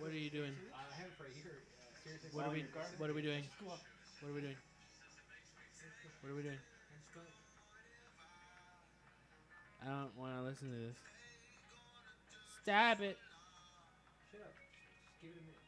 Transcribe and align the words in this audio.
What 0.00 0.10
are 0.10 0.18
you 0.18 0.30
doing? 0.30 0.52
I 0.74 0.94
have 1.00 1.06
it 1.08 1.16
for 1.16 1.24
a 1.24 1.34
year. 1.34 1.58
Uh, 2.06 2.28
What 2.32 2.46
are 2.46 2.50
we? 2.50 2.58
your? 2.60 2.68
What 2.98 3.10
are 3.10 3.14
we 3.14 3.22
doing? 3.22 3.42
Just 3.42 3.58
go 3.60 3.70
up. 3.72 3.80
What 4.20 4.30
are 4.30 4.34
we 4.34 4.40
doing? 4.40 4.56
What 6.22 6.30
are 6.30 6.36
we 6.36 6.42
doing? 6.42 6.58
Just. 7.14 7.26
I 9.82 9.86
don't 9.88 10.16
want 10.18 10.34
to 10.36 10.42
listen 10.42 10.68
to 10.70 10.74
this. 10.76 10.96
Stop 12.62 13.00
it. 13.00 13.16
Shut 14.32 14.40
up. 14.42 14.52
Just 14.52 15.22
give 15.22 15.30
it 15.30 15.38
a 15.38 15.44
minute. 15.44 15.62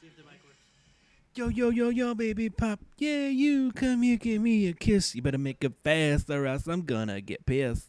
See 0.00 0.06
if 0.08 0.16
the 0.16 0.22
mic 0.22 0.40
works. 0.44 0.58
Yo, 1.34 1.48
yo, 1.48 1.70
yo, 1.70 1.88
yo, 1.88 2.14
baby 2.14 2.50
pop. 2.50 2.80
Yeah, 2.98 3.28
you 3.28 3.72
come 3.72 4.02
here, 4.02 4.16
give 4.16 4.42
me 4.42 4.68
a 4.68 4.72
kiss. 4.72 5.14
You 5.14 5.22
better 5.22 5.38
make 5.38 5.62
it 5.64 5.72
fast 5.84 6.28
or 6.30 6.46
else 6.46 6.66
I'm 6.66 6.82
gonna 6.82 7.20
get 7.20 7.46
pissed. 7.46 7.88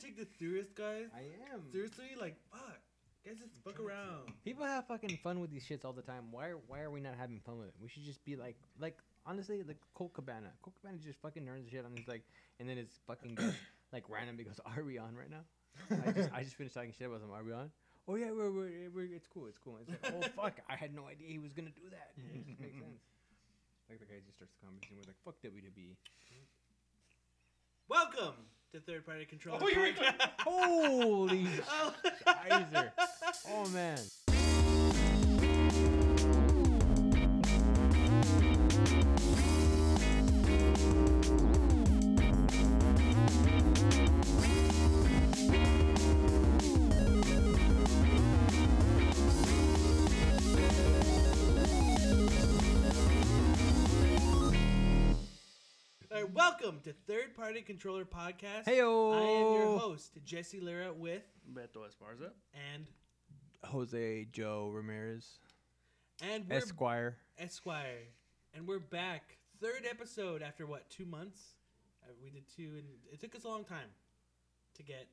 I'm 0.02 0.10
trying 0.10 0.14
to 0.16 0.22
take 0.22 0.30
this 0.30 0.40
serious, 0.40 0.68
guys. 0.74 1.10
I 1.14 1.54
am. 1.54 1.62
Seriously, 1.72 2.06
like, 2.20 2.36
fuck. 2.52 2.80
Guys, 3.26 3.38
just 3.38 3.54
fuck 3.64 3.80
around. 3.80 4.34
People 4.44 4.66
have 4.66 4.88
fucking 4.88 5.20
fun 5.22 5.40
with 5.42 5.52
these 5.52 5.64
shits 5.64 5.86
all 5.86 5.94
the 5.94 6.02
time. 6.02 6.32
Why 6.32 6.50
are 6.50 6.58
why 6.68 6.82
are 6.82 6.90
we 6.90 7.02
not 7.02 7.14
having 7.20 7.40
fun 7.46 7.60
with 7.60 7.68
it? 7.68 7.76
We 7.80 7.88
should 7.88 8.04
just 8.04 8.26
be 8.26 8.36
like 8.36 8.58
like 8.80 8.98
honestly 9.28 9.62
like 9.62 9.78
Colt 9.94 10.14
Cabana. 10.14 10.50
Colt 10.64 10.74
Cabana 10.82 10.98
just 10.98 11.22
fucking 11.22 11.44
nerds 11.44 11.70
shit 11.70 11.86
on 11.86 11.96
his 11.96 12.08
like 12.08 12.24
and 12.60 12.68
then 12.68 12.80
it's 12.80 12.98
fucking 13.06 13.36
goes, 13.36 13.54
like 13.94 14.10
randomly 14.10 14.44
goes, 14.44 14.60
Are 14.66 14.84
we 14.84 14.98
on 14.98 15.14
right 15.14 15.30
now? 15.30 15.46
I 15.92 16.12
just 16.12 16.30
I 16.34 16.42
just 16.42 16.56
finished 16.56 16.74
talking 16.74 16.94
shit 16.98 17.06
about 17.06 17.22
him. 17.22 17.30
Are 17.32 17.44
we 17.44 17.54
on? 17.54 17.70
Oh 18.08 18.16
yeah, 18.16 18.32
we're, 18.32 18.50
we're, 18.50 18.90
we're 18.90 19.14
it's 19.14 19.28
cool, 19.28 19.46
it's 19.46 19.60
cool. 19.60 19.78
It's 19.82 19.92
like, 19.92 20.02
oh 20.18 20.26
fuck, 20.42 20.58
I 20.68 20.76
had 20.76 20.96
no 20.96 21.06
idea 21.06 21.28
he 21.30 21.38
was 21.38 21.54
gonna 21.54 21.70
do 21.70 21.86
that. 21.92 22.18
It 22.18 22.48
just 22.48 22.60
makes 22.60 22.80
sense. 22.82 23.06
Like 23.88 24.00
the 24.00 24.10
guy 24.10 24.18
just 24.26 24.38
starts 24.38 24.54
the 24.58 24.66
conversation 24.66 24.98
with 24.98 25.06
like 25.06 25.22
fuck 25.22 25.38
WWE. 25.46 25.94
Welcome 27.88 28.50
to 28.74 28.80
Third 28.80 29.06
Party 29.06 29.26
Control. 29.26 29.58
Oh, 29.60 29.68
here 29.68 29.84
we 29.84 29.92
go. 29.92 30.02
Holy 30.40 31.48
oh. 31.70 31.94
Scheiße. 32.26 32.92
Oh 33.50 33.68
man. 33.70 34.00
All 56.32 56.44
right, 56.44 56.62
welcome 56.62 56.80
to 56.84 56.94
Third 57.08 57.36
Party 57.36 57.62
Controller 57.62 58.06
Podcast. 58.06 58.66
Heyo. 58.66 59.14
I 59.14 59.22
am 59.22 59.54
your 59.54 59.80
host, 59.80 60.12
Jesse 60.24 60.60
Lira, 60.60 60.94
with 60.94 61.24
Beto 61.52 61.80
Esparza. 61.80 62.32
and 62.74 62.86
Jose 63.64 64.28
Joe 64.32 64.70
Ramirez, 64.74 65.40
and 66.22 66.48
we're 66.48 66.58
Esquire. 66.58 67.18
Esquire, 67.40 68.08
and 68.54 68.68
we're 68.68 68.80
back. 68.80 69.38
Third 69.62 69.86
episode 69.90 70.42
after 70.42 70.66
what? 70.66 70.90
Two 70.90 71.06
months. 71.06 71.42
Uh, 72.04 72.12
we 72.24 72.30
did 72.30 72.44
two, 72.56 72.76
and 72.78 72.86
it 73.12 73.20
took 73.20 73.36
us 73.36 73.44
a 73.44 73.48
long 73.48 73.64
time 73.64 73.90
to 74.76 74.84
get 74.84 75.08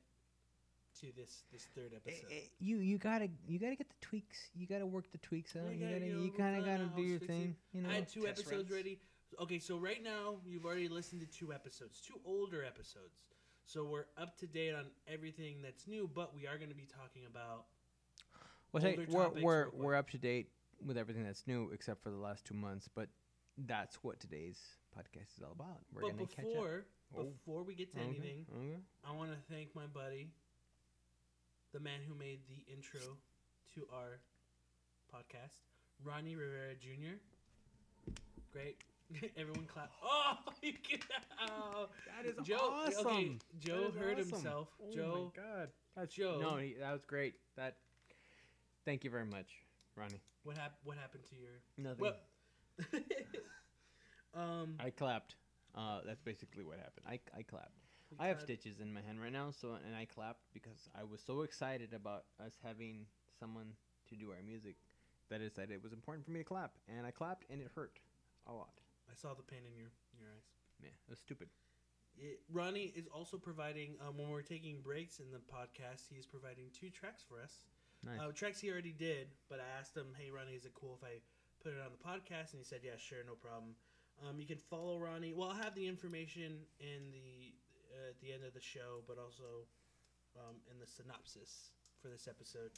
to 1.01 1.07
this 1.17 1.43
this 1.51 1.65
third 1.75 1.93
episode. 1.95 2.27
Eh, 2.31 2.35
eh, 2.35 2.47
you 2.59 2.77
you 2.77 2.97
gotta 2.97 3.29
you 3.47 3.59
gotta 3.59 3.75
get 3.75 3.89
the 3.89 3.95
tweaks. 4.01 4.49
You 4.55 4.67
gotta 4.67 4.85
work 4.85 5.11
the 5.11 5.17
tweaks 5.19 5.55
out. 5.55 5.63
You 5.65 5.79
you 5.79 5.79
gotta, 5.79 5.93
gotta 5.93 6.05
you 6.05 6.13
know, 6.15 6.23
you 6.23 6.31
kind 6.31 6.57
of 6.57 6.65
gotta 6.65 6.89
do 6.95 7.01
your 7.01 7.19
fixing. 7.19 7.39
thing. 7.39 7.55
You 7.73 7.81
know. 7.81 7.89
I 7.89 7.93
had 7.95 8.07
two 8.07 8.21
test 8.21 8.39
episodes 8.39 8.69
runs. 8.69 8.71
ready. 8.71 8.99
Okay, 9.39 9.59
so 9.59 9.77
right 9.77 10.03
now 10.03 10.37
you've 10.45 10.65
already 10.65 10.89
listened 10.89 11.21
to 11.21 11.27
two 11.27 11.53
episodes, 11.53 12.01
two 12.01 12.19
older 12.25 12.63
episodes. 12.63 13.23
So 13.65 13.85
we're 13.85 14.05
up 14.17 14.37
to 14.39 14.47
date 14.47 14.73
on 14.73 14.85
everything 15.07 15.57
that's 15.61 15.87
new, 15.87 16.09
but 16.13 16.33
we 16.35 16.47
are 16.47 16.57
going 16.57 16.69
to 16.69 16.75
be 16.75 16.87
talking 16.87 17.23
about 17.27 17.65
Well, 18.71 18.85
older 18.85 19.05
we're 19.07 19.41
we're 19.41 19.69
we're 19.73 19.95
up 19.95 20.09
to 20.11 20.17
date 20.17 20.49
with 20.83 20.97
everything 20.97 21.23
that's 21.23 21.45
new 21.45 21.69
except 21.73 22.01
for 22.01 22.09
the 22.09 22.17
last 22.17 22.45
two 22.45 22.55
months. 22.55 22.89
But 22.93 23.09
that's 23.57 23.97
what 24.03 24.19
today's 24.19 24.59
podcast 24.97 25.37
is 25.37 25.43
all 25.43 25.51
about. 25.51 25.79
We're 25.93 26.01
but 26.01 26.11
gonna 26.11 26.27
catch 26.27 26.45
up. 26.45 26.51
before 26.51 26.85
Oh. 27.17 27.23
before 27.23 27.63
we 27.63 27.73
get 27.73 27.91
to 27.93 27.99
Okay, 27.99 28.07
anything, 28.07 28.45
okay. 28.55 28.77
I 29.03 29.15
want 29.15 29.31
to 29.31 29.37
thank 29.51 29.73
my 29.75 29.87
buddy, 29.87 30.29
the 31.73 31.79
man 31.79 32.01
who 32.07 32.13
made 32.13 32.41
the 32.47 32.71
intro 32.71 33.01
to 33.73 33.87
our 33.91 34.19
podcast, 35.13 35.61
Ronnie 36.03 36.35
Rivera 36.35 36.75
Jr. 36.75 37.17
Great. 38.51 38.77
Everyone 39.37 39.65
clap. 39.65 39.91
Oh, 40.03 40.35
you 40.61 40.73
get 40.87 41.01
oh. 41.49 41.87
That 42.05 42.29
is 42.29 42.35
Joe, 42.45 42.83
Okay, 42.87 42.95
awesome. 42.95 43.39
Joe 43.59 43.81
That 43.81 43.89
is 43.89 43.95
heard 43.95 44.19
awesome. 44.19 44.31
himself. 44.31 44.67
Oh 44.81 44.93
Joe, 44.93 45.31
my 45.35 45.43
god. 45.43 45.69
That's 45.95 46.13
Joe. 46.13 46.37
No, 46.41 46.57
he, 46.57 46.75
that 46.79 46.91
was 46.91 47.03
great. 47.05 47.35
That. 47.57 47.77
Thank 48.85 49.03
you 49.03 49.09
very 49.09 49.25
much, 49.25 49.47
Ronnie. 49.95 50.21
what 50.43 50.57
happened? 50.57 50.77
What 50.83 50.97
happened 50.97 51.23
to 51.29 51.35
your? 51.35 51.61
Nothing. 51.77 51.99
What? 51.99 52.25
um, 54.35 54.75
I 54.79 54.89
clapped. 54.89 55.35
Uh, 55.75 55.99
that's 56.05 56.21
basically 56.21 56.63
what 56.63 56.77
happened. 56.77 57.05
I, 57.07 57.19
I 57.37 57.43
clapped. 57.43 57.73
I 58.19 58.27
have 58.27 58.41
stitches 58.41 58.79
in 58.79 58.91
my 58.91 59.01
hand 59.01 59.21
right 59.21 59.31
now, 59.31 59.51
so 59.51 59.77
and 59.85 59.95
I 59.95 60.05
clapped 60.05 60.41
because 60.53 60.89
I 60.99 61.03
was 61.03 61.21
so 61.21 61.41
excited 61.41 61.93
about 61.93 62.23
us 62.43 62.53
having 62.63 63.05
someone 63.39 63.67
to 64.09 64.15
do 64.15 64.31
our 64.31 64.41
music 64.45 64.75
that 65.29 65.41
I 65.41 65.43
decided 65.43 65.71
it 65.71 65.83
was 65.83 65.93
important 65.93 66.25
for 66.25 66.31
me 66.31 66.39
to 66.39 66.43
clap, 66.45 66.71
and 66.87 67.05
I 67.05 67.11
clapped, 67.11 67.45
and 67.51 67.61
it 67.61 67.67
hurt 67.75 67.99
a 68.47 68.53
lot. 68.53 68.73
I 69.09 69.15
saw 69.15 69.33
the 69.33 69.43
pain 69.43 69.65
in 69.65 69.75
your 69.75 69.91
your 70.15 70.29
eyes. 70.29 70.47
Yeah, 70.79 70.93
it 70.93 71.09
was 71.09 71.19
stupid. 71.19 71.49
It, 72.17 72.39
Ronnie 72.51 72.93
is 72.95 73.07
also 73.07 73.37
providing 73.37 73.95
um, 74.05 74.17
when 74.17 74.29
we're 74.29 74.41
taking 74.41 74.81
breaks 74.81 75.19
in 75.19 75.31
the 75.31 75.39
podcast. 75.39 76.07
He's 76.13 76.25
providing 76.25 76.69
two 76.73 76.89
tracks 76.89 77.23
for 77.27 77.41
us. 77.41 77.65
Nice. 78.03 78.19
Uh, 78.19 78.31
tracks 78.31 78.59
he 78.59 78.71
already 78.71 78.93
did, 78.93 79.27
but 79.49 79.59
I 79.59 79.67
asked 79.79 79.95
him, 79.95 80.15
"Hey, 80.17 80.31
Ronnie, 80.31 80.55
is 80.55 80.65
it 80.65 80.73
cool 80.73 80.97
if 80.99 81.03
I 81.03 81.19
put 81.63 81.73
it 81.73 81.81
on 81.83 81.91
the 81.91 82.03
podcast?" 82.03 82.53
And 82.53 82.59
he 82.59 82.63
said, 82.63 82.79
"Yeah, 82.83 82.97
sure, 82.97 83.23
no 83.25 83.35
problem." 83.35 83.75
Um, 84.23 84.39
you 84.39 84.47
can 84.47 84.57
follow 84.57 84.97
Ronnie. 84.97 85.33
Well, 85.33 85.49
I'll 85.49 85.63
have 85.63 85.75
the 85.75 85.87
information 85.87 86.67
in 86.79 87.11
the 87.11 87.55
uh, 87.91 88.09
at 88.09 88.19
the 88.21 88.31
end 88.31 88.43
of 88.43 88.53
the 88.53 88.61
show, 88.61 89.03
but 89.07 89.17
also 89.17 89.67
um, 90.35 90.59
in 90.71 90.79
the 90.79 90.87
synopsis 90.87 91.71
for 92.01 92.07
this 92.09 92.27
episode. 92.27 92.71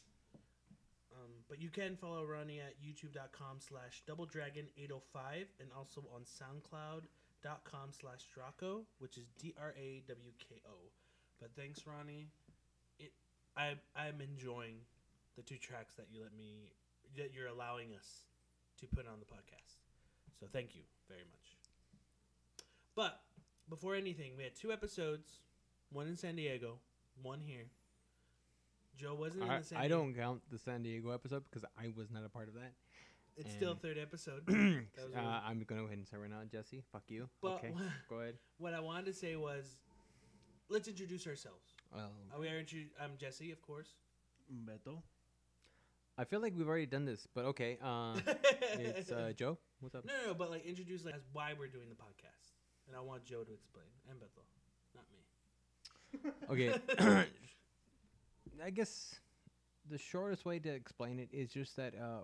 Um, 1.13 1.31
but 1.49 1.61
you 1.61 1.69
can 1.69 1.95
follow 1.95 2.25
Ronnie 2.25 2.61
at 2.61 2.75
youtube.com 2.81 3.59
slash 3.59 4.03
doubledragon805 4.07 5.45
and 5.59 5.69
also 5.77 6.05
on 6.13 6.21
soundcloud.com 6.21 7.89
slash 7.91 8.25
Drawko, 8.31 8.83
which 8.99 9.17
is 9.17 9.25
D-R-A-W-K-O. 9.39 10.75
But 11.39 11.49
thanks, 11.55 11.81
Ronnie. 11.85 12.27
It 12.99 13.11
I 13.57 13.73
I'm 13.95 14.21
enjoying 14.21 14.75
the 15.35 15.41
two 15.41 15.57
tracks 15.57 15.95
that 15.95 16.07
you 16.11 16.21
let 16.21 16.35
me 16.35 16.71
that 17.17 17.33
you're 17.33 17.47
allowing 17.47 17.93
us 17.93 18.25
to 18.79 18.87
put 18.87 19.07
on 19.07 19.19
the 19.19 19.25
podcast. 19.25 19.81
So 20.39 20.47
thank 20.51 20.75
you 20.75 20.81
very 21.07 21.23
much. 21.29 21.57
But 22.95 23.21
before 23.69 23.95
anything, 23.95 24.33
we 24.37 24.43
had 24.43 24.55
two 24.55 24.71
episodes, 24.71 25.39
one 25.91 26.07
in 26.07 26.15
San 26.15 26.35
Diego, 26.35 26.79
one 27.21 27.41
here. 27.41 27.67
Joe 29.01 29.15
wasn't 29.15 29.43
in 29.43 29.49
I, 29.49 29.57
the 29.59 29.63
San 29.63 29.77
I 29.79 29.81
Diego. 29.87 29.97
don't 29.97 30.13
count 30.13 30.41
the 30.51 30.57
San 30.59 30.83
Diego 30.83 31.09
episode 31.11 31.43
because 31.49 31.65
I 31.77 31.87
was 31.95 32.11
not 32.11 32.23
a 32.23 32.29
part 32.29 32.47
of 32.47 32.53
that. 32.53 32.73
It's 33.37 33.51
still 33.51 33.73
third 33.73 33.97
episode. 33.97 34.43
uh, 34.49 34.53
I'm 35.17 35.63
gonna 35.63 35.81
go 35.81 35.85
ahead 35.85 35.97
and 35.97 36.07
say 36.07 36.17
right 36.17 36.29
now, 36.29 36.41
Jesse. 36.51 36.83
Fuck 36.91 37.03
you. 37.07 37.29
But 37.41 37.53
okay, 37.53 37.73
go 38.09 38.17
ahead. 38.17 38.35
what 38.59 38.73
I 38.73 38.79
wanted 38.79 39.05
to 39.05 39.13
say 39.13 39.35
was, 39.35 39.77
let's 40.69 40.87
introduce 40.87 41.25
ourselves. 41.25 41.73
Well, 41.93 42.11
Uh, 42.35 42.39
we 42.39 42.47
are 42.49 42.61
intru- 42.61 42.89
I'm 43.01 43.11
Jesse, 43.17 43.51
of 43.51 43.61
course. 43.61 43.95
Beto. 44.65 45.01
I 46.17 46.25
feel 46.25 46.41
like 46.41 46.53
we've 46.55 46.67
already 46.67 46.85
done 46.85 47.05
this, 47.05 47.25
but 47.33 47.45
okay. 47.45 47.77
Uh, 47.81 48.19
it's 48.77 49.11
uh, 49.11 49.31
Joe. 49.35 49.57
What's 49.79 49.95
up? 49.95 50.05
no, 50.05 50.13
no, 50.21 50.27
no, 50.27 50.33
but 50.35 50.51
like 50.51 50.65
introduce 50.65 51.05
like 51.05 51.15
as 51.15 51.23
why 51.33 51.53
we're 51.57 51.67
doing 51.67 51.89
the 51.89 51.95
podcast, 51.95 52.51
and 52.87 52.95
I 52.95 52.99
want 52.99 53.23
Joe 53.23 53.43
to 53.43 53.51
explain 53.53 53.87
and 54.09 54.19
Bethel, 54.19 54.43
not 54.93 55.05
me. 55.09 55.21
Okay. 56.51 57.25
I 58.63 58.69
guess 58.69 59.19
the 59.89 59.97
shortest 59.97 60.45
way 60.45 60.59
to 60.59 60.69
explain 60.69 61.19
it 61.19 61.29
is 61.31 61.49
just 61.51 61.75
that 61.77 61.93
uh, 61.95 62.21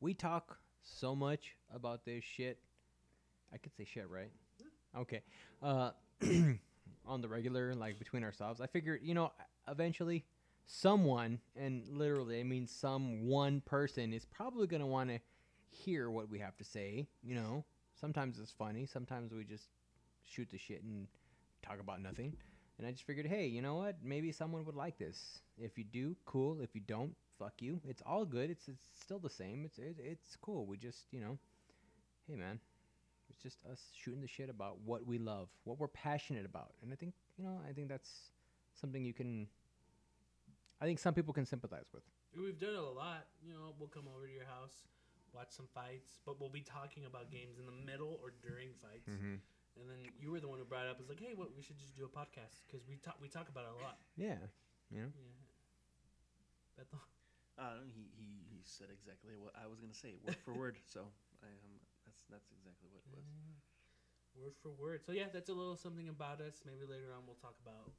we 0.00 0.14
talk 0.14 0.58
so 0.82 1.14
much 1.14 1.56
about 1.74 2.04
this 2.04 2.24
shit. 2.24 2.58
I 3.52 3.58
could 3.58 3.74
say 3.76 3.84
shit, 3.84 4.08
right? 4.08 4.30
Okay. 4.96 5.22
Uh, 5.62 5.90
on 7.06 7.20
the 7.20 7.28
regular, 7.28 7.74
like 7.74 7.98
between 7.98 8.22
ourselves, 8.22 8.60
I 8.60 8.66
figured, 8.66 9.00
you 9.02 9.14
know, 9.14 9.32
eventually 9.68 10.24
someone, 10.66 11.40
and 11.56 11.86
literally 11.88 12.40
I 12.40 12.44
mean 12.44 12.66
some 12.66 13.26
one 13.26 13.60
person, 13.62 14.12
is 14.12 14.24
probably 14.24 14.66
going 14.66 14.80
to 14.80 14.86
want 14.86 15.10
to 15.10 15.18
hear 15.68 16.10
what 16.10 16.28
we 16.28 16.38
have 16.38 16.56
to 16.58 16.64
say. 16.64 17.08
You 17.22 17.34
know, 17.34 17.64
sometimes 18.00 18.38
it's 18.38 18.52
funny, 18.52 18.86
sometimes 18.86 19.32
we 19.32 19.44
just 19.44 19.68
shoot 20.24 20.48
the 20.50 20.58
shit 20.58 20.82
and 20.82 21.08
talk 21.62 21.80
about 21.80 22.00
nothing. 22.00 22.36
And 22.80 22.88
I 22.88 22.92
just 22.92 23.04
figured, 23.06 23.26
hey, 23.26 23.46
you 23.46 23.60
know 23.60 23.74
what? 23.74 23.96
Maybe 24.02 24.32
someone 24.32 24.64
would 24.64 24.74
like 24.74 24.96
this. 24.96 25.40
If 25.62 25.76
you 25.76 25.84
do, 25.84 26.16
cool. 26.24 26.62
If 26.62 26.74
you 26.74 26.80
don't, 26.80 27.14
fuck 27.38 27.52
you. 27.60 27.78
It's 27.86 28.02
all 28.06 28.24
good. 28.24 28.48
It's 28.48 28.68
it's 28.68 28.86
still 28.98 29.18
the 29.18 29.28
same. 29.28 29.66
It's 29.66 29.76
it, 29.76 29.96
it's 29.98 30.34
cool. 30.40 30.64
We 30.64 30.78
just 30.78 31.04
you 31.12 31.20
know, 31.20 31.36
hey 32.26 32.36
man, 32.36 32.58
it's 33.28 33.38
just 33.38 33.58
us 33.70 33.82
shooting 33.94 34.22
the 34.22 34.26
shit 34.26 34.48
about 34.48 34.78
what 34.82 35.06
we 35.06 35.18
love, 35.18 35.50
what 35.64 35.78
we're 35.78 35.88
passionate 35.88 36.46
about. 36.46 36.72
And 36.82 36.90
I 36.90 36.96
think 36.96 37.12
you 37.36 37.44
know, 37.44 37.60
I 37.68 37.74
think 37.74 37.90
that's 37.90 38.30
something 38.80 39.04
you 39.04 39.12
can. 39.12 39.46
I 40.80 40.86
think 40.86 40.98
some 40.98 41.12
people 41.12 41.34
can 41.34 41.44
sympathize 41.44 41.90
with. 41.92 42.02
We've 42.34 42.58
done 42.58 42.70
it 42.70 42.76
a 42.76 42.80
lot. 42.80 43.26
You 43.46 43.52
know, 43.52 43.74
we'll 43.78 43.90
come 43.90 44.04
over 44.08 44.26
to 44.26 44.32
your 44.32 44.46
house, 44.46 44.84
watch 45.34 45.48
some 45.50 45.68
fights, 45.74 46.16
but 46.24 46.40
we'll 46.40 46.48
be 46.48 46.62
talking 46.62 47.04
about 47.04 47.30
games 47.30 47.58
in 47.58 47.66
the 47.66 47.92
middle 47.92 48.18
or 48.22 48.32
during 48.40 48.70
fights. 48.80 49.10
Mm-hmm. 49.10 49.34
And 49.80 49.88
then 49.88 50.04
you 50.20 50.28
were 50.30 50.40
the 50.44 50.48
one 50.48 50.60
who 50.60 50.68
brought 50.68 50.84
it 50.84 50.90
up. 50.92 51.00
Was 51.00 51.08
like, 51.08 51.18
hey, 51.24 51.32
what? 51.34 51.56
We 51.56 51.62
should 51.64 51.80
just 51.80 51.96
do 51.96 52.04
a 52.04 52.12
podcast 52.12 52.60
because 52.68 52.84
we 52.84 53.00
talk 53.00 53.16
we 53.16 53.28
talk 53.32 53.48
about 53.48 53.64
it 53.64 53.72
a 53.72 53.80
lot. 53.80 53.96
Yeah, 54.20 54.36
you 54.92 55.00
know. 55.08 55.12
Yeah. 55.16 55.40
Bethel? 56.76 57.00
Uh, 57.60 57.76
he, 57.92 58.08
he 58.16 58.40
he 58.48 58.64
said 58.64 58.88
exactly 58.88 59.36
what 59.36 59.52
I 59.52 59.68
was 59.68 59.76
gonna 59.84 59.92
say, 59.92 60.16
word 60.24 60.40
for 60.40 60.56
word. 60.56 60.80
So 60.88 61.04
I 61.44 61.52
um, 61.60 61.76
that's 62.08 62.24
that's 62.32 62.48
exactly 62.56 62.88
what 62.88 63.04
it 63.04 63.10
was. 63.12 63.20
Yeah. 63.28 63.52
Word 64.32 64.56
for 64.64 64.72
word. 64.72 65.04
So 65.04 65.12
yeah, 65.12 65.28
that's 65.28 65.52
a 65.52 65.56
little 65.56 65.76
something 65.76 66.08
about 66.08 66.40
us. 66.40 66.64
Maybe 66.64 66.88
later 66.88 67.12
on 67.12 67.28
we'll 67.28 67.36
talk 67.36 67.60
about 67.60 67.92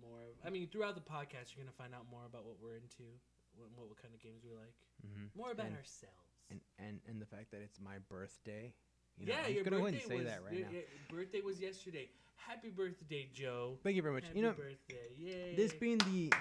more. 0.00 0.32
Of, 0.32 0.40
I 0.40 0.48
mean, 0.48 0.72
throughout 0.72 0.96
the 0.96 1.04
podcast, 1.04 1.52
you're 1.52 1.60
gonna 1.60 1.76
find 1.76 1.92
out 1.92 2.08
more 2.08 2.24
about 2.24 2.48
what 2.48 2.56
we're 2.56 2.80
into, 2.80 3.04
what, 3.52 3.68
what 3.76 4.00
kind 4.00 4.16
of 4.16 4.20
games 4.24 4.40
we 4.48 4.56
like, 4.56 4.80
Mm-hmm. 5.04 5.36
more 5.36 5.52
about 5.52 5.68
And- 5.68 5.76
ourselves. 5.76 6.24
And 6.48 6.64
and 6.80 7.04
and 7.04 7.20
the 7.20 7.28
fact 7.28 7.52
that 7.52 7.60
it's 7.60 7.76
my 7.76 8.00
birthday. 8.08 8.72
You 9.18 9.26
know, 9.26 9.32
yeah, 9.32 9.46
I'm 9.46 9.54
your 9.54 9.64
gonna 9.64 9.80
birthday 9.80 10.00
say 10.00 10.16
was 10.16 10.26
that 10.26 10.44
right 10.44 10.54
your, 10.54 10.66
now. 10.66 10.72
your 10.72 10.82
birthday 11.20 11.40
was 11.40 11.60
yesterday. 11.60 12.08
Happy 12.36 12.70
birthday, 12.70 13.28
Joe. 13.32 13.78
Thank 13.82 13.96
you 13.96 14.02
very 14.02 14.14
much. 14.14 14.24
Happy 14.24 14.38
you 14.38 14.44
know, 14.44 14.52
birthday! 14.52 15.08
Yay! 15.18 15.54
this 15.56 15.72
being 15.72 15.98
the 15.98 16.32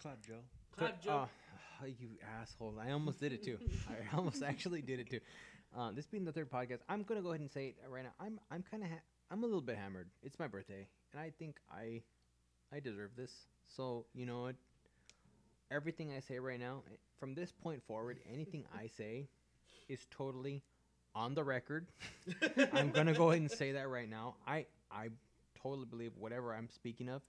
clap, 0.00 0.22
Joe. 0.26 0.40
Clap, 0.76 1.02
Joe. 1.02 1.28
Oh, 1.82 1.86
you 1.86 2.10
asshole! 2.40 2.74
I 2.80 2.92
almost 2.92 3.20
did 3.20 3.32
it 3.32 3.42
too. 3.42 3.58
I 3.88 4.16
almost 4.16 4.42
actually 4.42 4.80
did 4.80 5.00
it 5.00 5.10
too. 5.10 5.20
Uh, 5.76 5.90
this 5.90 6.06
being 6.06 6.24
the 6.24 6.32
third 6.32 6.50
podcast, 6.50 6.78
I'm 6.88 7.02
gonna 7.02 7.22
go 7.22 7.30
ahead 7.30 7.40
and 7.40 7.50
say 7.50 7.68
it 7.68 7.76
right 7.90 8.04
now. 8.04 8.12
I'm 8.20 8.38
I'm 8.50 8.62
kind 8.62 8.84
of 8.84 8.88
ha- 8.88 9.02
I'm 9.30 9.42
a 9.42 9.46
little 9.46 9.60
bit 9.60 9.76
hammered. 9.76 10.08
It's 10.22 10.38
my 10.38 10.46
birthday, 10.46 10.86
and 11.12 11.20
I 11.20 11.30
think 11.38 11.56
I 11.70 12.02
I 12.72 12.80
deserve 12.80 13.10
this. 13.16 13.32
So 13.66 14.06
you 14.14 14.24
know 14.24 14.42
what? 14.42 14.54
Everything 15.70 16.12
I 16.16 16.20
say 16.20 16.38
right 16.38 16.60
now, 16.60 16.82
eh, 16.86 16.96
from 17.18 17.34
this 17.34 17.50
point 17.50 17.82
forward, 17.82 18.18
anything 18.32 18.64
I 18.78 18.86
say 18.86 19.28
is 19.88 20.06
totally 20.10 20.62
on 21.14 21.34
the 21.34 21.44
record. 21.44 21.86
I'm 22.72 22.90
gonna 22.90 23.14
go 23.14 23.30
ahead 23.30 23.42
and 23.42 23.50
say 23.50 23.72
that 23.72 23.88
right 23.88 24.08
now. 24.08 24.36
I 24.46 24.66
I 24.90 25.10
totally 25.54 25.86
believe 25.86 26.12
whatever 26.16 26.54
I'm 26.54 26.68
speaking 26.70 27.08
of, 27.08 27.22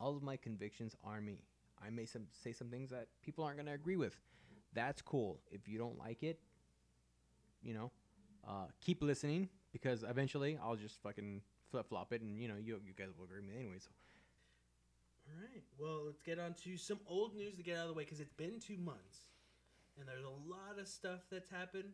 all 0.00 0.16
of 0.16 0.22
my 0.22 0.36
convictions 0.36 0.94
are 1.04 1.20
me. 1.20 1.44
I 1.84 1.90
may 1.90 2.06
some 2.06 2.26
say 2.32 2.52
some 2.52 2.68
things 2.68 2.90
that 2.90 3.08
people 3.22 3.44
aren't 3.44 3.58
gonna 3.58 3.74
agree 3.74 3.96
with. 3.96 4.18
That's 4.74 5.02
cool. 5.02 5.40
If 5.50 5.68
you 5.68 5.78
don't 5.78 5.98
like 5.98 6.22
it, 6.22 6.40
you 7.62 7.74
know, 7.74 7.90
uh, 8.46 8.66
keep 8.80 9.02
listening 9.02 9.48
because 9.72 10.02
eventually 10.02 10.58
I'll 10.62 10.76
just 10.76 11.00
fucking 11.02 11.42
flip 11.70 11.88
flop 11.88 12.12
it, 12.12 12.22
and 12.22 12.40
you 12.40 12.48
know 12.48 12.56
you 12.56 12.80
you 12.84 12.92
guys 12.94 13.08
will 13.16 13.24
agree 13.24 13.40
with 13.40 13.48
me 13.48 13.56
anyway. 13.58 13.78
So 13.78 13.90
All 15.28 15.40
right. 15.40 15.62
Well, 15.78 16.06
let's 16.06 16.22
get 16.22 16.38
on 16.38 16.54
to 16.64 16.76
some 16.76 17.00
old 17.06 17.34
news 17.36 17.56
to 17.56 17.62
get 17.62 17.76
out 17.76 17.82
of 17.82 17.88
the 17.88 17.94
way 17.94 18.04
because 18.04 18.20
it's 18.20 18.32
been 18.32 18.60
two 18.60 18.78
months, 18.78 19.32
and 19.98 20.08
there's 20.08 20.24
a 20.24 20.28
lot 20.50 20.78
of 20.80 20.88
stuff 20.88 21.20
that's 21.30 21.50
happened. 21.50 21.92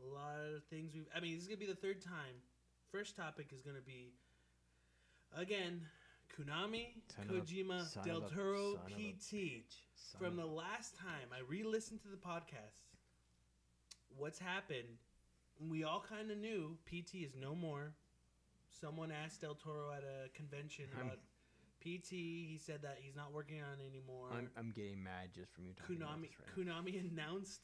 A 0.00 0.04
lot 0.14 0.38
of 0.54 0.64
things 0.64 0.92
we've. 0.94 1.06
I 1.14 1.20
mean, 1.20 1.34
this 1.34 1.42
is 1.42 1.48
gonna 1.48 1.58
be 1.58 1.66
the 1.66 1.74
third 1.74 2.02
time. 2.02 2.34
First 2.90 3.16
topic 3.16 3.52
is 3.52 3.62
gonna 3.62 3.80
be 3.80 4.12
again 5.36 5.80
Konami, 6.36 6.88
Son 7.14 7.28
of 7.28 7.36
a- 7.36 7.40
Kojima, 7.40 8.04
Del 8.04 8.22
Toro, 8.22 8.76
a 8.86 8.90
PT. 8.90 9.64
From 10.18 10.36
the 10.36 10.46
last 10.46 10.96
time 10.96 11.28
I 11.32 11.40
re-listened 11.40 12.00
to 12.02 12.08
the 12.08 12.16
podcast, 12.16 12.80
what's 14.16 14.38
happened? 14.38 14.98
We 15.60 15.84
all 15.84 16.00
kind 16.00 16.30
of 16.30 16.38
knew 16.38 16.78
PT 16.86 17.24
is 17.24 17.34
no 17.36 17.54
more. 17.54 17.94
Someone 18.70 19.12
asked 19.12 19.42
Del 19.42 19.54
Toro 19.54 19.92
at 19.92 20.02
a 20.04 20.28
convention 20.34 20.88
I'm- 20.96 21.06
about 21.06 21.20
PT. 21.80 22.46
He 22.46 22.58
said 22.58 22.82
that 22.82 22.98
he's 23.00 23.14
not 23.16 23.32
working 23.32 23.60
on 23.62 23.80
it 23.80 23.86
anymore. 23.86 24.30
I'm 24.32 24.50
I'm 24.56 24.70
getting 24.72 25.02
mad 25.02 25.32
just 25.34 25.52
from 25.52 25.66
you 25.66 25.74
talking 25.74 25.96
about 25.96 26.20
this 26.22 26.30
right 26.38 26.56
now. 26.66 26.80
Konami 26.80 27.00
announced 27.00 27.60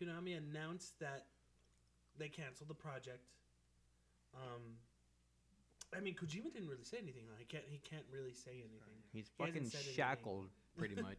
Konami 0.00 0.36
announced 0.38 0.98
that 1.00 1.26
they 2.20 2.28
canceled 2.28 2.68
the 2.70 2.74
project. 2.74 3.24
Um, 4.34 4.76
I 5.96 6.00
mean, 6.00 6.14
Kojima 6.14 6.52
didn't 6.52 6.68
really 6.68 6.84
say 6.84 6.98
anything. 7.02 7.24
He 7.38 7.44
can't. 7.44 7.64
He 7.68 7.78
can't 7.78 8.04
really 8.12 8.32
say 8.32 8.52
anything. 8.52 9.02
He's 9.12 9.30
He 9.36 9.44
fucking 9.44 9.64
said 9.64 9.80
anything. 9.80 9.94
shackled 9.96 10.46
pretty 10.76 10.94
much. 11.02 11.18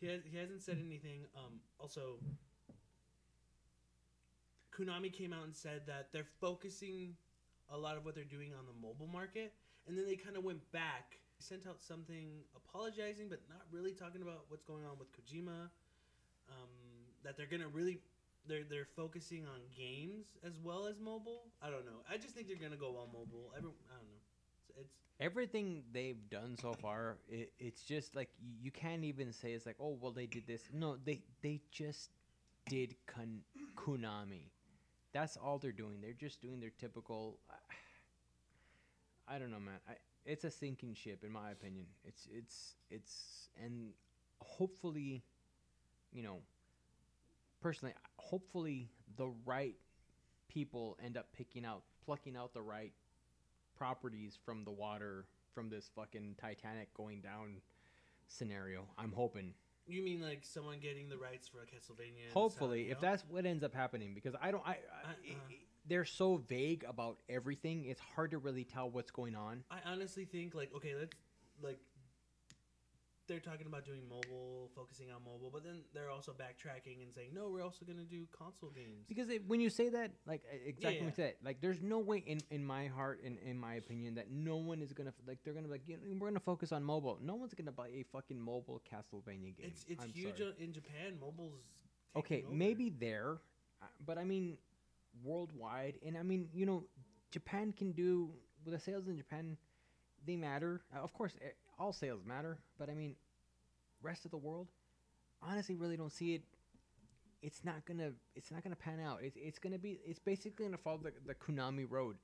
he 0.00 0.06
has, 0.06 0.20
he 0.30 0.36
hasn't 0.38 0.62
said 0.62 0.78
anything. 0.84 1.24
Um, 1.36 1.58
also, 1.80 2.20
Konami 4.72 5.12
came 5.12 5.32
out 5.32 5.44
and 5.44 5.54
said 5.54 5.82
that 5.86 6.08
they're 6.12 6.28
focusing 6.40 7.16
a 7.72 7.76
lot 7.76 7.96
of 7.96 8.04
what 8.04 8.14
they're 8.14 8.24
doing 8.24 8.52
on 8.54 8.64
the 8.66 8.72
mobile 8.86 9.08
market, 9.12 9.52
and 9.88 9.96
then 9.98 10.06
they 10.06 10.16
kind 10.16 10.36
of 10.36 10.44
went 10.44 10.60
back, 10.72 11.18
sent 11.38 11.66
out 11.66 11.80
something 11.80 12.42
apologizing, 12.54 13.28
but 13.28 13.40
not 13.48 13.62
really 13.72 13.92
talking 13.92 14.22
about 14.22 14.44
what's 14.48 14.62
going 14.64 14.84
on 14.84 14.98
with 14.98 15.08
Kojima. 15.12 15.68
Um, 16.48 16.70
that 17.24 17.36
they're 17.36 17.46
gonna 17.50 17.68
really. 17.68 18.00
They're, 18.50 18.64
they're 18.68 18.88
focusing 18.96 19.46
on 19.46 19.60
games 19.76 20.26
as 20.44 20.58
well 20.62 20.86
as 20.88 21.00
mobile. 21.00 21.52
I 21.62 21.70
don't 21.70 21.86
know. 21.86 22.02
I 22.10 22.16
just 22.18 22.34
think 22.34 22.48
they're 22.48 22.56
gonna 22.58 22.76
go 22.76 22.96
all 22.98 23.08
mobile. 23.12 23.52
Every, 23.56 23.70
I 23.90 23.94
don't 23.94 24.10
know. 24.10 24.20
It's, 24.58 24.70
it's 24.80 24.94
Everything 25.20 25.84
they've 25.92 26.28
done 26.30 26.56
so 26.60 26.72
far, 26.72 27.18
it, 27.28 27.52
it's 27.60 27.82
just 27.82 28.16
like 28.16 28.30
you 28.60 28.72
can't 28.72 29.04
even 29.04 29.32
say 29.32 29.52
it's 29.52 29.66
like, 29.66 29.76
oh 29.80 29.96
well, 30.00 30.12
they 30.12 30.26
did 30.26 30.46
this. 30.46 30.62
No, 30.72 30.96
they 31.04 31.22
they 31.42 31.60
just 31.70 32.10
did 32.68 32.96
kun- 33.06 33.42
Konami. 33.76 34.50
That's 35.12 35.36
all 35.36 35.58
they're 35.58 35.72
doing. 35.72 36.00
They're 36.02 36.12
just 36.12 36.42
doing 36.42 36.60
their 36.60 36.72
typical. 36.78 37.38
I 39.28 39.38
don't 39.38 39.50
know, 39.50 39.60
man. 39.60 39.78
I, 39.88 39.94
it's 40.24 40.44
a 40.44 40.50
sinking 40.50 40.94
ship, 40.94 41.24
in 41.24 41.32
my 41.32 41.50
opinion. 41.50 41.86
It's 42.04 42.28
it's 42.32 42.74
it's 42.90 43.48
and 43.62 43.90
hopefully, 44.40 45.24
you 46.12 46.22
know, 46.22 46.38
personally, 47.60 47.94
hopefully 48.16 48.88
the 49.16 49.28
right 49.44 49.76
people 50.48 50.96
end 51.04 51.16
up 51.16 51.26
picking 51.32 51.64
out, 51.64 51.82
plucking 52.04 52.36
out 52.36 52.52
the 52.54 52.62
right 52.62 52.92
properties 53.76 54.38
from 54.44 54.64
the 54.64 54.70
water 54.70 55.26
from 55.54 55.68
this 55.68 55.90
fucking 55.94 56.36
Titanic 56.40 56.92
going 56.94 57.20
down 57.20 57.60
scenario. 58.28 58.84
I'm 58.98 59.12
hoping. 59.12 59.54
you 59.86 60.02
mean 60.02 60.20
like 60.20 60.40
someone 60.44 60.78
getting 60.80 61.08
the 61.08 61.16
rights 61.18 61.48
for 61.48 61.58
a 61.58 61.66
Castlevania? 61.66 62.32
Hopefully, 62.32 62.82
Silent 62.84 62.92
if 62.92 63.00
Hill? 63.00 63.10
that's 63.10 63.24
what 63.28 63.46
ends 63.46 63.64
up 63.64 63.74
happening, 63.74 64.12
because 64.14 64.34
I 64.40 64.50
don't, 64.50 64.62
I, 64.66 64.70
I, 64.70 64.74
Uh-uh. 64.74 65.34
they're 65.88 66.04
so 66.04 66.36
vague 66.48 66.84
about 66.88 67.18
everything. 67.28 67.84
It's 67.86 68.00
hard 68.00 68.30
to 68.32 68.38
really 68.38 68.64
tell 68.64 68.88
what's 68.90 69.10
going 69.10 69.34
on. 69.34 69.64
I 69.70 69.78
honestly 69.90 70.24
think 70.24 70.54
like 70.54 70.70
okay, 70.76 70.94
let's 70.98 71.16
like 71.62 71.78
they're 73.30 73.38
talking 73.38 73.66
about 73.68 73.84
doing 73.84 74.02
mobile, 74.08 74.68
focusing 74.74 75.06
on 75.12 75.22
mobile, 75.24 75.50
but 75.52 75.62
then 75.62 75.82
they're 75.94 76.10
also 76.10 76.32
backtracking 76.32 77.00
and 77.02 77.14
saying 77.14 77.30
no, 77.32 77.48
we're 77.48 77.62
also 77.62 77.84
gonna 77.86 78.02
do 78.02 78.26
console 78.36 78.70
games. 78.70 79.06
Because 79.08 79.28
when 79.46 79.60
you 79.60 79.70
say 79.70 79.88
that, 79.88 80.10
like 80.26 80.42
exactly 80.66 80.96
Yeah. 80.98 81.04
what 81.04 81.06
you 81.06 81.14
said, 81.24 81.34
like 81.44 81.60
there's 81.60 81.80
no 81.80 82.00
way 82.00 82.18
in, 82.26 82.40
in 82.50 82.64
my 82.64 82.88
heart, 82.88 83.20
in, 83.22 83.38
in 83.38 83.56
my 83.56 83.74
opinion, 83.74 84.16
that 84.16 84.30
no 84.32 84.56
one 84.56 84.82
is 84.82 84.92
gonna 84.92 85.14
like 85.28 85.38
they're 85.44 85.54
gonna 85.54 85.68
be 85.68 85.72
like 85.74 85.82
you 85.86 85.96
know, 85.96 86.02
we're 86.18 86.28
gonna 86.28 86.40
focus 86.40 86.72
on 86.72 86.82
mobile. 86.82 87.18
No 87.22 87.36
one's 87.36 87.54
gonna 87.54 87.70
buy 87.72 87.88
a 87.88 88.04
fucking 88.12 88.38
mobile 88.40 88.82
Castlevania 88.92 89.56
game. 89.56 89.66
It's 89.70 89.84
it's 89.88 90.02
I'm 90.02 90.10
huge 90.12 90.38
sorry. 90.38 90.54
in 90.58 90.72
Japan. 90.72 91.16
Mobile's 91.20 91.62
Okay, 92.16 92.42
over. 92.44 92.52
maybe 92.52 92.90
there, 92.90 93.38
uh, 93.80 93.86
but 94.04 94.18
I 94.18 94.24
mean, 94.24 94.58
worldwide, 95.22 95.94
and 96.04 96.16
I 96.18 96.22
mean, 96.24 96.48
you 96.52 96.66
know, 96.66 96.84
Japan 97.30 97.72
can 97.72 97.92
do 97.92 98.30
with 98.64 98.74
the 98.74 98.80
sales 98.80 99.06
in 99.06 99.16
Japan, 99.16 99.56
they 100.26 100.36
matter. 100.36 100.82
Uh, 100.94 101.00
of 101.00 101.12
course, 101.12 101.34
all 101.80 101.92
sales 101.92 102.20
matter, 102.24 102.58
but 102.78 102.90
I 102.90 102.94
mean, 102.94 103.16
rest 104.02 104.24
of 104.26 104.30
the 104.30 104.36
world, 104.36 104.68
honestly, 105.42 105.74
really 105.74 105.96
don't 105.96 106.12
see 106.12 106.34
it. 106.34 106.42
It's 107.42 107.64
not 107.64 107.86
gonna, 107.86 108.10
it's 108.36 108.50
not 108.50 108.62
gonna 108.62 108.76
pan 108.76 109.00
out. 109.00 109.20
It's, 109.22 109.36
it's 109.40 109.58
gonna 109.58 109.78
be, 109.78 109.98
it's 110.04 110.18
basically 110.18 110.66
gonna 110.66 110.76
follow 110.76 110.98
the, 110.98 111.12
the 111.26 111.34
Konami 111.34 111.86
road, 111.88 112.16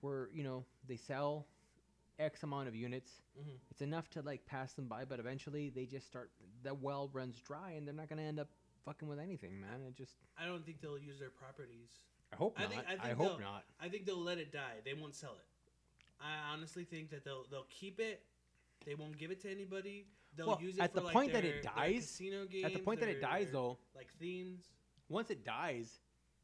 where 0.00 0.28
you 0.32 0.44
know 0.44 0.64
they 0.86 0.96
sell 0.96 1.46
X 2.20 2.44
amount 2.44 2.68
of 2.68 2.76
units. 2.76 3.10
Mhm. 3.38 3.56
It's 3.70 3.80
enough 3.82 4.08
to 4.10 4.22
like 4.22 4.46
pass 4.46 4.72
them 4.74 4.86
by, 4.86 5.04
but 5.04 5.18
eventually 5.18 5.70
they 5.70 5.86
just 5.86 6.06
start. 6.06 6.30
The 6.62 6.72
well 6.72 7.10
runs 7.12 7.40
dry, 7.40 7.72
and 7.72 7.84
they're 7.86 7.94
not 7.94 8.08
gonna 8.08 8.22
end 8.22 8.38
up 8.38 8.48
fucking 8.84 9.08
with 9.08 9.18
anything, 9.18 9.60
man. 9.60 9.82
It 9.88 9.96
just. 9.96 10.14
I 10.38 10.46
don't 10.46 10.64
think 10.64 10.80
they'll 10.80 10.98
use 10.98 11.18
their 11.18 11.30
properties. 11.30 11.88
I 12.32 12.36
hope 12.36 12.54
I 12.56 12.62
not. 12.62 12.70
think- 12.70 12.84
I 13.02 13.10
I, 13.10 13.12
hope 13.14 13.40
not. 13.40 13.64
I 13.80 13.88
think 13.88 14.06
they'll 14.06 14.22
let 14.22 14.38
it 14.38 14.52
die. 14.52 14.76
They 14.84 14.94
won't 14.94 15.16
sell 15.16 15.32
it. 15.32 15.46
I 16.20 16.52
honestly 16.52 16.84
think 16.84 17.10
that 17.10 17.24
they'll 17.24 17.44
they'll 17.50 17.66
keep 17.70 17.98
it. 17.98 18.22
They 18.84 18.94
won't 18.94 19.16
give 19.18 19.30
it 19.30 19.40
to 19.42 19.50
anybody. 19.50 20.06
They'll 20.36 20.46
Well, 20.48 20.62
use 20.62 20.76
it 20.76 20.80
at 20.82 20.90
for 20.92 21.00
the 21.00 21.06
like 21.06 21.12
point 21.12 21.32
that 21.32 21.44
it 21.44 21.62
dies- 21.62 22.06
casino 22.06 22.46
games, 22.46 22.64
At 22.66 22.72
the 22.72 22.78
point 22.78 23.00
that 23.00 23.08
it 23.08 23.20
dies, 23.20 23.50
though, 23.50 23.78
like 23.94 24.12
themes. 24.14 24.72
once 25.08 25.30
it 25.30 25.44
dies, 25.44 26.00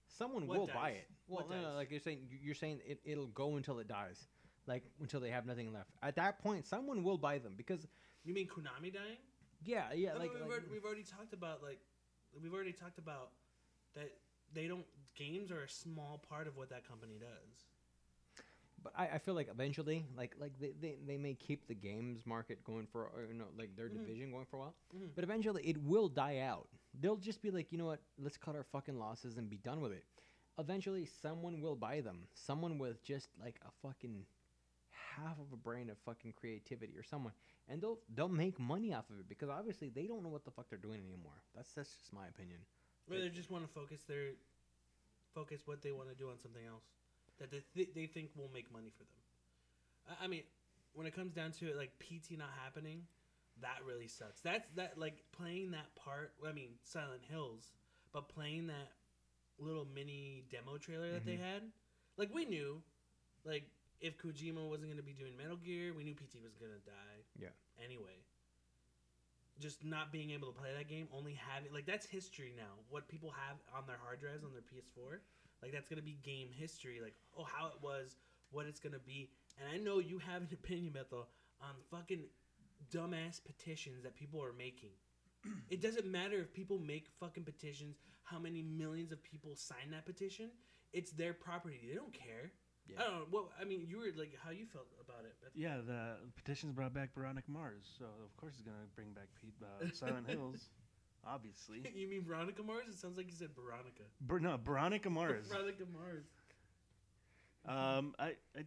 someone 0.06 0.46
What 0.46 0.58
will 0.58 0.66
buy 0.66 0.90
it. 0.90 1.08
Well, 1.28 1.48
no, 1.48 1.60
no, 1.60 1.74
like 1.74 1.90
you're 1.90 2.00
saying, 2.00 2.26
you- 2.30 2.38
you're 2.38 2.54
saying 2.54 2.80
it, 2.84 3.00
it'll 3.04 3.28
go 3.28 3.56
until 3.56 3.78
it 3.78 3.88
dies, 3.88 4.28
like 4.66 4.84
until 5.00 5.20
they 5.20 5.30
have 5.30 5.46
nothing 5.46 5.72
left. 5.72 5.90
At 6.02 6.16
that 6.16 6.38
point, 6.40 6.66
someone 6.66 7.02
will 7.02 7.18
buy 7.18 7.38
them 7.38 7.54
because, 7.56 7.86
You 8.24 8.34
mean 8.34 8.48
Konami 8.48 8.92
dying? 8.92 9.18
yeah, 9.64 9.92
yeah, 9.92 10.12
No, 10.12 10.18
like, 10.18 10.28
but 10.32 10.34
we've, 10.34 10.42
like- 10.42 10.50
already, 10.50 10.66
we've 10.68 10.84
already 10.84 11.04
talked 11.04 11.32
about 11.32 11.62
like 11.62 11.80
we've 12.42 12.52
already 12.52 12.72
talked 12.72 12.98
about 12.98 13.32
that 13.94 14.12
they 14.52 14.66
don't 14.68 14.86
games 15.14 15.50
are 15.50 15.62
a 15.62 15.68
small 15.68 16.18
part 16.18 16.46
of 16.46 16.56
what 16.56 16.68
that 16.70 16.84
company 16.86 17.18
does. 17.18 17.64
But 18.82 18.92
I, 18.96 19.08
I 19.08 19.18
feel 19.18 19.34
like 19.34 19.48
eventually, 19.50 20.06
like 20.16 20.34
like 20.38 20.52
they, 20.60 20.72
they, 20.80 20.96
they 21.06 21.16
may 21.16 21.34
keep 21.34 21.66
the 21.66 21.74
games 21.74 22.24
market 22.26 22.62
going 22.64 22.86
for 22.86 23.04
or, 23.04 23.24
you 23.28 23.34
know 23.34 23.46
like 23.58 23.76
their 23.76 23.88
Mhm. 23.88 24.04
division 24.04 24.30
going 24.30 24.46
for 24.46 24.56
a 24.56 24.60
while, 24.60 24.74
Mhm. 24.94 25.10
but 25.14 25.24
eventually 25.24 25.62
it 25.64 25.78
will 25.82 26.08
die 26.08 26.38
out. 26.38 26.68
They'll 26.98 27.16
just 27.16 27.42
be 27.42 27.50
like, 27.50 27.72
you 27.72 27.78
know 27.78 27.86
what? 27.86 28.00
Let's 28.18 28.36
cut 28.36 28.54
our 28.56 28.64
fucking 28.64 28.98
losses 28.98 29.36
and 29.38 29.48
be 29.50 29.58
done 29.58 29.80
with 29.80 29.92
it. 29.92 30.04
Eventually, 30.58 31.04
someone 31.04 31.60
will 31.60 31.76
buy 31.76 32.00
them. 32.00 32.28
Someone 32.34 32.78
with 32.78 33.02
just 33.02 33.28
like 33.38 33.60
a 33.66 33.70
fucking 33.86 34.24
half 34.90 35.38
of 35.38 35.52
a 35.52 35.56
brain 35.56 35.90
of 35.90 35.98
fucking 35.98 36.32
creativity 36.32 36.96
or 36.96 37.02
someone, 37.02 37.32
and 37.68 37.80
they'll 37.82 37.98
they'll 38.14 38.28
make 38.28 38.58
money 38.58 38.92
off 38.94 39.08
of 39.10 39.18
it 39.20 39.28
because 39.28 39.48
obviously 39.48 39.88
they 39.90 40.06
don't 40.06 40.22
know 40.22 40.28
what 40.30 40.44
the 40.44 40.50
fuck 40.50 40.68
they're 40.68 40.78
doing 40.78 41.02
anymore. 41.06 41.42
That's 41.54 41.72
that's 41.74 41.94
just 41.96 42.12
my 42.12 42.26
opinion. 42.28 42.60
Or 43.10 43.18
they 43.18 43.28
just 43.28 43.50
want 43.50 43.66
to 43.66 43.72
focus 43.72 44.02
their 44.04 44.32
focus 45.34 45.66
what 45.66 45.82
they 45.82 45.92
want 45.92 46.08
to 46.08 46.14
do 46.14 46.30
on 46.30 46.38
something 46.38 46.64
else 46.64 46.84
that 47.38 47.50
they 47.50 47.62
th- 47.74 47.90
they 47.94 48.06
think 48.06 48.30
will 48.36 48.50
make 48.52 48.72
money 48.72 48.90
for 48.96 49.04
them. 49.04 50.16
I, 50.20 50.24
I 50.24 50.28
mean, 50.28 50.42
when 50.94 51.06
it 51.06 51.14
comes 51.14 51.32
down 51.32 51.52
to 51.52 51.68
it, 51.68 51.76
like 51.76 51.90
PT 51.98 52.38
not 52.38 52.50
happening, 52.62 53.02
that 53.62 53.78
really 53.86 54.08
sucks. 54.08 54.40
That's 54.40 54.68
that 54.76 54.98
like 54.98 55.22
playing 55.32 55.70
that 55.72 55.94
part. 55.94 56.32
I 56.46 56.52
mean, 56.52 56.70
Silent 56.82 57.22
Hills, 57.28 57.72
but 58.12 58.28
playing 58.28 58.66
that 58.68 58.92
little 59.58 59.86
mini 59.94 60.44
demo 60.50 60.76
trailer 60.78 61.12
that 61.12 61.24
they 61.24 61.32
mm-hmm. 61.32 61.44
had, 61.44 61.62
like 62.16 62.34
we 62.34 62.44
knew, 62.44 62.82
like 63.44 63.64
if 64.00 64.18
Kojima 64.18 64.68
wasn't 64.68 64.88
going 64.88 64.98
to 65.00 65.06
be 65.06 65.12
doing 65.12 65.36
Metal 65.36 65.56
Gear, 65.56 65.92
we 65.96 66.04
knew 66.04 66.14
PT 66.14 66.44
was 66.44 66.56
going 66.60 66.72
to 66.72 66.84
die. 66.84 67.20
Yeah. 67.38 67.54
Anyway, 67.82 68.20
just 69.60 69.84
not 69.84 70.12
being 70.12 70.30
able 70.30 70.52
to 70.52 70.58
play 70.58 70.70
that 70.76 70.88
game, 70.88 71.08
only 71.16 71.32
having 71.32 71.72
like 71.72 71.86
that's 71.86 72.06
history 72.06 72.52
now. 72.56 72.76
What 72.88 73.08
people 73.08 73.32
have 73.32 73.56
on 73.76 73.86
their 73.86 73.96
hard 74.02 74.20
drives 74.20 74.44
on 74.44 74.52
their 74.52 74.64
PS4, 74.64 75.20
like 75.62 75.72
that's 75.72 75.88
gonna 75.88 76.02
be 76.02 76.18
game 76.22 76.48
history. 76.52 77.00
Like 77.02 77.14
oh, 77.38 77.44
how 77.44 77.66
it 77.68 77.82
was, 77.82 78.16
what 78.50 78.66
it's 78.66 78.80
gonna 78.80 78.98
be. 78.98 79.30
And 79.58 79.68
I 79.72 79.82
know 79.82 79.98
you 79.98 80.18
have 80.18 80.42
an 80.42 80.48
opinion, 80.52 80.92
Bethel, 80.92 81.28
on 81.60 81.74
fucking 81.90 82.24
dumbass 82.92 83.40
petitions 83.44 84.02
that 84.02 84.14
people 84.14 84.42
are 84.42 84.52
making. 84.52 84.90
it 85.70 85.80
doesn't 85.80 86.06
matter 86.06 86.36
if 86.36 86.52
people 86.52 86.78
make 86.78 87.08
fucking 87.20 87.44
petitions, 87.44 87.96
how 88.24 88.38
many 88.38 88.62
millions 88.62 89.12
of 89.12 89.22
people 89.22 89.54
sign 89.54 89.90
that 89.90 90.04
petition. 90.06 90.50
It's 90.92 91.12
their 91.12 91.32
property. 91.34 91.80
They 91.88 91.94
don't 91.94 92.12
care. 92.12 92.52
Yeah. 92.88 92.96
I 93.00 93.04
don't 93.04 93.14
know. 93.14 93.26
What 93.30 93.44
I 93.60 93.64
mean, 93.64 93.84
you 93.88 93.98
were 93.98 94.12
like, 94.16 94.34
how 94.42 94.50
you 94.50 94.64
felt 94.66 94.86
about 95.02 95.24
it? 95.24 95.34
Bethel? 95.40 95.58
Yeah, 95.58 95.78
the 95.84 96.16
petitions 96.36 96.72
brought 96.72 96.94
back 96.94 97.14
Veronica 97.14 97.50
Mars, 97.50 97.82
so 97.98 98.04
of 98.04 98.36
course 98.36 98.54
he's 98.56 98.64
gonna 98.64 98.86
bring 98.94 99.12
back 99.12 99.26
Pete, 99.40 99.54
uh, 99.60 99.86
Silent 99.92 100.28
Hills, 100.30 100.70
obviously. 101.28 101.82
you 101.94 102.08
mean 102.08 102.24
Veronica 102.24 102.62
Mars? 102.62 102.88
It 102.88 102.94
sounds 102.94 103.16
like 103.16 103.26
you 103.26 103.36
said 103.36 103.50
Veronica. 103.54 104.04
Br- 104.20 104.38
no, 104.38 104.58
Veronica 104.62 105.10
Mars. 105.10 105.46
Veronica 105.48 105.84
Mars. 105.92 106.24
Um, 107.66 108.14
I, 108.18 108.36
I, 108.54 108.62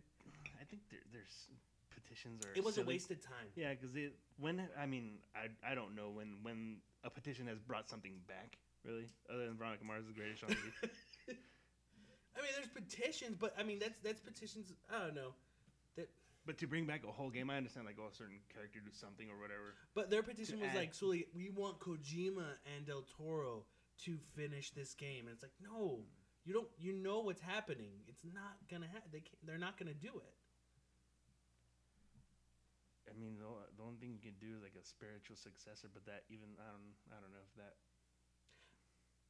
I 0.60 0.66
think 0.70 0.82
there, 0.90 1.00
there's 1.14 1.48
petitions 1.90 2.46
are. 2.46 2.52
It 2.56 2.64
was 2.64 2.76
a 2.76 2.82
silly. 2.82 2.96
wasted 2.96 3.22
time. 3.22 3.48
Yeah, 3.56 3.74
because 3.74 3.96
it 3.96 4.14
when 4.40 4.68
I 4.78 4.86
mean 4.86 5.20
I 5.36 5.72
I 5.72 5.76
don't 5.76 5.96
know 5.96 6.10
when 6.10 6.38
when 6.44 6.78
a 7.04 7.10
petition 7.10 7.48
has 7.48 7.60
brought 7.60 7.90
something 7.90 8.14
back 8.28 8.58
really 8.86 9.06
other 9.34 9.46
than 9.46 9.58
Veronica 9.58 9.86
Mars 9.86 10.04
is 10.04 10.08
the 10.08 10.14
greatest 10.14 10.42
show. 10.42 10.48
I 10.48 12.42
mean, 12.42 12.52
there's 12.56 12.68
petitions, 12.68 13.38
but 13.40 13.54
I 13.58 13.64
mean 13.64 13.80
that's 13.80 14.00
that's 14.04 14.20
petitions. 14.20 14.74
I 14.94 15.06
don't 15.06 15.16
know, 15.16 15.34
But 16.46 16.58
to 16.60 16.68
bring 16.68 16.86
back 16.86 17.04
a 17.08 17.12
whole 17.12 17.30
game, 17.30 17.50
I 17.50 17.58
understand 17.58 17.86
like 17.86 17.98
oh 18.00 18.08
a 18.12 18.16
certain 18.16 18.40
character 18.54 18.80
do 18.84 18.92
something 18.92 19.30
or 19.30 19.38
whatever. 19.40 19.76
but 19.94 20.10
their 20.10 20.24
petition 20.24 20.60
was 20.60 20.70
add- 20.70 20.76
like, 20.76 20.94
Sully, 20.94 21.28
we 21.36 21.50
want 21.50 21.80
Kojima 21.80 22.58
and 22.76 22.86
Del 22.86 23.04
Toro 23.18 23.66
to 24.06 24.18
finish 24.36 24.72
this 24.72 24.94
game, 24.96 25.28
and 25.28 25.30
it's 25.34 25.44
like, 25.44 25.52
no, 25.62 26.00
you 26.46 26.54
don't. 26.54 26.68
You 26.80 26.94
know 26.94 27.20
what's 27.20 27.42
happening. 27.42 28.02
It's 28.08 28.24
not 28.24 28.58
gonna 28.72 28.88
happen. 28.88 29.10
They 29.12 29.20
can't, 29.20 29.38
they're 29.46 29.58
not 29.60 29.78
gonna 29.78 29.94
do 29.94 30.08
it. 30.16 30.34
I 33.10 33.18
mean 33.20 33.36
the, 33.38 33.50
the 33.78 33.84
only 33.84 33.98
thing 33.98 34.14
you 34.14 34.22
can 34.22 34.38
do 34.40 34.56
is 34.56 34.62
like 34.64 34.78
a 34.80 34.86
spiritual 34.86 35.36
successor, 35.36 35.90
but 35.92 36.06
that 36.06 36.24
even 36.30 36.48
I 36.62 36.70
don't 36.72 36.94
I 37.12 37.18
don't 37.22 37.32
know 37.34 37.44
if 37.44 37.54
that 37.58 37.74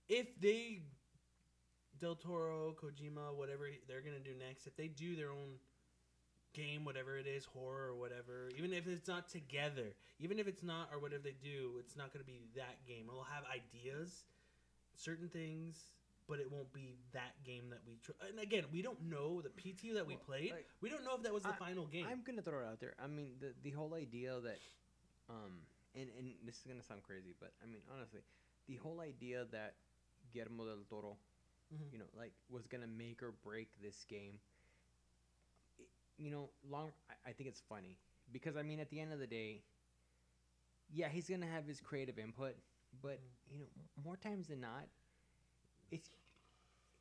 If 0.08 0.40
they, 0.40 0.82
Del 2.00 2.16
Toro, 2.16 2.76
Kojima, 2.76 3.36
whatever 3.36 3.70
they're 3.88 4.02
gonna 4.02 4.20
do 4.20 4.36
next, 4.38 4.68
if 4.68 4.76
they 4.76 4.88
do 4.88 5.16
their 5.16 5.32
own 5.32 5.58
game, 6.54 6.86
whatever 6.86 7.18
it 7.18 7.28
is, 7.28 7.46
horror 7.46 7.90
or 7.90 7.96
whatever, 7.96 8.50
even 8.58 8.74
if 8.74 8.88
it's 8.88 9.08
not 9.08 9.30
together, 9.30 9.94
even 10.20 10.40
if 10.40 10.48
it's 10.48 10.64
not 10.64 10.90
or 10.92 11.00
whatever 11.00 11.24
they 11.24 11.36
do, 11.44 11.74
it's 11.80 11.96
not 11.96 12.12
going 12.14 12.24
to 12.24 12.28
be 12.32 12.40
that 12.56 12.86
game. 12.88 13.06
It'll 13.08 13.24
have 13.24 13.44
ideas, 13.54 14.26
certain 14.96 15.30
things, 15.30 15.76
but 16.28 16.40
it 16.40 16.52
won't 16.52 16.72
be 16.74 16.96
that 17.14 17.34
game 17.44 17.70
that 17.70 17.80
we. 17.88 17.98
Tr- 18.04 18.12
and 18.28 18.40
again, 18.40 18.66
we 18.72 18.82
don't 18.82 19.02
know 19.10 19.42
the 19.42 19.50
PT 19.50 19.94
that 19.94 20.06
we 20.06 20.16
Well, 20.16 20.24
played. 20.26 20.52
like, 20.52 20.68
we 20.82 20.90
don't 20.90 21.04
know 21.04 21.16
if 21.16 21.24
that 21.24 21.34
was 21.34 21.44
the 21.44 21.50
I- 21.54 21.58
final 21.58 21.86
game. 21.88 22.06
I'm 22.08 22.22
gonna 22.24 22.42
throw 22.42 22.60
it 22.60 22.66
out 22.68 22.80
there. 22.80 22.96
I 23.00 23.08
mean, 23.08 23.38
the 23.40 23.54
the 23.64 23.72
whole 23.72 23.94
idea 23.94 24.40
that, 24.40 24.60
um, 25.30 25.62
and 25.96 26.10
and 26.18 26.34
this 26.46 26.58
is 26.58 26.66
gonna 26.66 26.84
sound 26.84 27.04
crazy, 27.04 27.34
but 27.40 27.54
I 27.64 27.66
mean, 27.66 27.82
honestly, 27.94 28.22
the 28.68 28.76
whole 28.78 29.02
idea 29.02 29.46
that 29.52 29.76
Guillermo 30.32 30.66
del 30.66 30.84
Toro, 30.90 31.18
Mhm. 31.74 31.94
you 31.94 31.98
know, 32.00 32.10
like 32.16 32.34
was 32.50 32.68
gonna 32.68 32.88
make 32.88 33.24
or 33.24 33.32
break 33.32 33.70
this 33.82 34.04
game. 34.06 34.40
You 36.20 36.32
know, 36.32 36.50
long. 36.70 36.92
I, 37.10 37.30
I 37.30 37.34
think 37.34 37.48
it's 37.50 37.62
funny 37.70 37.98
because 38.32 38.58
I 38.58 38.62
mean, 38.64 38.80
at 38.80 38.90
the 38.90 39.00
end 39.00 39.14
of 39.14 39.20
the 39.20 39.28
day, 39.28 39.64
yeah, 40.94 41.08
he's 41.08 41.30
gonna 41.30 41.46
have 41.48 41.66
his 41.66 41.80
creative 41.80 42.20
input, 42.20 42.56
but 43.02 43.20
you 43.50 43.60
know, 43.60 43.66
more 44.04 44.18
times 44.18 44.48
than 44.48 44.60
not, 44.60 44.86
it's 45.92 46.10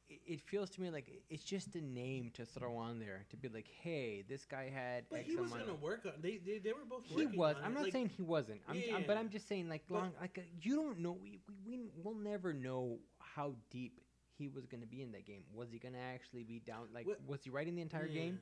it, 0.09 0.21
it 0.25 0.41
feels 0.41 0.71
to 0.71 0.81
me 0.81 0.91
like 0.91 1.11
it's 1.29 1.43
just 1.43 1.75
a 1.75 1.81
name 1.81 2.31
to 2.35 2.45
throw 2.47 2.77
on 2.77 3.01
there 3.01 3.25
to 3.31 3.37
be 3.37 3.49
like, 3.49 3.67
hey, 3.83 4.23
this 4.29 4.45
guy 4.45 4.71
had 4.73 5.05
but 5.11 5.19
X 5.21 5.29
he 5.31 5.37
was 5.37 5.51
amount 5.51 5.67
to 5.67 5.75
work 5.75 6.07
on. 6.07 6.13
They 6.23 6.37
they, 6.39 6.59
they 6.59 6.73
were 6.73 6.85
both. 6.89 7.03
He 7.05 7.25
working 7.27 7.39
was. 7.39 7.57
I'm 7.63 7.73
it. 7.73 7.75
not 7.75 7.83
Like, 7.85 7.93
saying 7.93 8.11
he 8.17 8.23
wasn't. 8.23 8.61
I'm, 8.69 8.77
Yeah, 8.77 8.95
I'm- 8.95 9.05
but. 9.07 9.17
I'm 9.17 9.31
just 9.31 9.49
saying 9.49 9.69
like 9.69 9.83
But- 9.89 9.95
long 9.97 10.13
like 10.21 10.39
uh, 10.39 10.43
you 10.63 10.77
don't 10.77 11.01
know. 11.01 11.17
We 11.21 11.41
we 11.67 11.79
we 11.81 11.91
will 12.05 12.15
never 12.15 12.53
know 12.53 12.99
how 13.19 13.55
deep 13.71 14.01
he 14.39 14.49
was 14.49 14.67
going 14.67 14.81
to 14.83 14.87
be 14.87 15.03
in 15.03 15.11
that 15.11 15.27
game. 15.27 15.43
Was 15.53 15.73
he 15.73 15.81
going 15.81 15.95
to 15.95 16.01
actually 16.01 16.45
be 16.45 16.61
down? 16.61 16.87
Like, 16.95 17.07
What- 17.09 17.21
was 17.27 17.43
he 17.43 17.51
writing 17.51 17.75
the 17.75 17.83
entire 17.83 18.07
Yeah. 18.07 18.21
game? 18.23 18.41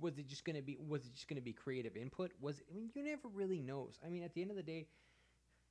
Was 0.00 0.18
it 0.18 0.28
just 0.28 0.44
going 0.44 0.56
to 0.56 0.62
be? 0.62 0.76
Was 0.86 1.04
it 1.06 1.14
just 1.14 1.28
going 1.28 1.36
to 1.40 1.44
be 1.44 1.52
creative 1.52 1.96
input? 1.96 2.32
Was 2.40 2.62
I 2.70 2.74
mean, 2.74 2.90
you 2.94 3.02
never 3.02 3.28
really 3.28 3.60
knows. 3.60 3.98
I 4.04 4.08
mean, 4.08 4.22
at 4.22 4.34
the 4.34 4.42
end 4.42 4.50
of 4.50 4.56
the 4.56 4.62
day, 4.62 4.86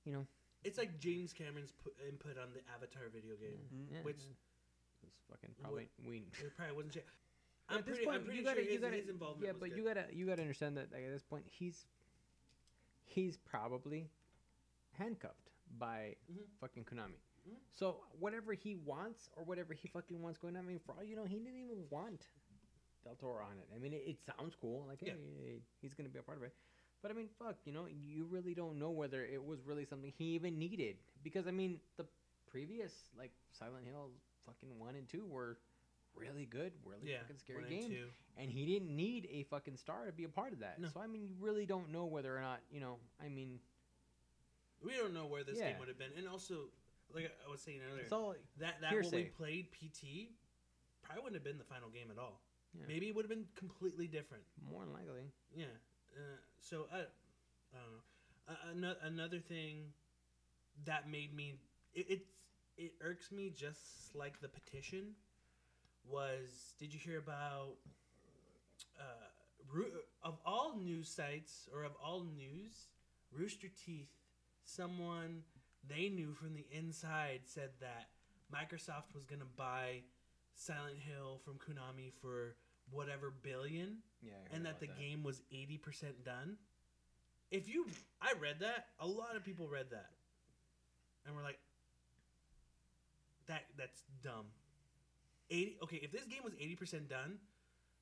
you 0.05 0.11
know, 0.13 0.25
It's 0.63 0.77
like 0.77 0.99
James 0.99 1.33
Cameron's 1.33 1.71
put, 1.71 1.93
input 2.07 2.37
on 2.37 2.49
the 2.53 2.61
Avatar 2.73 3.03
video 3.13 3.35
game. 3.35 3.59
yeah, 3.91 3.99
Which- 4.03 4.17
yeah. 4.25 5.07
it's 5.07 5.17
fucking 5.29 5.51
probably 5.61 5.87
we. 6.07 6.27
It 6.43 6.55
probably 6.57 6.75
wasn't. 6.75 6.93
Cha- 6.95 6.99
I'm 7.69 7.83
this 7.85 7.97
pretty. 7.97 8.09
I'm 8.09 8.23
pretty 8.23 8.39
you 8.39 8.43
sure 8.45 8.53
gotta- 8.53 8.63
you 8.65 8.71
his, 8.71 8.81
gotta- 8.81 8.95
his 8.97 9.09
involvement. 9.09 9.45
Yeah, 9.45 9.51
was 9.53 9.59
but 9.59 9.69
good. 9.69 9.77
you 9.77 9.83
gotta 9.85 10.05
you 10.13 10.25
gotta 10.25 10.41
understand 10.41 10.77
that 10.77 10.91
like, 10.91 11.03
at 11.03 11.11
this 11.13 11.23
point 11.23 11.45
he's 11.47 11.85
he's 13.05 13.37
probably 13.37 14.09
handcuffed 14.93 15.51
by 15.77 16.15
Mhm. 16.31 16.45
fucking 16.59 16.85
Konami. 16.85 17.19
Mhm. 17.47 17.55
So 17.71 18.03
whatever 18.19 18.53
he 18.53 18.75
wants 18.75 19.29
or 19.35 19.43
whatever 19.43 19.73
he 19.73 19.87
fucking 19.87 20.21
wants 20.21 20.37
going 20.39 20.55
on, 20.57 20.63
I 20.65 20.67
mean, 20.67 20.79
for 20.79 20.93
all 20.95 21.03
you 21.03 21.15
know, 21.15 21.25
he 21.25 21.37
didn't 21.39 21.59
even 21.59 21.87
want 21.89 22.27
Del 23.07 23.15
Toro 23.15 23.43
on 23.43 23.57
it. 23.57 23.67
I 23.73 23.79
mean, 23.79 23.93
it, 23.93 24.03
it 24.05 24.17
sounds 24.25 24.55
cool, 24.59 24.85
like 24.87 24.99
Yeah. 25.01 25.13
hey, 25.41 25.61
he's 25.81 25.93
gonna 25.93 26.09
be 26.09 26.19
a 26.19 26.23
part 26.23 26.37
of 26.37 26.43
it. 26.43 26.53
But 27.01 27.11
I 27.11 27.13
mean, 27.13 27.29
fuck, 27.39 27.55
you 27.63 27.71
know, 27.71 27.85
you 27.87 28.25
really 28.25 28.53
don't 28.53 28.77
know 28.79 28.89
whether 28.91 29.23
it 29.23 29.43
was 29.43 29.63
really 29.65 29.85
something 29.85 30.11
he 30.17 30.35
even 30.35 30.57
needed 30.59 30.97
because 31.23 31.47
I 31.47 31.51
mean, 31.51 31.79
the 31.95 32.05
previous 32.51 32.91
like 33.17 33.31
Silent 33.51 33.85
Hill 33.85 34.09
fucking 34.45 34.77
one 34.79 34.95
and 34.95 35.07
two 35.07 35.25
were 35.25 35.57
really 36.15 36.45
good, 36.45 36.73
really 36.83 37.11
yeah, 37.11 37.19
fucking 37.21 37.37
scary 37.37 37.61
one 37.61 37.71
and 37.71 37.81
games 37.81 37.93
two. 37.93 38.07
and 38.35 38.51
he 38.51 38.65
didn't 38.65 38.93
need 38.93 39.27
a 39.31 39.43
fucking 39.43 39.77
star 39.77 40.05
to 40.05 40.11
be 40.11 40.23
a 40.23 40.29
part 40.29 40.51
of 40.51 40.59
that. 40.59 40.81
No. 40.81 40.89
So 40.89 40.99
I 40.99 41.07
mean, 41.07 41.23
you 41.23 41.35
really 41.39 41.65
don't 41.65 41.91
know 41.91 42.05
whether 42.05 42.35
or 42.35 42.41
not 42.41 42.59
you 42.71 42.79
know. 42.79 42.97
I 43.23 43.29
mean, 43.29 43.59
We 44.83 44.93
don't 44.93 45.13
know 45.13 45.27
where 45.27 45.43
this 45.43 45.59
game 45.59 45.79
would 45.79 45.87
have 45.87 45.99
been, 45.99 46.11
and 46.17 46.27
also, 46.27 46.69
like 47.13 47.31
I 47.45 47.49
was 47.49 47.61
saying 47.61 47.79
earlier, 47.87 48.03
it's 48.03 48.11
all 48.11 48.35
that 48.59 48.81
that 48.81 48.91
when 48.91 49.11
we 49.11 49.23
played 49.25 49.71
PT 49.71 50.33
probably 51.03 51.23
wouldn't 51.23 51.35
have 51.35 51.43
been 51.43 51.57
the 51.57 51.63
final 51.63 51.89
game 51.89 52.09
at 52.11 52.17
all. 52.17 52.41
Yeah. 52.73 52.85
Maybe 52.87 53.07
it 53.07 53.15
would 53.15 53.23
have 53.25 53.29
been 53.29 53.45
completely 53.55 54.07
different. 54.07 54.43
more 54.71 54.83
than 54.83 54.93
likely. 54.93 55.31
Yeah. 55.55 55.65
Uh, 56.15 56.37
so 56.59 56.85
I, 56.91 56.97
I 56.97 57.01
don't 57.73 57.93
know. 57.93 58.03
Uh, 58.49 58.71
another 58.75 58.99
another 59.03 59.39
thing 59.39 59.93
that 60.85 61.09
made 61.09 61.35
me 61.35 61.55
it, 61.93 62.05
it's 62.09 62.29
it 62.77 62.93
irks 63.01 63.31
me 63.31 63.51
just 63.55 64.15
like 64.15 64.39
the 64.41 64.47
petition 64.47 65.15
was. 66.07 66.73
Did 66.79 66.93
you 66.93 66.99
hear 66.99 67.17
about? 67.17 67.75
Uh, 68.99 69.83
of 70.23 70.37
all 70.45 70.77
news 70.77 71.09
sites 71.09 71.67
or 71.73 71.83
of 71.83 71.91
all 72.03 72.23
news, 72.23 72.87
Rooster 73.31 73.67
Teeth, 73.85 74.07
someone 74.63 75.41
they 75.87 76.09
knew 76.09 76.33
from 76.33 76.55
the 76.55 76.65
inside 76.71 77.41
said 77.45 77.71
that 77.81 78.07
Microsoft 78.53 79.13
was 79.13 79.25
gonna 79.25 79.43
buy 79.57 80.01
Silent 80.57 80.97
Hill 80.99 81.39
from 81.45 81.55
Konami 81.55 82.11
for 82.21 82.55
whatever 82.91 83.31
billion 83.43 83.97
Yeah. 84.21 84.31
and 84.51 84.65
that 84.65 84.79
the 84.79 84.87
game 84.87 85.23
was 85.23 85.41
80% 85.53 86.23
done. 86.25 86.57
If 87.51 87.69
you 87.69 87.85
I 88.21 88.33
read 88.41 88.59
that, 88.59 88.87
a 88.99 89.07
lot 89.07 89.35
of 89.35 89.43
people 89.45 89.67
read 89.69 89.89
that. 89.91 90.09
And 91.25 91.35
we're 91.35 91.43
like 91.43 91.59
that 93.47 93.63
that's 93.77 94.03
dumb. 94.23 94.45
80 95.49 95.77
Okay, 95.83 95.97
if 96.03 96.11
this 96.11 96.25
game 96.25 96.41
was 96.43 96.53
80% 96.53 97.07
done, 97.07 97.37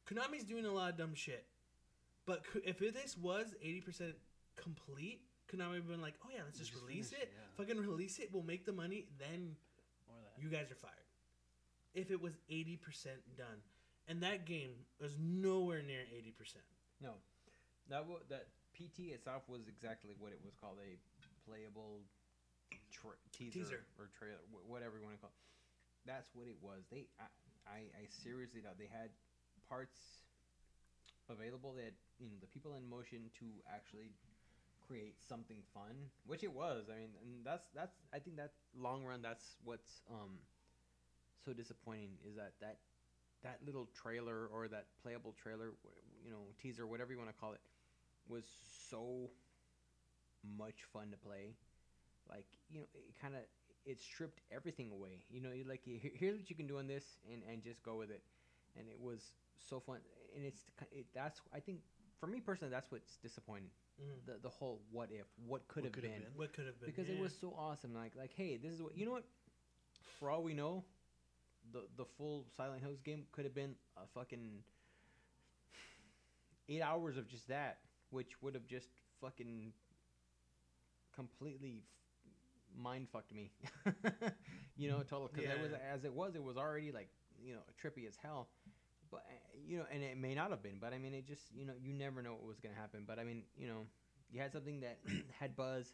Konami's 0.07 0.43
doing 0.43 0.65
a 0.65 0.71
lot 0.71 0.91
of 0.91 0.97
dumb 0.97 1.13
shit. 1.13 1.45
But 2.25 2.41
if 2.63 2.79
this 2.79 3.17
was 3.17 3.53
80% 3.63 4.13
complete, 4.55 5.21
Konami 5.51 5.69
would 5.73 5.75
have 5.77 5.87
been 5.87 6.01
like, 6.01 6.15
oh 6.25 6.29
yeah, 6.33 6.41
let's 6.45 6.57
just, 6.57 6.71
Just 6.71 6.83
release 6.83 7.09
finish 7.09 7.23
it. 7.23 7.33
yeah. 7.35 7.63
Fucking 7.65 7.79
release 7.81 8.17
it. 8.19 8.29
We'll 8.33 8.43
make 8.43 8.65
the 8.65 8.71
money. 8.73 9.05
Then 9.19 9.55
that. 10.07 10.41
you 10.41 10.49
guys 10.49 10.71
are 10.71 10.75
fired. 10.75 11.04
If 11.95 12.11
it 12.11 12.21
was 12.21 12.33
80% 12.51 12.77
done. 13.37 13.63
And 14.07 14.21
that 14.21 14.45
game 14.45 14.69
was 15.01 15.17
nowhere 15.17 15.81
near 15.81 16.01
80%. 16.13 16.61
No, 17.01 17.13
that 17.89 18.05
wa 18.05 18.17
that 18.29 18.47
PT 18.77 19.09
itself 19.15 19.41
was 19.49 19.67
exactly 19.67 20.13
what 20.19 20.31
it 20.31 20.39
was 20.45 20.53
called 20.61 20.77
a 20.77 20.99
playable 21.49 22.03
tra- 22.91 23.17
teaser, 23.31 23.59
Teaser. 23.59 23.81
or 23.97 24.09
trailer, 24.13 24.43
wh- 24.53 24.69
whatever 24.69 24.99
you 24.99 25.05
want 25.05 25.15
to 25.17 25.21
call. 25.21 25.33
it. 25.33 25.41
That's 26.05 26.29
what 26.35 26.45
it 26.47 26.57
was. 26.61 26.85
They, 26.91 27.07
I, 27.17 27.25
I, 27.65 27.79
I 27.97 28.03
seriously 28.07 28.61
doubt 28.61 28.77
they 28.77 28.91
had 28.91 29.09
parts 29.67 29.97
available. 31.29 31.73
They 31.73 31.85
had 31.89 31.97
you 32.19 32.27
know 32.29 32.37
the 32.41 32.47
people 32.47 32.75
in 32.77 32.85
motion 32.87 33.31
to 33.41 33.45
actually 33.73 34.13
create 34.85 35.15
something 35.27 35.65
fun, 35.73 35.97
which 36.27 36.43
it 36.43 36.53
was. 36.53 36.85
I 36.93 36.99
mean, 36.99 37.09
and 37.25 37.41
that's 37.43 37.65
that's 37.73 37.97
I 38.13 38.19
think 38.19 38.37
that 38.37 38.53
long 38.77 39.03
run 39.03 39.21
that's 39.21 39.57
what's 39.63 40.01
um 40.11 40.37
so 41.45 41.53
disappointing 41.53 42.11
is 42.27 42.35
that 42.35 42.53
that 42.61 42.77
that 43.43 43.59
little 43.65 43.87
trailer 43.93 44.47
or 44.51 44.67
that 44.67 44.85
playable 45.03 45.33
trailer, 45.41 45.73
you 46.25 46.31
know, 46.31 46.39
teaser, 46.61 46.87
whatever 46.87 47.11
you 47.13 47.19
want 47.19 47.29
to 47.29 47.35
call 47.39 47.53
it, 47.53 47.61
was 48.27 48.45
so 48.89 49.29
much 50.57 50.83
fun 50.93 51.11
to 51.11 51.17
play. 51.17 51.55
Like 52.29 52.45
you 52.69 52.79
know, 52.79 52.87
it 52.93 53.15
kind 53.21 53.35
of 53.35 53.41
it 53.85 53.99
stripped 53.99 54.41
everything 54.51 54.91
away. 54.91 55.23
You 55.29 55.41
know, 55.41 55.51
you 55.51 55.63
like 55.67 55.81
here's 55.85 56.37
what 56.37 56.49
you 56.49 56.55
can 56.55 56.67
do 56.67 56.77
on 56.79 56.87
this, 56.87 57.03
and 57.31 57.43
and 57.51 57.63
just 57.63 57.83
go 57.83 57.95
with 57.97 58.09
it. 58.11 58.23
And 58.77 58.87
it 58.89 58.99
was 58.99 59.21
so 59.69 59.79
fun, 59.79 59.99
and 60.35 60.43
it's 60.45 60.63
it, 60.91 61.05
that's 61.13 61.39
I 61.53 61.59
think 61.59 61.79
for 62.19 62.27
me 62.27 62.39
personally 62.39 62.71
that's 62.71 62.91
what's 62.91 63.17
disappointing. 63.17 63.69
Mhm. 64.01 64.25
The 64.25 64.39
the 64.41 64.49
whole 64.49 64.81
what 64.91 65.09
if, 65.11 65.27
what 65.47 65.67
could 65.67 65.83
What 65.83 65.85
have 65.85 65.93
could 65.93 66.03
have 66.03 66.13
been, 66.13 66.23
been. 66.23 66.31
What 66.35 66.53
could 66.53 66.65
have 66.65 66.79
been? 66.79 66.89
because 66.89 67.09
it 67.09 67.17
was 67.19 67.33
so 67.39 67.53
awesome. 67.57 67.93
Like 67.93 68.13
like 68.17 68.31
hey, 68.35 68.57
this 68.57 68.73
is 68.73 68.81
what 68.81 68.97
you 68.97 69.05
know 69.05 69.11
what. 69.13 69.23
For 70.19 70.29
all 70.29 70.43
we 70.43 70.53
know, 70.53 70.83
the 71.73 71.83
the 71.97 72.05
full 72.17 72.45
Silent 72.55 72.81
Hills 72.81 73.01
game 73.01 73.25
could 73.31 73.45
have 73.45 73.55
been 73.55 73.75
a 73.97 74.05
fucking 74.13 74.63
eight 76.69 76.81
hours 76.81 77.17
of 77.17 77.27
just 77.27 77.47
that, 77.47 77.79
which 78.09 78.41
would 78.41 78.53
have 78.53 78.65
just 78.67 78.89
fucking 79.21 79.73
completely 81.13 81.83
f- 82.25 82.81
mind 82.81 83.07
fucked 83.11 83.33
me. 83.33 83.51
you 84.77 84.89
know, 84.89 85.01
total 85.03 85.29
because 85.33 85.49
it 85.49 85.59
was 85.59 85.71
Yeah. 85.71 85.93
as 85.93 86.03
it 86.05 86.13
was, 86.13 86.35
it 86.35 86.43
was 86.43 86.57
already 86.57 86.91
like 86.91 87.09
you 87.43 87.53
know 87.53 87.61
trippy 87.81 88.07
as 88.07 88.15
hell. 88.21 88.49
But 89.11 89.25
uh, 89.29 89.33
you 89.67 89.77
know, 89.77 89.85
and 89.91 90.03
it 90.03 90.17
may 90.17 90.35
not 90.35 90.49
have 90.51 90.63
been, 90.63 90.79
but 90.79 90.93
I 90.93 90.97
mean, 90.97 91.13
it 91.13 91.25
just 91.25 91.51
you 91.53 91.65
know, 91.65 91.73
you 91.81 91.93
never 91.93 92.21
know 92.21 92.33
what 92.33 92.45
was 92.45 92.59
gonna 92.59 92.75
happen. 92.75 93.03
But 93.07 93.19
I 93.19 93.23
mean, 93.23 93.43
you 93.57 93.67
know, 93.67 93.87
you 94.31 94.41
had 94.41 94.51
something 94.51 94.81
that 94.81 94.99
had 95.39 95.55
buzz 95.55 95.93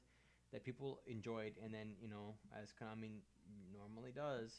that 0.52 0.64
people 0.64 1.02
enjoyed, 1.08 1.54
and 1.64 1.74
then 1.74 1.94
you 2.02 2.10
know, 2.10 2.36
as 2.62 2.70
Konami 2.74 3.22
normally 3.74 4.12
does, 4.12 4.54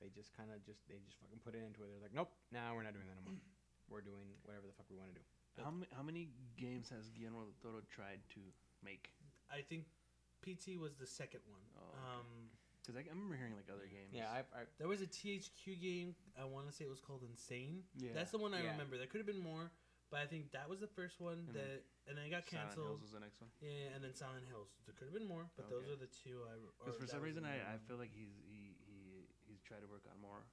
they 0.00 0.08
just 0.12 0.32
kind 0.36 0.52
of 0.52 0.60
just 0.64 0.84
they 0.88 0.98
just 1.04 1.16
fucking 1.20 1.40
put 1.44 1.54
it 1.56 1.62
into 1.64 1.82
it. 1.84 1.88
They're 1.92 2.04
like, 2.04 2.14
nope, 2.16 2.32
now 2.52 2.74
we're 2.76 2.84
not 2.86 2.92
doing 2.96 3.08
that 3.08 3.16
anymore. 3.20 3.40
we're 3.90 4.04
doing 4.04 4.28
whatever 4.44 4.66
the 4.68 4.74
fuck 4.76 4.86
we 4.90 4.96
want 4.98 5.14
to 5.14 5.18
do. 5.18 5.24
How, 5.62 5.72
ma- 5.72 5.88
how 5.96 6.04
many 6.04 6.28
games 6.60 6.92
has 6.92 7.08
Guillermo 7.16 7.48
del 7.48 7.56
Toro 7.62 7.80
tried 7.88 8.20
to 8.36 8.40
make? 8.84 9.08
I 9.48 9.64
think 9.64 9.88
PT 10.44 10.76
was 10.76 11.00
the 11.00 11.06
second 11.08 11.40
one. 11.48 11.64
Oh, 11.80 11.88
okay. 11.96 12.02
Um, 12.20 12.28
Because 12.84 13.00
I, 13.00 13.08
I 13.08 13.12
remember 13.16 13.34
hearing 13.40 13.56
like 13.56 13.72
other 13.72 13.88
games. 13.88 14.12
Yeah, 14.12 14.28
I, 14.28 14.44
I 14.52 14.68
there 14.76 14.86
was 14.90 15.00
a 15.00 15.08
THQ 15.08 15.80
game. 15.80 16.12
I 16.36 16.44
want 16.44 16.68
to 16.68 16.72
say 16.76 16.84
it 16.84 16.92
was 16.92 17.00
called 17.00 17.24
Insane. 17.24 17.82
Yeah. 17.96 18.12
That's 18.12 18.30
the 18.36 18.38
one 18.42 18.52
I 18.52 18.60
Yeah. 18.62 18.76
remember. 18.76 19.00
There 19.00 19.08
could 19.08 19.18
have 19.24 19.30
been 19.30 19.40
more, 19.42 19.72
but 20.12 20.20
I 20.20 20.26
think 20.28 20.52
that 20.52 20.68
was 20.68 20.78
the 20.78 20.92
first 20.92 21.18
one 21.18 21.48
And 21.48 21.56
then 21.56 21.66
that, 21.66 21.80
and 22.06 22.12
then 22.14 22.28
it 22.28 22.32
got 22.36 22.44
Silent 22.46 22.76
canceled. 22.76 22.86
Hills 22.86 23.02
was 23.02 23.12
the 23.16 23.24
next 23.24 23.40
one. 23.40 23.50
Yeah, 23.64 23.96
and 23.96 24.04
then 24.04 24.12
Silent 24.14 24.44
Hills. 24.52 24.70
There 24.86 24.94
could 24.94 25.08
have 25.10 25.16
been 25.16 25.26
more, 25.26 25.48
but 25.56 25.66
those 25.72 25.88
are 25.90 25.98
the 25.98 26.10
two 26.12 26.44
I. 26.46 26.54
Because 26.78 26.94
for 27.00 27.08
some 27.10 27.24
reason, 27.24 27.42
I, 27.48 27.58
I 27.64 27.80
feel 27.88 27.96
like 27.98 28.12
he's 28.14 28.36
he, 28.46 28.55
he 29.68 29.74
he's 29.74 29.80
tried 29.80 29.86
to 29.86 29.90
work 29.92 30.02
on 30.06 30.20
more, 30.22 30.46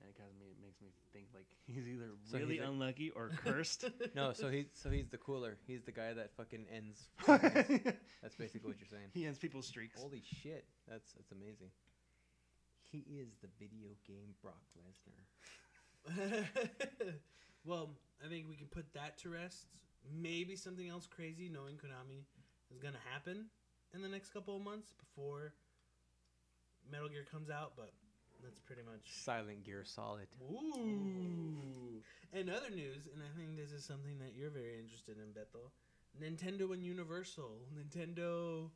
and 0.00 0.08
it 0.08 0.16
kind 0.16 0.30
of 0.30 0.38
me, 0.38 0.54
makes 0.62 0.80
me 0.80 0.88
think 1.12 1.26
like 1.34 1.46
he's 1.66 1.86
either 1.88 2.10
So 2.30 2.38
really 2.38 2.54
he's 2.56 2.62
a- 2.64 2.68
unlucky 2.70 3.10
or 3.10 3.30
cursed. 3.44 3.84
no. 4.14 4.32
So 4.32 4.48
he's 4.48 4.66
so 4.74 4.90
he's 4.90 5.08
the 5.08 5.18
cooler. 5.18 5.56
He's 5.66 5.82
the 5.82 5.92
guy 5.92 6.12
that 6.14 6.30
fucking 6.36 6.66
ends. 6.74 7.08
companies. 7.24 7.80
That's 8.22 8.36
basically 8.36 8.68
what 8.70 8.78
you're 8.80 8.88
saying. 8.90 9.10
he 9.12 9.26
ends 9.26 9.38
people's 9.38 9.66
streaks. 9.66 10.00
Holy 10.00 10.22
shit, 10.24 10.64
that's 10.88 11.12
that's 11.12 11.32
amazing. 11.32 11.70
He 12.82 13.04
is 13.08 13.34
the 13.40 13.48
video 13.58 13.90
game 14.06 14.34
Brock 14.42 14.60
Lesnar. 14.78 15.24
well, 17.64 17.90
I 18.24 18.28
think 18.28 18.48
we 18.48 18.56
can 18.56 18.66
put 18.66 18.92
that 18.94 19.18
to 19.18 19.30
rest. 19.30 19.66
Maybe 20.20 20.56
something 20.56 20.88
else 20.88 21.06
crazy, 21.06 21.48
knowing 21.48 21.76
Konami, 21.76 22.24
is 22.70 22.78
gonna 22.78 22.98
happen 23.12 23.46
in 23.94 24.02
the 24.02 24.08
next 24.08 24.30
couple 24.32 24.56
of 24.56 24.62
months 24.62 24.92
before 24.92 25.54
Metal 26.90 27.08
Gear 27.08 27.24
comes 27.30 27.48
out. 27.50 27.72
But 27.76 27.92
that's 28.42 28.60
pretty 28.60 28.82
much. 28.82 29.00
Silent 29.06 29.64
Gear 29.64 29.82
Solid. 29.84 30.26
Ooh. 30.50 32.02
And 32.32 32.48
other 32.50 32.70
news, 32.70 33.08
and 33.12 33.22
I 33.22 33.38
think 33.38 33.56
this 33.56 33.72
is 33.72 33.84
something 33.84 34.18
that 34.18 34.32
you're 34.36 34.50
very 34.50 34.78
interested 34.80 35.16
in, 35.18 35.32
Beto. 35.32 35.70
Nintendo 36.20 36.72
and 36.72 36.84
Universal. 36.84 37.50
Nintendo 37.76 38.70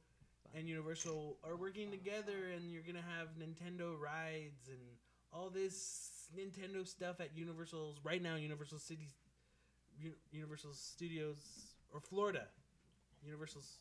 and 0.54 0.68
Universal 0.68 1.38
are 1.44 1.56
working 1.56 1.90
together, 1.90 2.52
and 2.54 2.70
you're 2.70 2.82
gonna 2.82 3.04
have 3.18 3.28
Nintendo 3.38 3.98
rides 3.98 4.68
and 4.68 4.80
all 5.32 5.50
this 5.50 6.28
Nintendo 6.36 6.86
stuff 6.86 7.20
at 7.20 7.36
Universal's 7.36 7.98
right 8.04 8.22
now. 8.22 8.36
Universal 8.36 8.78
City, 8.78 9.08
Universal 10.30 10.72
Studios 10.74 11.38
or 11.92 12.00
Florida, 12.00 12.46
Universal's 13.24 13.78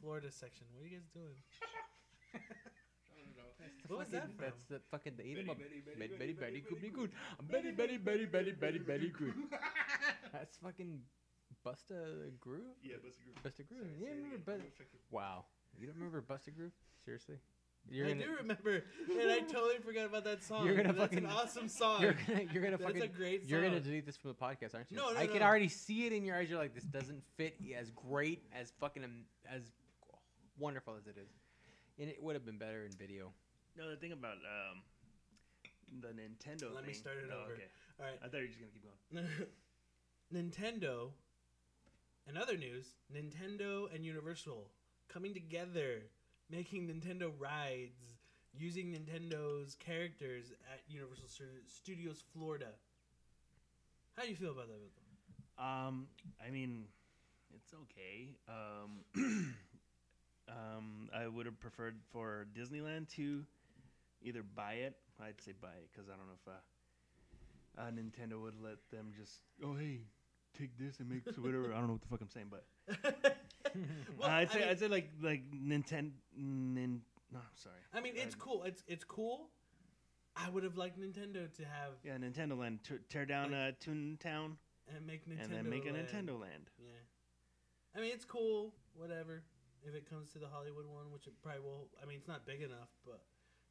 Florida 0.00 0.30
section. 0.30 0.66
What 0.74 0.84
are 0.84 0.88
you 0.88 0.98
guys 0.98 1.08
doing? 1.14 1.36
What 3.88 4.00
was 4.00 4.08
that 4.08 4.24
from? 4.36 4.44
That's 4.44 4.62
the 4.68 4.80
fucking 4.90 5.14
the 5.16 5.24
eat 5.24 5.38
'em 5.38 5.50
up. 5.50 5.58
Betty, 5.58 6.12
very, 6.14 6.32
Betty, 6.32 6.64
good, 6.68 6.80
be 6.82 6.88
good. 6.88 7.10
Very, 7.48 7.70
very, 7.72 7.96
Betty, 7.98 8.24
Betty, 8.26 8.52
Betty, 8.52 8.78
Betty, 8.78 9.08
good. 9.16 9.34
That's 10.32 10.56
fucking 10.58 11.00
Bust 11.64 11.90
a 11.90 12.30
Groove. 12.40 12.62
Yeah, 12.82 12.96
Bust 13.02 13.18
a 13.20 13.24
Groove. 13.24 13.42
Bust 13.42 13.58
a 13.60 13.62
Groove. 13.62 13.86
Yeah, 14.00 14.08
remember 14.10 14.38
Busta. 14.38 14.62
Wow, 15.10 15.44
you 15.78 15.86
don't 15.86 15.96
remember 15.96 16.20
Bust 16.20 16.48
a 16.48 16.50
Groove? 16.50 16.72
Seriously? 17.04 17.36
You're 17.88 18.06
I 18.06 18.12
gonna, 18.14 18.24
do 18.24 18.34
remember, 18.40 18.82
and 19.08 19.30
I 19.30 19.38
totally 19.40 19.78
forgot 19.78 20.06
about 20.06 20.24
that 20.24 20.42
song. 20.42 20.66
You're 20.66 20.74
gonna 20.74 20.88
That's 20.92 20.98
fucking- 21.12 21.18
an 21.24 21.26
awesome 21.30 21.68
song. 21.68 22.02
You're 22.02 22.14
gonna, 22.26 22.42
you're 22.52 22.62
gonna 22.64 22.76
That's 22.78 22.90
fucking. 22.90 23.02
a 23.02 23.06
great 23.06 23.42
song. 23.42 23.48
You're 23.50 23.62
gonna 23.62 23.78
delete 23.78 24.04
this 24.04 24.16
from 24.16 24.30
the 24.30 24.34
podcast, 24.34 24.74
aren't 24.74 24.90
you? 24.90 24.96
No, 24.96 25.12
no, 25.12 25.16
I 25.18 25.28
can 25.28 25.40
already 25.42 25.68
see 25.68 26.04
it 26.06 26.12
in 26.12 26.24
your 26.24 26.34
eyes. 26.36 26.50
You're 26.50 26.58
like, 26.58 26.74
this 26.74 26.82
doesn't 26.82 27.22
fit 27.36 27.54
as 27.78 27.92
great 27.92 28.42
as 28.52 28.72
fucking 28.80 29.04
as 29.48 29.62
wonderful 30.58 30.94
as 30.98 31.06
it 31.06 31.16
is, 31.16 31.28
and 32.00 32.10
it 32.10 32.20
would 32.20 32.34
have 32.34 32.44
been 32.44 32.58
better 32.58 32.84
in 32.84 32.90
video. 32.90 33.32
No, 33.76 33.90
the 33.90 33.96
thing 33.96 34.12
about 34.12 34.36
um, 34.44 34.82
the 36.00 36.08
Nintendo. 36.08 36.74
Let 36.74 36.86
me 36.86 36.94
start 36.94 37.16
it 37.18 37.30
oh, 37.30 37.44
over. 37.44 37.52
Okay. 37.52 37.68
All 38.00 38.06
right, 38.06 38.18
I 38.24 38.28
thought 38.28 38.38
you 38.38 38.42
were 38.42 38.48
just 38.48 38.60
gonna 38.60 38.72
keep 38.72 38.84
going. 38.84 39.46
Nintendo. 40.50 41.10
In 42.28 42.36
other 42.36 42.56
news, 42.56 42.86
Nintendo 43.14 43.86
and 43.94 44.04
Universal 44.04 44.68
coming 45.08 45.32
together, 45.32 46.02
making 46.50 46.88
Nintendo 46.88 47.30
rides 47.38 48.16
using 48.52 48.92
Nintendo's 48.92 49.76
characters 49.76 50.52
at 50.72 50.80
Universal 50.88 51.28
Studios 51.68 52.24
Florida. 52.32 52.70
How 54.16 54.24
do 54.24 54.30
you 54.30 54.36
feel 54.36 54.50
about 54.50 54.66
that? 54.68 55.62
Um, 55.62 56.08
I 56.44 56.50
mean, 56.50 56.86
it's 57.54 57.72
okay. 57.74 58.30
Um, 58.48 59.54
um, 60.48 61.08
I 61.14 61.28
would 61.28 61.46
have 61.46 61.60
preferred 61.60 61.96
for 62.10 62.46
Disneyland 62.58 63.08
to 63.16 63.44
either 64.26 64.42
buy 64.42 64.74
it. 64.74 64.96
I'd 65.20 65.40
say 65.40 65.52
buy 65.60 65.68
it 65.80 65.88
because 65.92 66.08
I 66.10 66.16
don't 66.16 66.26
know 66.26 66.34
if 66.42 66.48
uh, 66.48 67.80
uh, 67.80 67.90
Nintendo 67.90 68.40
would 68.42 68.60
let 68.62 68.76
them 68.90 69.12
just 69.18 69.40
oh 69.64 69.74
hey 69.74 70.00
take 70.58 70.76
this 70.78 71.00
and 71.00 71.08
make 71.08 71.24
whatever. 71.38 71.72
I 71.72 71.78
don't 71.78 71.86
know 71.86 71.92
what 71.94 72.02
the 72.02 72.08
fuck 72.08 72.20
I'm 72.20 72.30
saying, 72.30 72.50
but 72.50 72.64
Well, 74.18 74.28
I'd 74.30 74.48
I 74.48 74.52
say 74.52 74.58
mean- 74.60 74.68
I'd 74.68 74.78
say 74.78 74.88
like 74.88 75.10
like 75.22 75.42
Nintendo. 75.52 76.10
Nin, 76.36 77.00
no, 77.32 77.38
I'm 77.40 77.44
sorry. 77.56 77.76
I 77.94 78.00
mean, 78.00 78.14
it's 78.16 78.34
I'd- 78.34 78.36
cool. 78.40 78.62
It's 78.64 78.82
it's 78.86 79.04
cool. 79.04 79.48
I 80.38 80.50
would 80.50 80.64
have 80.64 80.76
liked 80.76 81.00
Nintendo 81.00 81.50
to 81.56 81.64
have 81.64 81.92
Yeah, 82.04 82.18
Nintendo 82.18 82.58
Land. 82.58 82.80
T- 82.86 82.96
tear 83.08 83.24
down 83.24 83.54
uh, 83.54 83.72
Toontown 83.82 84.56
and 84.94 85.06
make 85.06 85.26
Nintendo 85.26 85.44
and 85.44 85.52
then 85.52 85.70
make 85.70 85.86
a 85.86 85.90
Nintendo 85.90 86.38
Land. 86.38 86.68
Yeah, 86.78 86.90
I 87.96 88.00
mean 88.00 88.12
it's 88.12 88.24
cool. 88.26 88.74
Whatever. 88.94 89.42
If 89.82 89.94
it 89.94 90.08
comes 90.10 90.30
to 90.32 90.38
the 90.38 90.48
Hollywood 90.48 90.84
one, 90.86 91.10
which 91.12 91.26
it 91.26 91.32
probably 91.42 91.60
will. 91.62 91.88
I 92.02 92.06
mean, 92.06 92.16
it's 92.18 92.26
not 92.28 92.44
big 92.44 92.60
enough, 92.60 92.88
but 93.04 93.22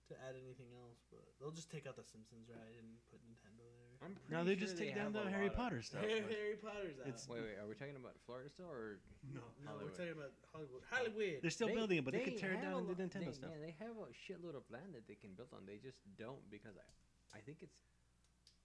to 0.09 0.15
add 0.21 0.35
anything 0.37 0.69
else, 0.75 1.01
but 1.09 1.21
they'll 1.39 1.51
just 1.55 1.69
take 1.71 1.87
out 1.87 1.95
the 1.97 2.03
Simpsons 2.05 2.45
ride 2.49 2.77
and 2.77 2.87
put 3.09 3.19
Nintendo 3.25 3.65
there. 3.65 3.97
I'm 4.05 4.13
No, 4.29 4.43
they 4.45 4.55
just 4.55 4.77
take 4.77 4.93
down 4.93 5.13
the 5.13 5.25
Harry 5.29 5.49
Potter 5.49 5.81
stuff. 5.81 6.01
Harry, 6.05 6.21
but- 6.21 6.31
Harry 6.31 6.57
Potter's 6.61 6.99
out. 7.01 7.07
It's- 7.09 7.25
Wait, 7.27 7.41
wait, 7.41 7.57
are 7.57 7.65
we 7.67 7.73
talking 7.75 7.95
about 7.97 8.13
Florida 8.25 8.49
still 8.49 8.69
or? 8.69 8.99
No. 9.33 9.41
no, 9.65 9.71
we're 9.81 9.89
talking 9.95 10.13
about 10.13 10.33
Hollywood. 10.53 10.83
Hollywood. 10.89 11.41
They're 11.41 11.49
still 11.53 11.73
building 11.73 11.97
it, 11.99 12.05
but 12.05 12.13
they, 12.13 12.21
could 12.21 12.37
tear 12.37 12.53
it 12.53 12.61
have 12.61 12.69
down 12.69 12.73
a 12.73 12.77
and 12.85 12.87
do 12.89 12.93
lo- 12.93 13.01
Nintendo 13.01 13.31
they, 13.33 13.39
stuff. 13.39 13.49
Yeah, 13.53 13.61
they 13.65 13.75
have 13.81 13.95
a 13.97 14.09
shitload 14.13 14.53
of 14.55 14.63
land 14.69 14.93
that 14.93 15.07
they 15.09 15.15
can 15.17 15.33
build 15.33 15.49
on. 15.53 15.65
They 15.65 15.77
just 15.81 15.97
don't 16.19 16.43
because 16.53 16.77
I, 16.77 16.85
I 17.37 17.41
think 17.41 17.59
it's 17.65 17.77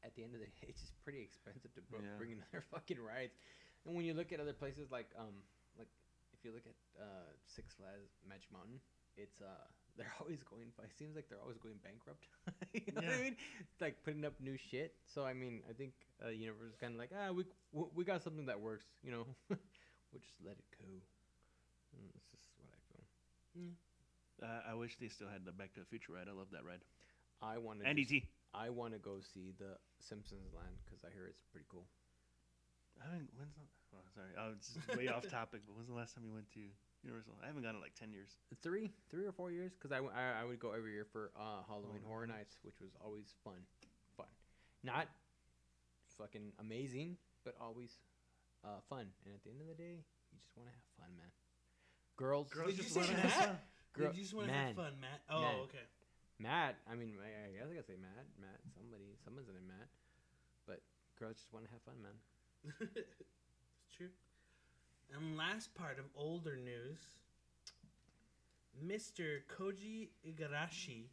at 0.05 0.13
the 0.17 0.25
end 0.25 0.35
of 0.37 0.41
the 0.41 0.47
day, 0.61 0.69
it's 0.69 0.81
just 0.85 0.97
pretty 1.05 1.23
expensive 1.25 1.73
to 1.75 1.81
bro- 1.89 2.01
Yeah. 2.05 2.17
bring 2.21 2.33
another 2.37 2.61
fucking 2.75 3.01
rides. 3.01 3.37
And 3.87 3.97
when 3.97 4.05
you 4.05 4.13
look 4.13 4.33
at 4.33 4.41
other 4.41 4.53
places 4.53 4.91
like 4.93 5.09
um 5.17 5.41
like 5.79 5.89
if 6.37 6.45
you 6.45 6.53
look 6.53 6.67
at 6.69 6.77
uh 7.01 7.33
Six 7.49 7.73
Flags 7.81 8.13
Magic 8.29 8.53
Mountain, 8.53 8.81
it's 9.17 9.41
uh 9.41 9.65
they're 9.97 10.13
always 10.21 10.43
going. 10.43 10.69
It 10.83 10.97
seems 10.99 11.15
like 11.17 11.29
they're 11.29 11.41
always 11.43 11.59
going 11.59 11.77
bankrupt. 11.83 12.27
you 12.75 12.93
know 12.95 13.03
what 13.07 13.19
I 13.19 13.23
mean? 13.23 13.37
It's 13.61 13.81
like 13.81 14.03
putting 14.05 14.25
up 14.25 14.35
new 14.41 14.57
shit. 14.71 14.95
So 15.07 15.25
I 15.25 15.33
mean, 15.35 15.63
I 15.69 15.73
think 15.73 15.93
uh, 16.25 16.31
Universal 16.31 16.69
is 16.75 16.81
kind 16.81 16.95
of 16.95 16.99
like 16.99 17.11
ah 17.15 17.33
we 17.33 17.45
w- 17.73 17.91
we 17.95 18.05
got 18.05 18.23
something 18.23 18.47
that 18.47 18.61
works. 18.61 18.87
You 19.03 19.13
know, 19.13 19.25
we'll 19.49 20.23
just 20.23 20.39
let 20.45 20.57
it 20.59 20.69
go. 20.79 20.87
Mm, 21.97 22.09
That's 22.15 22.29
just 22.31 22.47
what 22.59 22.71
I 22.71 22.81
feel. 22.91 23.05
Uh, 24.41 24.73
I 24.73 24.75
wish 24.75 24.97
they 24.97 25.09
still 25.09 25.29
had 25.29 25.45
the 25.45 25.53
Back 25.53 25.75
to 25.75 25.81
the 25.81 25.87
Future 25.87 26.13
ride. 26.17 26.29
I 26.29 26.33
love 26.37 26.49
that 26.53 26.65
ride. 26.65 26.81
I 27.43 27.59
want 27.59 27.81
to. 27.81 27.89
And 27.89 27.99
ET. 27.99 28.13
I 28.55 28.71
want 28.71 28.93
to 28.95 28.99
go 28.99 29.21
see 29.21 29.53
the 29.59 29.77
Simpsons 30.01 30.51
land 30.57 30.75
because 30.85 31.05
I 31.05 31.13
hear 31.13 31.27
it's 31.29 31.43
pretty 31.53 31.67
cool. 31.71 31.85
I 33.01 33.05
haven't. 33.09 33.31
When's 33.37 33.55
the? 33.55 33.65
Oh, 33.95 34.05
sorry. 34.15 34.33
I 34.39 34.49
was 34.49 34.59
just 34.63 34.97
way 34.97 35.09
off 35.09 35.27
topic. 35.29 35.63
But 35.67 35.77
when's 35.77 35.89
the 35.89 35.95
last 35.99 36.15
time 36.15 36.25
you 36.25 36.33
went 36.33 36.51
to 36.55 36.65
Universal? 37.03 37.33
I 37.43 37.47
haven't 37.47 37.63
gone 37.63 37.75
in 37.77 37.81
like 37.81 37.95
ten 37.95 38.13
years. 38.13 38.37
Three, 38.63 38.93
three 39.11 39.25
or 39.25 39.33
four 39.33 39.51
years 39.51 39.73
because 39.73 39.91
I 39.93 40.01
I 40.05 40.45
would 40.45 40.59
go 40.61 40.73
every 40.73 40.93
year 40.93 41.07
for 41.11 41.31
uh, 41.39 41.65
Halloween 41.67 42.03
Oh, 42.05 42.09
Horror 42.09 42.27
nice. 42.27 42.37
Nights, 42.37 42.57
which 42.63 42.81
was 42.81 42.93
always 43.03 43.33
fun, 43.45 43.61
fun, 44.17 44.29
not 44.85 45.09
fucking 46.19 46.53
amazing, 46.61 47.17
but 47.45 47.55
always 47.61 47.97
uh, 48.65 48.81
fun. 48.89 49.09
And 49.25 49.33
at 49.35 49.43
the 49.45 49.51
end 49.51 49.61
of 49.65 49.69
the 49.69 49.79
day, 49.81 50.05
you 50.33 50.39
just 50.39 50.53
want 50.57 50.69
to 50.69 50.75
have 50.77 50.89
fun, 51.01 51.11
man. 51.17 51.33
Girls, 52.21 52.53
Girls 52.53 52.77
just 52.77 52.93
wanna 52.93 53.17
have 53.17 53.33
fun. 53.33 53.59
girl, 53.97 54.13
you 54.13 54.21
just 54.21 54.35
want 54.37 54.49
to 54.49 54.53
man, 54.53 54.67
have 54.69 54.77
fun, 54.77 54.93
Matt? 55.01 55.21
Oh, 55.33 55.41
Man. 55.41 55.57
okay. 55.65 55.87
Matt. 56.37 56.77
I 56.85 56.95
mean, 56.97 57.17
I, 57.17 57.49
I 57.49 57.53
guess 57.57 57.65
I 57.65 57.73
gotta 57.73 57.89
say 57.89 57.97
Matt, 57.97 58.29
Matt. 58.37 58.61
Somebody, 58.77 59.17
someone's 59.25 59.49
in 59.49 59.57
it, 59.57 59.65
Matt. 59.65 59.89
But 60.69 60.85
girls 61.17 61.41
just 61.41 61.49
want 61.53 61.65
to 61.65 61.73
have 61.73 61.81
fun, 61.89 61.97
man. 62.05 62.17
it's 62.93 63.89
true. 63.97 64.13
And 65.15 65.37
last 65.37 65.75
part 65.75 65.99
of 65.99 66.05
older 66.15 66.57
news 66.57 66.99
Mr. 68.85 69.41
Koji 69.51 70.09
Igarashi, 70.27 71.09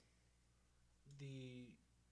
the 1.20 1.68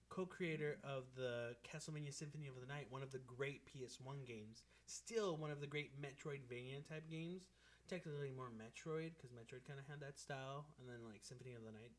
co 0.08 0.26
creator 0.26 0.78
of 0.82 1.04
the 1.16 1.54
Castlevania 1.64 2.12
Symphony 2.12 2.48
of 2.48 2.60
the 2.60 2.66
Night, 2.66 2.86
one 2.90 3.02
of 3.02 3.12
the 3.12 3.20
great 3.20 3.62
PS1 3.66 4.26
games, 4.26 4.64
still 4.86 5.36
one 5.36 5.50
of 5.50 5.60
the 5.60 5.66
great 5.66 5.92
Metroidvania 6.00 6.86
type 6.88 7.08
games. 7.10 7.46
Technically 7.88 8.32
more 8.34 8.50
Metroid, 8.50 9.12
because 9.14 9.30
Metroid 9.30 9.64
kind 9.64 9.78
of 9.78 9.86
had 9.88 10.00
that 10.00 10.18
style, 10.18 10.66
and 10.80 10.88
then 10.88 11.06
like 11.06 11.20
Symphony 11.22 11.54
of 11.54 11.62
the 11.64 11.70
Night 11.70 11.92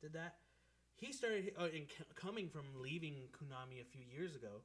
did 0.00 0.12
that. 0.12 0.36
He 0.94 1.12
started, 1.12 1.52
uh, 1.60 1.64
in, 1.64 1.86
coming 2.14 2.48
from 2.48 2.66
leaving 2.80 3.14
Konami 3.32 3.82
a 3.82 3.84
few 3.84 4.04
years 4.16 4.36
ago, 4.36 4.62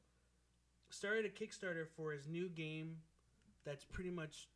started 0.91 1.25
a 1.25 1.29
Kickstarter 1.29 1.88
for 1.97 2.12
his 2.12 2.27
new 2.27 2.49
game 2.49 2.97
that's 3.65 3.84
pretty 3.84 4.12
much 4.12 4.47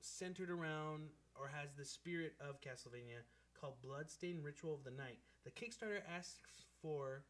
centered 0.00 0.50
around 0.50 1.08
or 1.34 1.48
has 1.48 1.72
the 1.76 1.84
spirit 1.84 2.34
of 2.40 2.60
Castlevania 2.60 3.22
called 3.58 3.74
Bloodstained 3.82 4.44
Ritual 4.44 4.74
of 4.74 4.84
the 4.84 4.90
Night. 4.90 5.18
The 5.44 5.50
Kickstarter 5.50 6.00
asks 6.08 6.64
for 6.82 7.22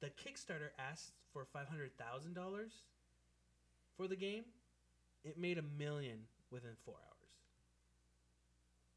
the 0.00 0.08
Kickstarter 0.08 0.70
asked 0.78 1.12
for 1.32 1.44
five 1.44 1.68
hundred 1.68 1.96
thousand 1.96 2.34
dollars 2.34 2.72
for 3.96 4.08
the 4.08 4.16
game. 4.16 4.44
It 5.24 5.38
made 5.38 5.58
a 5.58 5.62
million 5.78 6.18
within 6.50 6.72
four 6.84 6.94
hours. 6.94 7.30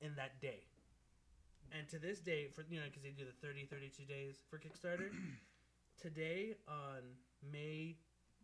In 0.02 0.16
that 0.16 0.42
day. 0.42 0.64
And 1.78 1.88
to 1.90 2.00
this 2.00 2.20
day, 2.20 2.48
for 2.54 2.64
you 2.70 2.80
know, 2.80 2.86
because 2.86 3.04
they 3.04 3.10
do 3.10 3.26
the 3.26 3.48
30, 3.48 3.66
32 3.66 4.04
days 4.06 4.36
for 4.50 4.58
Kickstarter. 4.58 5.10
today 6.02 6.56
on 6.68 7.02
May, 7.52 7.96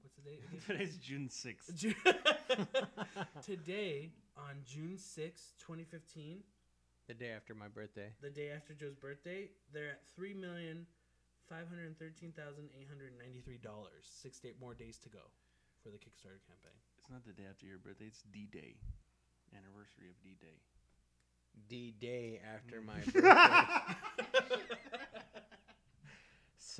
what's 0.02 0.16
the 0.16 0.22
date? 0.22 0.42
Today's 0.68 0.98
June 0.98 1.30
sixth. 1.30 1.76
Ju- 1.78 1.94
Today, 3.46 4.12
on 4.38 4.62
June 4.66 4.98
sixth, 4.98 5.54
2015, 5.60 6.40
The 7.08 7.14
day 7.14 7.32
after 7.36 7.54
my 7.56 7.68
birthday. 7.68 8.14
the 8.22 8.30
day 8.30 8.50
after 8.52 8.74
Joe's 8.74 8.96
birthday, 8.96 9.50
they're 9.74 9.90
at 9.90 10.02
three 10.16 10.34
million 10.34 10.86
five 11.50 11.68
hundred 11.68 11.98
thirteen 12.00 12.32
thousand 12.32 12.70
eight 12.80 12.88
hundred 12.88 13.14
ninety-three 13.18 13.60
dollars. 13.60 14.04
Six 14.08 14.40
day, 14.40 14.54
more 14.60 14.74
days 14.74 14.98
to 15.00 15.10
go 15.10 15.32
for 15.84 15.90
the 15.90 15.98
Kickstarter 15.98 16.42
campaign. 16.48 16.78
It's 17.00 17.10
not 17.10 17.26
the 17.26 17.34
day 17.34 17.48
after 17.50 17.66
your 17.66 17.80
birthday. 17.80 18.06
It's 18.06 18.24
D 18.32 18.48
Day, 18.52 18.76
anniversary 19.56 20.10
of 20.10 20.22
D 20.24 20.38
Day. 20.40 20.62
D 21.68 21.94
day 22.00 22.40
after 22.48 22.82
mm. 22.82 22.86
my 22.86 23.00
birthday. 23.04 24.88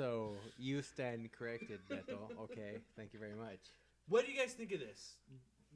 So 0.02 0.34
you 0.58 0.82
stand 0.82 1.32
corrected, 1.32 1.80
Beto. 1.90 2.18
Okay, 2.44 2.78
thank 2.96 3.14
you 3.14 3.20
very 3.20 3.36
much. 3.36 3.60
what 4.10 4.26
do 4.26 4.32
you 4.32 4.38
guys 4.40 4.54
think 4.54 4.72
of 4.72 4.80
this? 4.80 5.14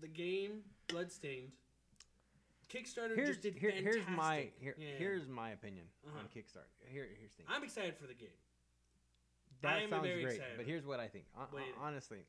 The 0.02 0.08
game 0.08 0.62
Bloodstained. 0.88 1.52
Kickstarter 2.74 3.16
Here's 3.16 3.30
just 3.38 3.42
did 3.44 3.56
here, 3.56 3.72
fantastic. 3.72 4.04
here's 4.06 4.18
my 4.18 4.48
here, 4.60 4.76
Yeah. 4.80 4.88
here's 4.98 5.28
my 5.28 5.52
opinion 5.52 5.86
Uh-huh. 6.08 6.20
on 6.20 6.26
Kickstarter. 6.30 6.66
Here 6.92 7.08
here's 7.20 7.32
the 7.36 7.44
thing. 7.44 7.46
I'm 7.50 7.64
excited 7.64 7.96
for 7.98 8.08
the 8.08 8.16
game. 8.16 8.30
That 9.62 9.78
I'm 9.84 9.90
sounds 9.92 10.02
great, 10.02 10.24
excited. 10.26 10.58
but 10.58 10.66
here's 10.66 10.86
what 10.86 11.00
I 11.00 11.08
think. 11.08 11.26
Hon- 11.36 11.48
What 11.52 11.52
do 11.52 11.58
you 11.58 11.64
hon- 11.66 11.74
think? 11.74 11.84
honestly, 11.86 12.26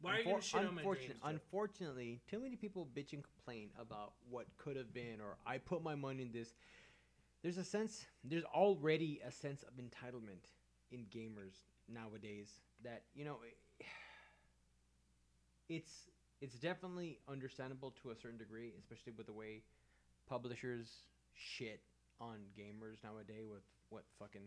Why 0.00 0.16
are 0.16 0.18
you 0.18 0.24
gonna 0.24 0.42
shit 0.42 0.60
on 0.66 0.74
my 0.74 0.82
dreams? 0.82 1.20
Unfortunately, 1.22 2.20
too 2.26 2.40
many 2.40 2.56
people 2.56 2.86
bitch 2.94 3.12
and 3.12 3.22
complain 3.22 3.70
about 3.78 4.14
what 4.28 4.46
could 4.56 4.76
have 4.76 4.92
been, 4.92 5.20
or 5.20 5.36
I 5.46 5.58
put 5.58 5.82
my 5.82 5.94
money 5.94 6.22
in 6.22 6.32
this. 6.32 6.52
There's 7.42 7.58
a 7.58 7.64
sense. 7.64 8.06
There's 8.22 8.44
already 8.44 9.20
a 9.26 9.32
sense 9.32 9.62
of 9.62 9.74
entitlement 9.74 10.52
in 10.90 11.06
gamers 11.06 11.54
nowadays 11.88 12.48
that 12.84 13.02
you 13.14 13.24
know. 13.24 13.38
It's 15.68 16.10
it's 16.40 16.58
definitely 16.58 17.20
understandable 17.28 17.94
to 18.02 18.10
a 18.10 18.16
certain 18.16 18.38
degree, 18.38 18.72
especially 18.76 19.12
with 19.16 19.26
the 19.26 19.32
way 19.32 19.62
publishers 20.28 20.88
shit 21.32 21.80
on 22.20 22.38
gamers 22.58 23.04
nowadays. 23.04 23.46
With 23.48 23.62
what 23.90 24.02
fucking 24.18 24.42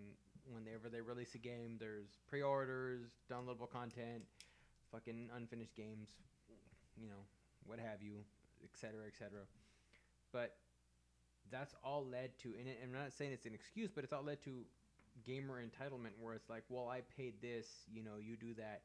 whenever 0.52 0.90
they 0.90 1.00
release 1.00 1.34
a 1.36 1.38
game, 1.38 1.78
there's 1.80 2.20
pre-orders, 2.28 3.12
downloadable 3.32 3.70
content, 3.72 4.24
fucking 4.92 5.30
unfinished 5.36 5.76
games, 5.76 6.10
you 7.00 7.08
know, 7.08 7.24
what 7.66 7.80
have 7.80 8.02
you, 8.02 8.18
etc., 8.64 9.08
etc. 9.08 9.40
But 10.32 10.58
that's 11.52 11.76
all 11.84 12.06
led 12.06 12.38
to, 12.40 12.50
and 12.50 12.68
I'm 12.84 12.92
not 12.92 13.14
saying 13.14 13.32
it's 13.32 13.46
an 13.46 13.54
excuse, 13.54 13.92
but 13.94 14.04
it's 14.04 14.14
all 14.14 14.24
led 14.24 14.42
to 14.44 14.66
gamer 15.24 15.62
entitlement, 15.62 16.12
where 16.20 16.34
it's 16.34 16.50
like, 16.50 16.64
well, 16.70 16.90
I 16.90 17.02
paid 17.16 17.36
this, 17.42 17.68
you 17.92 18.04
know, 18.04 18.18
you 18.20 18.36
do 18.36 18.54
that, 18.56 18.82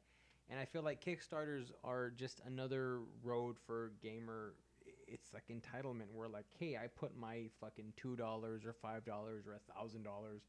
and 0.50 0.58
I 0.58 0.64
feel 0.64 0.82
like 0.82 1.04
Kickstarters 1.04 1.72
are 1.84 2.10
just 2.10 2.40
another 2.46 3.00
road 3.22 3.56
for 3.66 3.92
gamer. 4.02 4.54
It's 5.06 5.32
like 5.32 5.44
entitlement, 5.50 6.12
where 6.14 6.28
like, 6.28 6.46
hey, 6.58 6.76
I 6.76 6.86
put 6.88 7.16
my 7.16 7.48
fucking 7.60 7.92
two 7.96 8.16
dollars 8.16 8.64
or 8.64 8.72
five 8.72 9.04
dollars 9.04 9.44
or 9.46 9.54
a 9.54 9.72
thousand 9.72 10.02
dollars, 10.02 10.42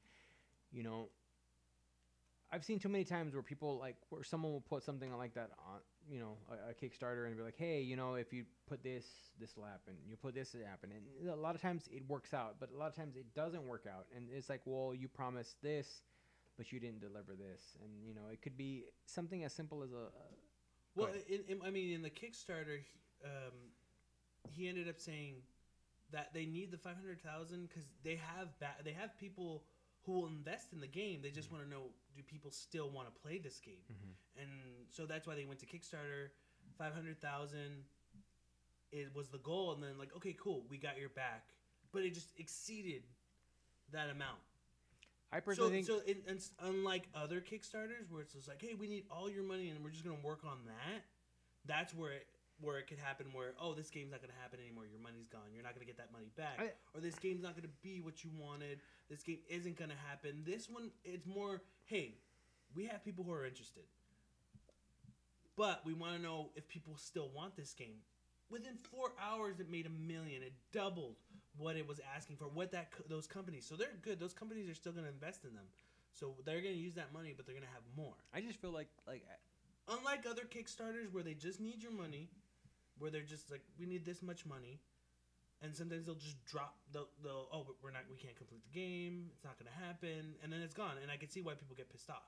you 0.71 0.83
know, 0.83 1.09
I've 2.51 2.63
seen 2.65 2.79
too 2.79 2.89
many 2.89 3.03
times 3.03 3.33
where 3.33 3.43
people 3.43 3.77
like 3.77 3.95
where 4.09 4.23
someone 4.23 4.51
will 4.51 4.61
put 4.61 4.83
something 4.83 5.15
like 5.15 5.35
that 5.35 5.51
on, 5.67 5.79
you 6.09 6.19
know, 6.19 6.37
a, 6.49 6.71
a 6.71 6.73
Kickstarter 6.73 7.27
and 7.27 7.37
be 7.37 7.43
like, 7.43 7.57
hey, 7.57 7.81
you 7.81 7.95
know, 7.95 8.15
if 8.15 8.33
you 8.33 8.45
put 8.67 8.83
this, 8.83 9.05
this 9.39 9.55
will 9.55 9.65
happen. 9.65 9.93
You 10.07 10.15
put 10.15 10.33
this, 10.33 10.55
it 10.55 10.65
happen. 10.67 10.89
And 10.91 11.29
a 11.29 11.35
lot 11.35 11.53
of 11.53 11.61
times 11.61 11.87
it 11.91 12.01
works 12.07 12.33
out, 12.33 12.55
but 12.59 12.69
a 12.73 12.77
lot 12.77 12.87
of 12.87 12.95
times 12.95 13.15
it 13.15 13.33
doesn't 13.35 13.65
work 13.67 13.85
out. 13.87 14.07
And 14.15 14.27
it's 14.35 14.49
like, 14.49 14.61
well, 14.65 14.95
you 14.95 15.07
promised 15.07 15.61
this, 15.61 16.01
but 16.57 16.71
you 16.71 16.79
didn't 16.79 17.01
deliver 17.01 17.33
this. 17.35 17.77
And 17.83 17.91
you 18.07 18.15
know, 18.15 18.29
it 18.31 18.41
could 18.41 18.57
be 18.57 18.85
something 19.05 19.43
as 19.43 19.53
simple 19.53 19.83
as 19.83 19.91
a. 19.91 20.07
Well, 20.95 21.09
in, 21.29 21.41
in, 21.47 21.61
I 21.63 21.69
mean, 21.69 21.93
in 21.93 22.01
the 22.01 22.09
Kickstarter, 22.09 22.79
he- 22.79 23.25
um, 23.25 23.53
he 24.49 24.67
ended 24.67 24.87
up 24.89 24.99
saying 24.99 25.35
that 26.11 26.33
they 26.33 26.45
need 26.45 26.71
the 26.71 26.77
five 26.77 26.95
hundred 26.95 27.21
thousand 27.21 27.67
because 27.67 27.83
they 28.03 28.15
have 28.15 28.47
ba- 28.59 28.81
they 28.83 28.93
have 28.93 29.15
people 29.19 29.63
who 30.05 30.13
will 30.13 30.27
invest 30.27 30.73
in 30.73 30.79
the 30.79 30.87
game. 30.87 31.19
They 31.21 31.29
just 31.29 31.47
mm-hmm. 31.47 31.57
want 31.57 31.69
to 31.69 31.75
know 31.75 31.83
do 32.15 32.23
people 32.23 32.51
still 32.51 32.89
want 32.89 33.13
to 33.13 33.21
play 33.21 33.37
this 33.37 33.59
game, 33.59 33.85
mm-hmm. 33.91 34.41
and 34.41 34.49
so 34.89 35.05
that's 35.05 35.27
why 35.27 35.35
they 35.35 35.45
went 35.45 35.59
to 35.59 35.65
Kickstarter. 35.65 36.29
Five 36.77 36.93
hundred 36.93 37.19
thousand, 37.19 37.83
it 38.91 39.09
was 39.13 39.29
the 39.29 39.39
goal, 39.39 39.73
and 39.73 39.83
then 39.83 39.97
like, 39.97 40.15
okay, 40.15 40.35
cool, 40.41 40.63
we 40.69 40.77
got 40.77 40.97
your 40.99 41.09
back, 41.09 41.47
but 41.91 42.03
it 42.03 42.13
just 42.13 42.31
exceeded 42.37 43.03
that 43.91 44.09
amount. 44.09 44.39
I 45.31 45.37
So, 45.37 45.41
personally 45.41 45.71
think 45.71 45.87
so 45.87 46.01
in, 46.07 46.17
in, 46.27 46.39
unlike 46.61 47.07
other 47.13 47.41
Kickstarters 47.41 48.09
where 48.09 48.21
it's 48.21 48.33
just 48.33 48.47
like, 48.47 48.61
hey, 48.61 48.73
we 48.79 48.87
need 48.87 49.03
all 49.11 49.29
your 49.29 49.43
money 49.43 49.69
and 49.69 49.83
we're 49.83 49.91
just 49.91 50.03
gonna 50.03 50.17
work 50.23 50.41
on 50.43 50.57
that. 50.65 51.03
That's 51.65 51.93
where 51.93 52.13
it 52.13 52.27
where 52.61 52.77
it 52.77 52.87
could 52.87 52.99
happen. 52.99 53.27
Where 53.33 53.53
oh, 53.59 53.73
this 53.73 53.89
game's 53.89 54.11
not 54.11 54.21
gonna 54.21 54.39
happen 54.41 54.59
anymore. 54.59 54.85
Your 54.85 54.99
money's 55.01 55.27
gone. 55.27 55.53
You're 55.53 55.63
not 55.63 55.73
gonna 55.73 55.85
get 55.85 55.97
that 55.97 56.11
money 56.11 56.29
back. 56.35 56.59
I- 56.59 56.73
or 56.93 57.01
this 57.01 57.15
game's 57.15 57.41
not 57.41 57.55
gonna 57.55 57.73
be 57.81 58.01
what 58.01 58.23
you 58.23 58.29
wanted. 58.37 58.79
This 59.09 59.23
game 59.23 59.39
isn't 59.49 59.77
gonna 59.77 59.95
happen. 60.07 60.43
This 60.45 60.69
one, 60.69 60.91
it's 61.03 61.25
more, 61.25 61.61
hey, 61.85 62.15
we 62.75 62.85
have 62.85 63.03
people 63.03 63.23
who 63.23 63.31
are 63.31 63.45
interested, 63.45 63.83
but 65.55 65.85
we 65.85 65.93
want 65.93 66.15
to 66.15 66.21
know 66.21 66.51
if 66.55 66.67
people 66.67 66.95
still 66.97 67.29
want 67.35 67.55
this 67.55 67.73
game. 67.73 68.01
Within 68.49 68.77
four 68.77 69.11
hours, 69.19 69.59
it 69.59 69.69
made 69.69 69.85
a 69.85 69.89
million. 69.89 70.41
It 70.41 70.53
doubled 70.71 71.15
what 71.57 71.75
it 71.75 71.87
was 71.87 71.99
asking 72.15 72.37
for. 72.37 72.45
What 72.45 72.71
that 72.71 72.91
those 73.07 73.27
companies. 73.27 73.65
So 73.65 73.75
they're 73.75 73.93
good. 74.01 74.19
Those 74.19 74.33
companies 74.33 74.69
are 74.69 74.73
still 74.73 74.91
going 74.91 75.05
to 75.05 75.11
invest 75.11 75.43
in 75.43 75.53
them. 75.53 75.65
So 76.13 76.35
they're 76.45 76.61
gonna 76.61 76.73
use 76.73 76.95
that 76.95 77.13
money, 77.13 77.33
but 77.35 77.45
they're 77.45 77.55
gonna 77.55 77.67
have 77.67 77.83
more. 77.95 78.15
I 78.33 78.41
just 78.41 78.59
feel 78.59 78.71
like 78.71 78.89
like 79.07 79.23
Unlike 79.89 80.25
other 80.29 80.43
Kickstarters 80.43 81.11
where 81.11 81.23
they 81.23 81.33
just 81.33 81.59
need 81.59 81.81
your 81.81 81.91
money, 81.91 82.29
where 82.99 83.09
they're 83.11 83.21
just 83.23 83.49
like, 83.51 83.61
we 83.79 83.85
need 83.85 84.05
this 84.05 84.21
much 84.21 84.45
money, 84.45 84.79
and 85.61 85.75
sometimes 85.75 86.05
they'll 86.05 86.15
just 86.15 86.43
drop. 86.45 86.75
They'll, 86.93 87.09
they'll 87.23 87.47
oh, 87.51 87.65
we're 87.81 87.91
not, 87.91 88.01
we 88.09 88.17
can't 88.17 88.35
complete 88.35 88.61
the 88.63 88.77
game. 88.79 89.29
It's 89.33 89.43
not 89.43 89.57
gonna 89.57 89.75
happen, 89.85 90.35
and 90.43 90.51
then 90.51 90.61
it's 90.61 90.73
gone. 90.73 90.95
And 91.01 91.11
I 91.11 91.17
can 91.17 91.29
see 91.29 91.41
why 91.41 91.53
people 91.53 91.75
get 91.75 91.89
pissed 91.89 92.09
off. 92.09 92.27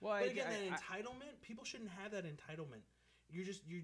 well, 0.00 0.14
But 0.18 0.28
I, 0.28 0.30
again, 0.32 0.46
I- 0.48 0.70
that 0.70 0.80
I- 0.90 0.98
entitlement, 0.98 1.40
people 1.42 1.64
shouldn't 1.64 1.90
have 1.90 2.12
that 2.12 2.24
entitlement. 2.24 2.82
You're 3.30 3.44
just 3.46 3.62
you're 3.66 3.82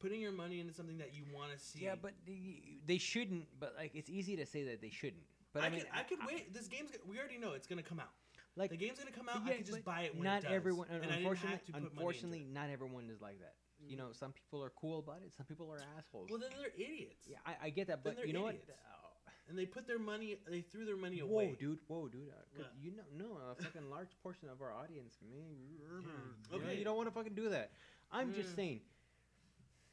putting 0.00 0.20
your 0.20 0.32
money 0.32 0.60
into 0.60 0.72
something 0.74 0.98
that 0.98 1.14
you 1.14 1.22
want 1.34 1.52
to 1.52 1.58
see. 1.58 1.84
yeah, 1.84 1.94
but 2.00 2.12
they, 2.26 2.80
they 2.86 2.98
shouldn't. 2.98 3.46
But 3.60 3.74
like, 3.78 3.92
it's 3.94 4.10
easy 4.10 4.36
to 4.36 4.46
say 4.46 4.64
that 4.64 4.80
they 4.80 4.90
shouldn't. 4.90 5.22
But 5.52 5.62
I, 5.62 5.66
I, 5.66 5.70
mean, 5.70 5.80
could, 5.80 5.88
I 5.94 6.02
could 6.02 6.18
wait. 6.26 6.52
This 6.52 6.66
game's 6.66 6.90
we 7.08 7.18
already 7.18 7.38
know 7.38 7.52
it's 7.52 7.66
gonna 7.68 7.82
come 7.82 8.00
out. 8.00 8.10
like 8.56 8.70
the 8.70 8.76
game's 8.76 8.98
gonna 8.98 9.12
come 9.12 9.28
out. 9.28 9.36
But 9.44 9.48
I 9.48 9.50
yeah, 9.52 9.56
could 9.58 9.66
just 9.66 9.84
buy 9.84 10.00
it 10.02 10.14
when 10.14 10.24
not 10.24 10.38
it 10.40 10.42
does. 10.46 10.52
everyone. 10.52 10.88
and 10.90 10.96
I 10.98 11.00
didn't 11.06 11.18
Unfortunately, 11.18 11.50
have 11.52 11.64
to 11.66 11.72
put 11.72 11.80
money 11.80 11.86
into 11.90 11.96
unfortunately, 12.00 12.46
not 12.52 12.70
everyone 12.70 13.08
is 13.10 13.20
like 13.20 13.38
that. 13.40 13.54
You 13.88 13.96
know, 13.96 14.08
some 14.12 14.32
people 14.32 14.62
are 14.64 14.70
cool 14.70 14.98
about 14.98 15.20
it. 15.24 15.32
Some 15.36 15.46
people 15.46 15.70
are 15.70 15.80
assholes. 15.98 16.28
Well, 16.30 16.38
then 16.40 16.50
they're 16.58 16.72
idiots. 16.74 17.26
yeah, 17.28 17.38
I, 17.46 17.66
I 17.66 17.70
get 17.70 17.86
that, 17.88 18.02
but 18.04 18.16
they're 18.16 18.26
you 18.26 18.32
know 18.32 18.48
idiots. 18.48 18.68
what? 18.68 18.78
Uh, 18.78 19.30
And 19.48 19.58
they 19.58 19.66
put 19.66 19.86
their 19.86 19.98
money. 19.98 20.38
They 20.48 20.62
threw 20.62 20.84
their 20.86 20.96
money 20.96 21.18
Whoa, 21.20 21.26
away. 21.28 21.56
dude! 21.58 21.78
Whoa, 21.86 22.08
dude! 22.08 22.28
Uh, 22.30 22.40
'cause 22.56 22.64
What? 22.64 22.72
You 22.80 22.92
know, 22.96 23.04
no, 23.12 23.28
a 23.50 23.54
fucking 23.62 23.90
large 23.90 24.12
portion 24.22 24.48
of 24.48 24.62
our 24.62 24.72
audience, 24.72 25.18
man. 25.22 25.52
You 25.70 25.78
know, 25.84 26.56
Okay. 26.56 26.78
you 26.78 26.84
don't 26.84 26.96
want 26.96 27.08
to 27.08 27.14
fucking 27.14 27.34
do 27.34 27.50
that. 27.50 27.72
I'm 28.10 28.32
just 28.32 28.52
Mm. 28.52 28.56
saying. 28.56 28.80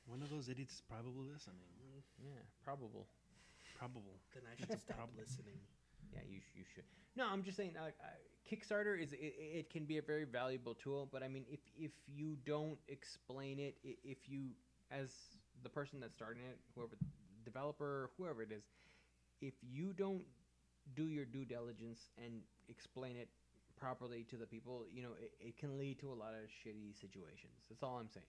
One 0.07 0.21
of 0.23 0.29
those 0.29 0.49
idiots 0.49 0.75
is 0.75 0.81
probably 0.81 1.29
listening. 1.29 1.67
Yeah, 2.19 2.41
probable. 2.63 3.07
Probable. 3.77 4.19
Then 4.33 4.43
I 4.51 4.55
should 4.59 4.79
stop 4.79 4.97
Probably. 4.97 5.21
listening. 5.21 5.59
Yeah, 6.13 6.21
you 6.29 6.39
you 6.55 6.63
should. 6.73 6.83
No, 7.15 7.27
I'm 7.27 7.43
just 7.43 7.57
saying. 7.57 7.75
Uh, 7.77 7.89
Kickstarter 8.49 9.01
is 9.01 9.13
it, 9.13 9.35
it 9.37 9.69
can 9.69 9.85
be 9.85 9.97
a 9.97 10.01
very 10.01 10.25
valuable 10.25 10.73
tool, 10.75 11.07
but 11.11 11.23
I 11.23 11.27
mean, 11.27 11.45
if 11.49 11.59
if 11.77 11.91
you 12.07 12.37
don't 12.45 12.77
explain 12.87 13.59
it, 13.59 13.77
if 13.83 14.27
you 14.27 14.49
as 14.91 15.09
the 15.63 15.69
person 15.69 15.99
that's 15.99 16.15
starting 16.15 16.43
it, 16.43 16.59
whoever 16.75 16.97
developer, 17.45 18.11
whoever 18.17 18.43
it 18.43 18.51
is, 18.51 18.63
if 19.41 19.53
you 19.61 19.93
don't 19.93 20.23
do 20.95 21.05
your 21.05 21.25
due 21.25 21.45
diligence 21.45 22.09
and 22.17 22.41
explain 22.67 23.15
it 23.15 23.29
properly 23.79 24.25
to 24.29 24.35
the 24.35 24.45
people, 24.45 24.85
you 24.91 25.01
know, 25.01 25.11
it, 25.19 25.31
it 25.39 25.57
can 25.57 25.77
lead 25.77 25.99
to 25.99 26.11
a 26.11 26.13
lot 26.13 26.33
of 26.33 26.49
shitty 26.49 26.99
situations. 26.99 27.53
That's 27.69 27.83
all 27.83 27.97
I'm 27.99 28.09
saying. 28.09 28.25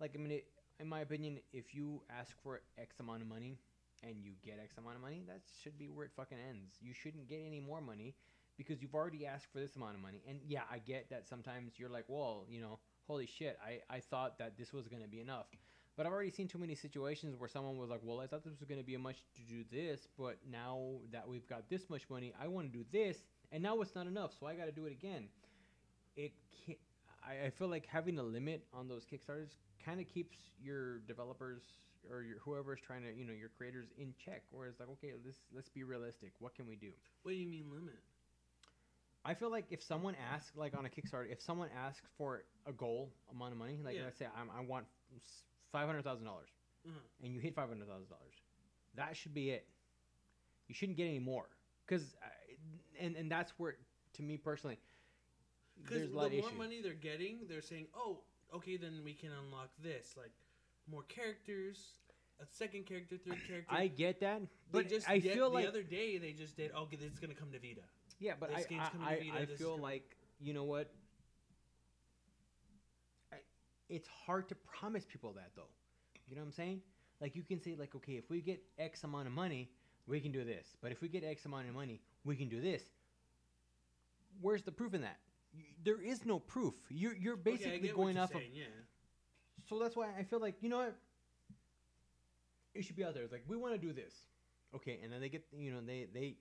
Like, 0.00 0.12
I 0.14 0.18
mean, 0.18 0.32
it, 0.32 0.46
in 0.80 0.88
my 0.88 1.00
opinion, 1.00 1.38
if 1.52 1.74
you 1.74 2.02
ask 2.10 2.34
for 2.42 2.60
X 2.78 3.00
amount 3.00 3.22
of 3.22 3.28
money 3.28 3.58
and 4.02 4.16
you 4.22 4.32
get 4.44 4.58
X 4.62 4.76
amount 4.78 4.96
of 4.96 5.02
money, 5.02 5.22
that 5.26 5.40
should 5.62 5.78
be 5.78 5.88
where 5.88 6.04
it 6.04 6.12
fucking 6.16 6.38
ends. 6.48 6.74
You 6.80 6.92
shouldn't 6.92 7.28
get 7.28 7.40
any 7.46 7.60
more 7.60 7.80
money 7.80 8.14
because 8.56 8.82
you've 8.82 8.94
already 8.94 9.26
asked 9.26 9.46
for 9.52 9.60
this 9.60 9.76
amount 9.76 9.94
of 9.94 10.00
money. 10.00 10.22
And 10.28 10.38
yeah, 10.46 10.62
I 10.70 10.78
get 10.78 11.08
that 11.10 11.28
sometimes 11.28 11.72
you're 11.78 11.88
like, 11.88 12.04
well, 12.08 12.44
you 12.48 12.60
know, 12.60 12.78
holy 13.06 13.26
shit, 13.26 13.58
I, 13.64 13.80
I 13.94 14.00
thought 14.00 14.38
that 14.38 14.58
this 14.58 14.72
was 14.72 14.88
going 14.88 15.02
to 15.02 15.08
be 15.08 15.20
enough. 15.20 15.46
But 15.96 16.06
I've 16.06 16.12
already 16.12 16.30
seen 16.30 16.48
too 16.48 16.58
many 16.58 16.74
situations 16.74 17.36
where 17.36 17.48
someone 17.48 17.76
was 17.76 17.90
like, 17.90 18.00
well, 18.02 18.20
I 18.20 18.26
thought 18.26 18.44
this 18.44 18.58
was 18.58 18.66
going 18.66 18.80
to 18.80 18.86
be 18.86 18.94
a 18.94 18.98
much 18.98 19.24
to 19.36 19.42
do 19.42 19.62
this, 19.70 20.08
but 20.18 20.38
now 20.50 20.94
that 21.12 21.28
we've 21.28 21.46
got 21.46 21.68
this 21.68 21.90
much 21.90 22.08
money, 22.08 22.32
I 22.40 22.48
want 22.48 22.72
to 22.72 22.78
do 22.78 22.84
this, 22.90 23.18
and 23.50 23.62
now 23.62 23.80
it's 23.82 23.94
not 23.94 24.06
enough, 24.06 24.32
so 24.38 24.46
I 24.46 24.54
got 24.54 24.64
to 24.64 24.72
do 24.72 24.86
it 24.86 24.92
again. 24.92 25.28
It 26.16 26.32
can't, 26.64 26.78
I, 27.22 27.46
I 27.46 27.50
feel 27.50 27.68
like 27.68 27.86
having 27.86 28.18
a 28.18 28.22
limit 28.22 28.64
on 28.72 28.88
those 28.88 29.04
Kickstarters 29.04 29.50
kind 29.84 30.00
of 30.00 30.06
keeps 30.06 30.38
your 30.62 31.00
developers 31.00 31.62
or 32.10 32.22
your 32.22 32.38
whoever 32.40 32.74
is 32.74 32.80
trying 32.80 33.02
to, 33.02 33.12
you 33.12 33.24
know, 33.24 33.32
your 33.32 33.50
creators 33.56 33.88
in 33.98 34.14
check. 34.22 34.42
Where 34.50 34.66
it's 34.68 34.80
like, 34.80 34.88
okay, 34.90 35.12
let's 35.24 35.38
let's 35.54 35.68
be 35.68 35.84
realistic. 35.84 36.32
What 36.38 36.54
can 36.54 36.66
we 36.66 36.76
do? 36.76 36.90
What 37.22 37.32
do 37.32 37.36
you 37.38 37.46
mean 37.48 37.66
limit? 37.70 37.98
I 39.24 39.34
feel 39.34 39.50
like 39.50 39.66
if 39.70 39.82
someone 39.82 40.16
asks, 40.32 40.50
like 40.56 40.76
on 40.76 40.84
a 40.84 40.88
Kickstarter, 40.88 41.30
if 41.30 41.40
someone 41.40 41.68
asks 41.76 42.08
for 42.18 42.42
a 42.66 42.72
goal 42.72 43.12
amount 43.30 43.52
of 43.52 43.58
money, 43.58 43.78
like 43.84 43.94
Yeah. 43.96 44.04
let's 44.04 44.18
say 44.18 44.26
I'm, 44.36 44.50
I 44.50 44.60
want 44.62 44.86
five 45.70 45.86
hundred 45.86 46.02
thousand 46.02 46.24
dollars, 46.26 46.48
Uh-huh. 46.86 46.98
and 47.22 47.32
you 47.32 47.38
hit 47.40 47.54
five 47.54 47.68
hundred 47.68 47.86
thousand 47.86 48.08
dollars, 48.08 48.34
that 48.96 49.16
should 49.16 49.32
be 49.32 49.50
it. 49.50 49.66
You 50.66 50.74
shouldn't 50.74 50.96
get 50.96 51.04
any 51.06 51.20
more, 51.20 51.46
because, 51.86 52.16
and 52.98 53.14
and 53.14 53.30
that's 53.30 53.52
where, 53.58 53.76
to 54.14 54.22
me 54.22 54.36
personally, 54.38 54.78
Because 55.82 55.98
there's 55.98 56.08
a 56.08 56.12
the 56.12 56.16
lot 56.16 56.30
more 56.32 56.40
issues. 56.48 56.58
money 56.58 56.80
they're 56.82 56.94
getting, 56.94 57.46
they're 57.48 57.62
saying, 57.62 57.86
"Oh, 57.94 58.20
okay, 58.52 58.76
then 58.76 59.02
we 59.04 59.14
can 59.14 59.30
unlock 59.30 59.70
this, 59.82 60.16
like 60.16 60.32
more 60.90 61.02
characters, 61.04 61.94
a 62.40 62.46
second 62.46 62.86
character, 62.86 63.16
third 63.16 63.38
character." 63.46 63.74
I 63.74 63.88
get 63.88 64.20
that, 64.20 64.40
They 64.40 64.46
but 64.70 64.88
just 64.88 65.08
I 65.08 65.20
feel 65.20 65.50
the 65.50 65.54
like 65.54 65.68
other 65.68 65.82
day 65.82 66.18
they 66.18 66.32
just 66.32 66.56
did. 66.56 66.72
Okay, 66.72 66.96
this 66.96 67.12
is 67.12 67.18
gonna 67.18 67.34
come 67.34 67.50
to 67.52 67.58
Vita. 67.58 67.82
Yeah, 68.18 68.34
but 68.38 68.50
I, 68.52 68.56
This 68.56 68.66
game's 68.66 68.88
coming 68.88 69.06
to 69.06 69.12
I, 69.12 69.18
Vita, 69.18 69.38
I, 69.38 69.42
I 69.42 69.46
feel 69.46 69.78
like 69.78 70.16
you 70.40 70.54
know 70.54 70.64
what? 70.64 70.92
I, 73.32 73.36
it's 73.88 74.08
hard 74.08 74.48
to 74.48 74.54
promise 74.54 75.04
people 75.04 75.32
that 75.34 75.50
though. 75.56 75.70
You 76.28 76.36
know 76.36 76.42
what 76.42 76.46
I'm 76.46 76.52
saying? 76.52 76.80
Like 77.20 77.36
you 77.36 77.42
can 77.42 77.60
say 77.60 77.76
like, 77.78 77.94
okay, 77.94 78.14
if 78.14 78.30
we 78.30 78.40
get 78.40 78.62
X 78.78 79.04
amount 79.04 79.26
of 79.26 79.32
money, 79.32 79.70
we 80.06 80.20
can 80.20 80.32
do 80.32 80.44
this. 80.44 80.76
But 80.80 80.92
if 80.92 81.00
we 81.00 81.08
get 81.08 81.24
X 81.24 81.44
amount 81.44 81.68
of 81.68 81.74
money, 81.74 82.00
we 82.24 82.36
can 82.36 82.48
do 82.48 82.60
this. 82.60 82.82
Where's 84.40 84.62
the 84.62 84.72
proof 84.72 84.94
in 84.94 85.02
that? 85.02 85.18
There 85.84 86.00
is 86.00 86.24
no 86.24 86.38
proof. 86.38 86.74
You're 86.88 87.14
you're 87.14 87.36
basically 87.36 87.88
what 87.88 87.96
going 87.96 88.18
off 88.18 88.34
of 88.34 88.40
yeah. 88.52 88.64
So 89.72 89.78
that's 89.82 89.96
why 89.96 90.08
I 90.18 90.22
feel 90.22 90.40
like 90.40 90.56
you 90.60 90.68
know 90.68 90.78
what 90.78 90.96
it 92.74 92.84
should 92.84 92.96
be 92.96 93.04
out 93.04 93.14
there. 93.14 93.22
It's 93.22 93.32
like 93.32 93.44
we 93.46 93.56
want 93.56 93.74
to 93.74 93.78
do 93.78 93.92
this, 93.92 94.14
okay, 94.74 95.00
and 95.02 95.12
then 95.12 95.20
they 95.20 95.28
get 95.28 95.44
you 95.56 95.72
know 95.72 95.80
they 95.84 96.06
they 96.12 96.36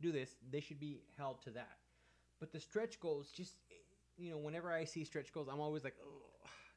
do 0.00 0.12
this. 0.12 0.36
They 0.50 0.60
should 0.60 0.78
be 0.78 0.98
held 1.16 1.42
to 1.42 1.50
that. 1.50 1.78
But 2.38 2.52
the 2.52 2.60
stretch 2.60 3.00
goals, 3.00 3.30
just 3.30 3.54
you 4.18 4.30
know, 4.30 4.38
whenever 4.38 4.72
I 4.72 4.84
see 4.84 5.04
stretch 5.04 5.32
goals, 5.32 5.48
I'm 5.50 5.60
always 5.60 5.84
like, 5.84 5.94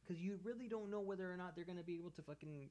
because 0.03 0.21
you 0.21 0.39
really 0.43 0.67
don't 0.67 0.89
know 0.89 0.99
whether 1.01 1.31
or 1.31 1.37
not 1.37 1.55
they're 1.55 1.65
gonna 1.65 1.83
be 1.83 1.97
able 1.97 2.11
to 2.11 2.21
fucking 2.21 2.69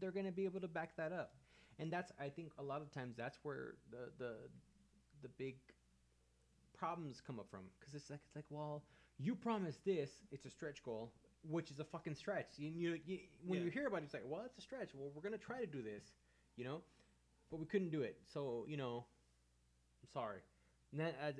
they're 0.00 0.12
gonna 0.12 0.32
be 0.32 0.44
able 0.44 0.60
to 0.60 0.68
back 0.68 0.96
that 0.96 1.12
up, 1.12 1.34
and 1.78 1.90
that's 1.90 2.12
I 2.20 2.28
think 2.28 2.52
a 2.58 2.62
lot 2.62 2.82
of 2.82 2.90
times 2.92 3.16
that's 3.16 3.38
where 3.42 3.74
the 3.90 4.10
the 4.18 4.34
the 5.22 5.28
big 5.38 5.56
problems 6.76 7.22
come 7.26 7.40
up 7.40 7.48
from 7.50 7.62
because 7.80 7.94
it's 7.94 8.10
like 8.10 8.20
it's 8.26 8.36
like 8.36 8.44
well 8.50 8.82
you 9.18 9.34
promised 9.34 9.82
this 9.86 10.10
it's 10.30 10.44
a 10.44 10.50
stretch 10.50 10.82
goal 10.84 11.10
which 11.50 11.70
is 11.70 11.78
a 11.80 11.84
fucking 11.84 12.14
stretch. 12.14 12.46
You, 12.56 12.68
you, 12.68 13.00
you 13.06 13.18
when 13.46 13.58
Yeah. 13.60 13.64
you 13.66 13.70
hear 13.70 13.86
about 13.86 14.02
it 14.02 14.04
it's 14.04 14.14
like 14.14 14.22
well 14.26 14.42
it's 14.44 14.58
a 14.58 14.60
stretch. 14.62 14.90
Well 14.94 15.10
we're 15.14 15.22
gonna 15.22 15.38
try 15.38 15.60
to 15.60 15.66
do 15.66 15.82
this 15.82 16.04
you 16.56 16.64
know? 16.64 16.80
But 17.50 17.60
we 17.60 17.66
couldn't 17.66 17.90
do 17.90 18.02
it. 18.02 18.16
So 18.32 18.64
you 18.68 18.76
know 18.76 19.04
i'm 20.02 20.08
sorry. 20.12 20.40
Then, 20.92 21.12
uh, 21.22 21.32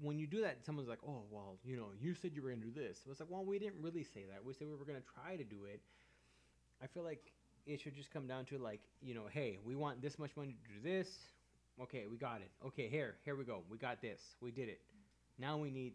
when 0.00 0.18
you 0.18 0.26
do 0.26 0.40
that 0.42 0.64
someone's 0.64 0.88
like 0.88 0.98
oh 1.06 1.22
well 1.30 1.58
you 1.64 1.76
know 1.76 1.88
you 2.00 2.14
said 2.14 2.32
you 2.34 2.42
were 2.42 2.50
gonna 2.50 2.62
do 2.62 2.72
this. 2.72 2.98
It's 3.08 3.20
like 3.20 3.30
well 3.30 3.44
we 3.44 3.58
didn't 3.58 3.80
really 3.80 4.02
say 4.04 4.24
that. 4.30 4.44
We 4.44 4.52
said 4.54 4.68
we 4.68 4.74
were 4.76 4.84
gonna 4.84 5.00
try 5.14 5.36
to 5.36 5.44
do 5.44 5.64
it. 5.64 5.80
I 6.82 6.86
feel 6.86 7.04
like 7.04 7.32
it 7.64 7.80
should 7.80 7.94
just 7.94 8.10
come 8.10 8.26
down 8.26 8.44
to 8.46 8.58
like 8.58 8.80
you 9.00 9.14
know 9.14 9.26
hey 9.30 9.58
we 9.64 9.76
want 9.76 10.02
this 10.02 10.18
much 10.18 10.30
money 10.36 10.56
to 10.62 10.74
do 10.74 10.80
this. 10.82 11.08
Okay 11.80 12.04
we 12.10 12.16
got 12.16 12.40
it. 12.40 12.50
Okay 12.66 12.88
here 12.88 13.16
here 13.24 13.36
we 13.36 13.44
go. 13.44 13.62
We 13.70 13.78
got 13.78 14.00
this. 14.02 14.20
We 14.40 14.50
did 14.50 14.68
it. 14.68 14.80
Now 15.38 15.56
we 15.56 15.70
need 15.70 15.94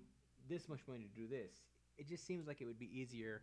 this 0.50 0.70
much 0.70 0.80
money 0.88 1.10
to 1.14 1.22
do 1.22 1.28
this 1.28 1.52
it 1.98 2.08
just 2.08 2.26
seems 2.26 2.48
like 2.48 2.62
it 2.62 2.66
would 2.66 2.80
be 2.80 2.90
easier 2.92 3.42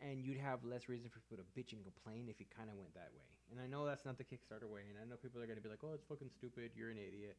and 0.00 0.24
you'd 0.24 0.38
have 0.38 0.64
less 0.64 0.88
reason 0.88 1.08
for 1.10 1.20
people 1.20 1.38
to 1.38 1.46
bitch 1.58 1.72
and 1.72 1.82
complain 1.84 2.26
if 2.28 2.40
it 2.40 2.48
kind 2.54 2.68
of 2.68 2.76
went 2.76 2.92
that 2.94 3.10
way 3.14 3.28
and 3.50 3.60
i 3.60 3.66
know 3.66 3.86
that's 3.86 4.04
not 4.04 4.18
the 4.18 4.24
kickstarter 4.24 4.68
way 4.68 4.82
and 4.90 4.98
i 5.00 5.04
know 5.08 5.16
people 5.16 5.40
are 5.40 5.46
going 5.46 5.56
to 5.58 5.62
be 5.62 5.68
like 5.68 5.82
oh 5.84 5.92
it's 5.94 6.04
fucking 6.04 6.30
stupid 6.30 6.70
you're 6.74 6.90
an 6.90 6.98
idiot 6.98 7.36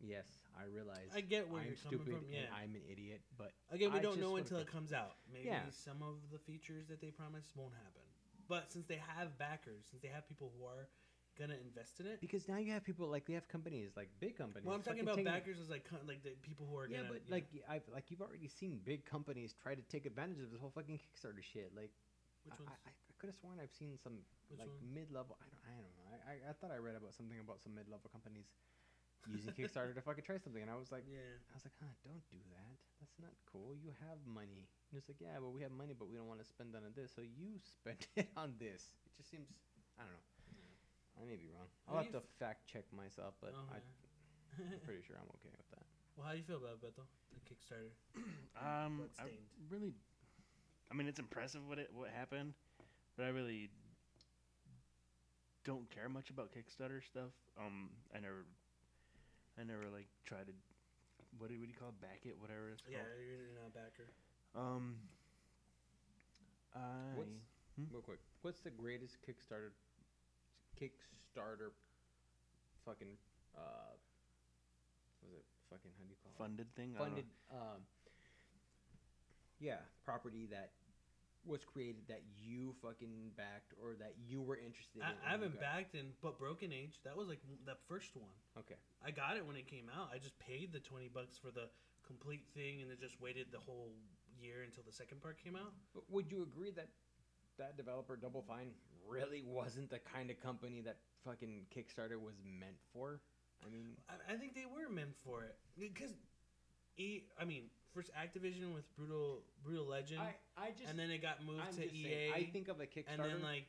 yes 0.00 0.26
i 0.58 0.64
realize 0.66 1.14
I 1.14 1.20
get 1.20 1.48
where 1.48 1.60
i'm 1.62 1.68
you're 1.68 1.76
coming 1.84 2.00
stupid 2.02 2.18
from. 2.20 2.26
Yeah. 2.32 2.38
and 2.40 2.48
i'm 2.58 2.74
an 2.74 2.82
idiot 2.90 3.20
but 3.38 3.52
Again, 3.70 3.92
we 3.92 3.98
I 3.98 4.02
don't 4.02 4.20
know 4.20 4.36
until 4.36 4.58
it 4.58 4.66
comes 4.70 4.92
out. 4.92 5.16
Maybe 5.32 5.46
Yeah. 5.48 5.62
some 5.70 6.02
of 6.02 6.16
the 6.32 6.38
features 6.38 6.88
that 6.88 7.00
they 7.00 7.08
promised 7.10 7.56
won't 7.56 7.72
happen. 7.72 8.02
But 8.48 8.70
since 8.70 8.84
they 8.86 9.00
have 9.16 9.38
backers, 9.38 9.86
since 9.88 10.02
they 10.02 10.08
have 10.08 10.28
people 10.28 10.52
who 10.58 10.66
are 10.66 10.88
gonna 11.38 11.56
invest 11.60 12.00
in 12.00 12.06
it, 12.06 12.20
because 12.20 12.48
now 12.48 12.58
you 12.58 12.72
have 12.72 12.84
people 12.84 13.08
like 13.08 13.26
they 13.26 13.34
have 13.34 13.48
companies 13.48 13.90
like 13.96 14.08
big 14.20 14.36
companies 14.36 14.66
well, 14.66 14.76
I'm 14.76 14.82
talking 14.82 15.02
about 15.02 15.22
backers 15.24 15.58
as 15.60 15.68
like 15.68 15.84
like 16.06 16.22
the 16.22 16.36
people 16.42 16.66
who 16.68 16.76
are 16.76 16.86
yeah, 16.88 16.98
gonna. 16.98 17.08
but 17.08 17.22
you 17.24 17.30
know- 17.30 17.36
like 17.36 17.46
I've 17.68 17.86
like 17.92 18.10
you've 18.10 18.22
already 18.22 18.48
seen 18.48 18.80
big 18.84 19.04
companies 19.04 19.54
try 19.62 19.74
to 19.74 19.82
take 19.88 20.06
advantage 20.06 20.40
of 20.40 20.50
this 20.50 20.60
whole 20.60 20.72
fucking 20.74 20.98
Kickstarter 21.00 21.42
shit. 21.42 21.72
Like 21.74 21.90
which 22.44 22.58
I, 22.58 22.62
ones? 22.62 22.74
I, 22.84 22.90
I 22.90 23.12
could 23.18 23.30
have 23.30 23.38
sworn 23.38 23.62
I've 23.62 23.70
seen 23.70 23.94
some 24.02 24.18
Which 24.50 24.58
like 24.58 24.66
one? 24.66 24.94
mid-level. 24.94 25.38
I 25.38 25.46
don't, 25.46 25.62
I 25.62 25.74
don't 25.78 25.94
know. 25.94 26.06
I, 26.10 26.16
I, 26.26 26.34
I 26.50 26.52
thought 26.58 26.74
I 26.74 26.82
read 26.82 26.98
about 26.98 27.14
something 27.14 27.38
about 27.38 27.62
some 27.62 27.70
mid-level 27.74 28.10
companies 28.10 28.50
using 29.30 29.54
Kickstarter 29.54 29.94
to 29.94 30.02
fucking 30.02 30.26
try 30.26 30.38
something, 30.42 30.62
and 30.62 30.70
I 30.70 30.74
was 30.74 30.90
like, 30.90 31.06
yeah. 31.06 31.22
I 31.22 31.54
was 31.54 31.62
like, 31.62 31.76
huh, 31.78 31.94
don't 32.02 32.24
do 32.34 32.42
that. 32.50 32.74
That's 32.98 33.14
not 33.22 33.30
cool. 33.46 33.78
You 33.78 33.94
have 34.02 34.18
money. 34.26 34.66
And 34.90 34.98
it's 34.98 35.06
like, 35.06 35.22
yeah, 35.22 35.38
but 35.38 35.54
we 35.54 35.62
have 35.62 35.70
money, 35.70 35.94
but 35.94 36.10
we 36.10 36.18
don't 36.18 36.26
want 36.26 36.42
to 36.42 36.48
spend 36.48 36.74
on 36.74 36.82
this, 36.98 37.14
so 37.14 37.22
you 37.22 37.62
spend 37.62 38.02
it 38.18 38.26
on 38.34 38.58
this. 38.58 38.82
It 39.06 39.14
just 39.14 39.30
seems, 39.30 39.46
I 39.94 40.02
don't 40.02 40.10
know. 40.10 40.31
I 41.20 41.24
may 41.24 41.36
be 41.36 41.48
wrong. 41.52 41.68
I'll 41.88 41.96
How 41.96 42.02
do 42.02 42.06
have 42.06 42.14
you 42.14 42.20
to 42.20 42.26
fact 42.38 42.66
check 42.66 42.84
myself, 42.92 43.34
but 43.40 43.52
Oh, 43.54 43.68
I, 43.72 43.78
I'm 44.60 44.80
pretty 44.84 45.02
sure 45.06 45.16
I'm 45.16 45.28
okay 45.40 45.52
with 45.56 45.68
that. 45.70 45.86
well, 46.16 46.26
how 46.26 46.32
do 46.32 46.38
you 46.38 46.44
feel 46.44 46.56
about 46.58 46.78
it, 46.78 46.82
Beto? 46.82 47.04
The 47.34 47.40
Kickstarter. 47.48 47.92
Um, 48.54 49.08
I 49.18 49.24
Bloodstained. 49.24 49.48
really, 49.70 49.94
I 50.90 50.94
mean, 50.94 51.08
it's 51.08 51.18
impressive 51.18 51.66
what 51.66 51.78
it 51.78 51.90
what 51.94 52.10
happened, 52.10 52.52
but 53.16 53.24
I 53.24 53.30
really 53.30 53.70
don't 55.64 55.88
care 55.90 56.08
much 56.08 56.30
about 56.30 56.50
Kickstarter 56.52 57.02
stuff. 57.02 57.32
Um, 57.58 57.90
I 58.14 58.20
never, 58.20 58.44
I 59.58 59.64
never 59.64 59.88
like 59.92 60.06
try 60.26 60.38
to 60.44 60.52
what 61.38 61.48
do, 61.48 61.56
what 61.58 61.64
do 61.66 61.72
you 61.72 61.78
call 61.78 61.88
it? 61.88 62.00
Back 62.00 62.20
it, 62.24 62.36
whatever 62.38 62.70
it's 62.70 62.82
called. 62.82 62.92
Yeah, 62.92 63.24
you're 63.24 63.56
not 63.56 63.72
a 63.72 63.74
backer. 63.74 64.06
Um. 64.54 64.96
I 66.74 66.80
What's 67.16 67.30
Hmm? 67.76 67.84
real 67.90 68.02
quick? 68.02 68.18
What's 68.42 68.60
the 68.60 68.70
greatest 68.70 69.16
Kickstarter 69.26 69.72
Kickstarter 70.80 71.72
fucking 72.84 73.14
uh 73.56 73.94
was 75.22 75.32
it 75.32 75.44
fucking 75.70 75.90
how 75.98 76.04
do 76.04 76.10
you 76.10 76.16
call 76.22 76.32
it? 76.34 76.38
funded 76.38 76.74
thing. 76.74 76.92
it? 76.94 76.98
Funded 76.98 77.26
um 77.50 77.82
yeah, 79.62 79.78
property 80.04 80.50
that 80.50 80.74
was 81.46 81.62
created 81.64 82.02
that 82.08 82.22
you 82.38 82.74
fucking 82.82 83.34
backed 83.36 83.74
or 83.82 83.94
that 83.98 84.14
you 84.26 84.42
were 84.42 84.58
interested 84.58 84.98
in. 84.98 85.02
I, 85.02 85.10
and 85.10 85.18
I 85.26 85.30
haven't 85.30 85.58
backed 85.58 85.94
in, 85.94 86.14
but 86.22 86.38
Broken 86.38 86.72
Age, 86.72 86.98
that 87.04 87.16
was 87.16 87.28
like 87.28 87.40
the 87.66 87.74
first 87.88 88.14
one. 88.14 88.34
Okay. 88.58 88.78
I 89.02 89.10
got 89.10 89.36
it 89.36 89.46
when 89.46 89.56
it 89.56 89.66
came 89.66 89.90
out. 89.90 90.10
I 90.14 90.18
just 90.18 90.38
paid 90.38 90.72
the 90.72 90.78
20 90.78 91.10
bucks 91.10 91.38
for 91.38 91.50
the 91.50 91.66
complete 92.06 92.46
thing 92.54 92.82
and 92.82 92.90
then 92.90 92.98
just 93.00 93.20
waited 93.20 93.46
the 93.50 93.58
whole 93.58 93.90
year 94.38 94.62
until 94.62 94.82
the 94.86 94.92
second 94.92 95.22
part 95.22 95.42
came 95.42 95.56
out. 95.56 95.74
But 95.94 96.04
would 96.10 96.30
you 96.30 96.42
agree 96.42 96.70
that 96.78 96.88
that 97.58 97.76
developer 97.76 98.16
Double 98.16 98.42
Fine 98.42 98.70
really 99.08 99.42
wasn't 99.46 99.90
the 99.90 99.98
kind 99.98 100.30
of 100.30 100.40
company 100.40 100.80
that 100.82 100.96
fucking 101.24 101.66
Kickstarter 101.74 102.20
was 102.20 102.34
meant 102.44 102.76
for? 102.92 103.20
I 103.66 103.70
mean, 103.70 103.96
I, 104.08 104.34
I 104.34 104.36
think 104.36 104.54
they 104.54 104.66
were 104.66 104.88
meant 104.92 105.14
for 105.24 105.42
it 105.44 105.56
because, 105.78 106.14
e, 106.96 107.22
I 107.40 107.44
mean, 107.44 107.64
first 107.94 108.10
Activision 108.14 108.74
with 108.74 108.84
Brutal 108.96 109.42
Brutal 109.64 109.86
Legend, 109.86 110.20
I 110.20 110.34
I 110.56 110.70
just 110.70 110.90
and 110.90 110.98
then 110.98 111.10
it 111.10 111.22
got 111.22 111.44
moved 111.44 111.62
I'm 111.68 111.74
to 111.76 111.84
EA. 111.84 112.02
saying, 112.02 112.32
I 112.34 112.42
think 112.52 112.68
of 112.68 112.80
a 112.80 112.86
Kickstarter. 112.86 113.14
and 113.14 113.22
then 113.22 113.42
like 113.42 113.66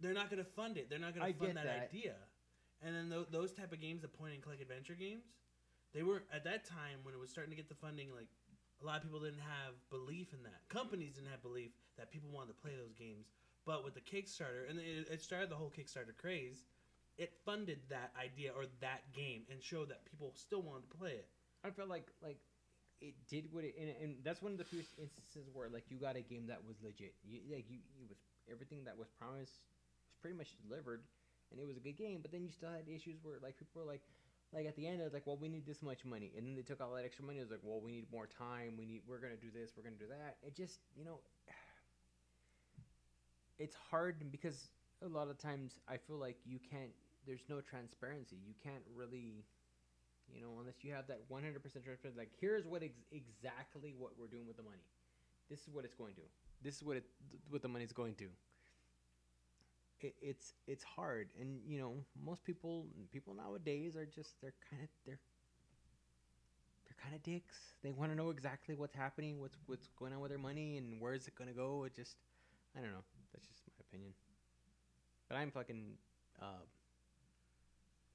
they're 0.00 0.14
not 0.14 0.30
gonna 0.30 0.44
fund 0.44 0.76
it. 0.78 0.88
They're 0.88 0.98
not 0.98 1.14
gonna 1.14 1.32
fund 1.32 1.40
get 1.40 1.54
that, 1.56 1.64
that. 1.64 1.90
idea. 1.92 2.14
And 2.80 2.94
then 2.94 3.08
tho- 3.10 3.26
those 3.30 3.52
type 3.52 3.72
of 3.72 3.80
games, 3.80 4.02
the 4.02 4.08
point 4.08 4.34
and 4.34 4.42
click 4.42 4.60
adventure 4.60 4.94
games, 4.94 5.24
they 5.92 6.02
were 6.02 6.22
at 6.32 6.44
that 6.44 6.64
time 6.64 7.02
when 7.02 7.12
it 7.12 7.18
was 7.20 7.28
starting 7.30 7.50
to 7.50 7.56
get 7.56 7.68
the 7.68 7.74
funding. 7.74 8.08
Like 8.14 8.28
a 8.80 8.86
lot 8.86 8.96
of 8.98 9.02
people 9.02 9.20
didn't 9.20 9.40
have 9.42 9.74
belief 9.90 10.32
in 10.32 10.42
that. 10.44 10.68
Companies 10.68 11.14
didn't 11.14 11.30
have 11.30 11.42
belief 11.42 11.72
that 11.98 12.10
people 12.10 12.30
wanted 12.30 12.54
to 12.54 12.58
play 12.62 12.72
those 12.78 12.94
games. 12.94 13.26
But 13.68 13.84
with 13.84 13.92
the 13.92 14.00
Kickstarter, 14.00 14.64
and 14.64 14.80
it, 14.80 15.12
it 15.12 15.20
started 15.20 15.50
the 15.50 15.60
whole 15.60 15.68
Kickstarter 15.68 16.16
craze, 16.16 16.64
it 17.18 17.34
funded 17.44 17.76
that 17.90 18.16
idea 18.16 18.50
or 18.56 18.64
that 18.80 19.12
game 19.12 19.42
and 19.52 19.60
showed 19.62 19.90
that 19.90 20.08
people 20.08 20.32
still 20.32 20.62
wanted 20.62 20.88
to 20.88 20.96
play 20.96 21.20
it. 21.20 21.28
I 21.62 21.68
felt 21.68 21.90
like 21.92 22.08
like 22.24 22.40
it 23.02 23.12
did 23.28 23.52
what 23.52 23.64
it 23.68 23.76
and, 23.76 23.92
and 24.00 24.10
that's 24.24 24.40
one 24.40 24.52
of 24.52 24.58
the 24.58 24.64
few 24.64 24.80
instances 24.96 25.52
where 25.52 25.68
like 25.68 25.84
you 25.92 25.98
got 26.00 26.16
a 26.16 26.24
game 26.24 26.48
that 26.48 26.64
was 26.66 26.80
legit. 26.80 27.12
You, 27.28 27.44
like 27.52 27.68
you, 27.68 27.84
it 28.00 28.08
was 28.08 28.16
everything 28.50 28.88
that 28.88 28.96
was 28.96 29.12
promised 29.20 29.60
was 30.08 30.16
pretty 30.24 30.38
much 30.38 30.56
delivered, 30.64 31.04
and 31.52 31.60
it 31.60 31.66
was 31.68 31.76
a 31.76 31.84
good 31.84 31.98
game. 32.00 32.20
But 32.22 32.32
then 32.32 32.48
you 32.48 32.52
still 32.56 32.72
had 32.72 32.88
issues 32.88 33.20
where 33.22 33.36
like 33.44 33.60
people 33.60 33.84
were 33.84 33.86
like. 33.86 34.02
Like 34.48 34.64
at 34.64 34.76
the 34.80 34.88
end, 34.88 34.98
it 34.98 35.04
was 35.04 35.12
like, 35.12 35.26
well, 35.28 35.36
we 35.36 35.52
need 35.52 35.66
this 35.68 35.82
much 35.82 36.06
money, 36.08 36.32
and 36.32 36.46
then 36.46 36.56
they 36.56 36.62
took 36.64 36.80
all 36.80 36.96
that 36.96 37.04
extra 37.04 37.22
money. 37.22 37.36
It 37.36 37.42
was 37.44 37.50
like, 37.50 37.60
well, 37.62 37.84
we 37.84 37.92
need 37.92 38.08
more 38.10 38.24
time. 38.24 38.80
We 38.80 38.86
need, 38.86 39.02
we're 39.06 39.20
gonna 39.20 39.36
do 39.36 39.52
this, 39.52 39.76
we're 39.76 39.84
gonna 39.84 40.00
do 40.00 40.08
that. 40.08 40.40
It 40.40 40.56
just, 40.56 40.80
you 40.96 41.04
know, 41.04 41.20
it's 43.58 43.76
hard 43.90 44.30
because 44.30 44.70
a 45.04 45.08
lot 45.08 45.28
of 45.28 45.38
times 45.38 45.78
I 45.88 45.96
feel 45.96 46.16
like 46.16 46.36
you 46.44 46.58
can't. 46.58 46.90
There's 47.26 47.44
no 47.48 47.60
transparency. 47.60 48.36
You 48.46 48.54
can't 48.62 48.82
really 48.96 49.44
you 50.34 50.42
know, 50.42 50.60
unless 50.60 50.84
you 50.84 50.92
have 50.92 51.06
that 51.08 51.20
100% 51.30 51.62
transparency. 51.62 52.18
Like, 52.18 52.30
here's 52.40 52.66
what 52.66 52.82
ex- 52.82 53.04
exactly 53.10 53.94
what 53.96 54.12
we're 54.18 54.26
doing 54.26 54.46
with 54.46 54.56
the 54.56 54.62
money. 54.62 54.84
This 55.48 55.60
is 55.60 55.68
what 55.72 55.84
it's 55.84 55.94
going 55.94 56.14
to. 56.14 56.22
This 56.62 56.76
is 56.76 56.82
what 56.82 56.96
it 56.96 57.04
what 57.48 57.62
the 57.62 57.68
money's 57.68 57.92
going 57.92 58.14
to. 58.16 58.26
It, 60.00 60.14
it's 60.20 60.54
it's 60.66 60.84
hard, 60.84 61.30
and 61.40 61.60
you 61.66 61.78
know, 61.78 61.94
most 62.22 62.44
people 62.44 62.86
people 63.12 63.34
nowadays 63.34 63.96
are 63.96 64.04
just 64.04 64.40
they're 64.42 64.54
kind 64.68 64.82
of 64.82 64.88
they're 65.06 65.20
they're 66.84 66.96
kind 67.02 67.14
of 67.14 67.22
dicks. 67.22 67.56
They 67.82 67.92
want 67.92 68.10
to 68.12 68.16
know 68.16 68.30
exactly 68.30 68.74
what's 68.74 68.94
happening, 68.94 69.40
what's 69.40 69.56
what's 69.66 69.88
going 69.98 70.12
on 70.12 70.20
with 70.20 70.30
their 70.30 70.38
money, 70.38 70.76
and 70.76 71.00
where 71.00 71.14
is 71.14 71.26
it 71.26 71.34
going 71.36 71.48
to 71.48 71.56
go. 71.56 71.84
It 71.84 71.94
just 71.94 72.16
I 72.76 72.80
don't 72.80 72.90
know. 72.90 73.04
That's 73.32 73.46
just 73.46 73.62
my 73.66 73.74
opinion. 73.88 74.12
But 75.28 75.36
I'm 75.36 75.50
fucking 75.50 75.94
uh, 76.40 76.64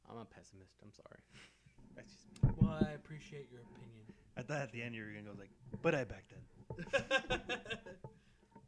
I'm 0.10 0.18
a 0.18 0.26
pessimist. 0.26 0.74
I'm 0.84 0.92
sorry. 0.92 1.22
That's 1.96 2.12
just 2.12 2.26
me. 2.44 2.50
Well, 2.58 2.78
I 2.82 2.92
appreciate 2.94 3.50
your 3.52 3.62
opinion. 3.62 4.04
I 4.36 4.42
thought 4.42 4.62
at 4.62 4.72
the 4.72 4.82
end 4.82 4.96
you 4.96 5.04
were 5.04 5.10
gonna 5.14 5.30
go 5.30 5.38
like, 5.40 5.52
but 5.82 5.94
I 5.94 6.04
backed 6.04 6.34
it. 6.34 6.42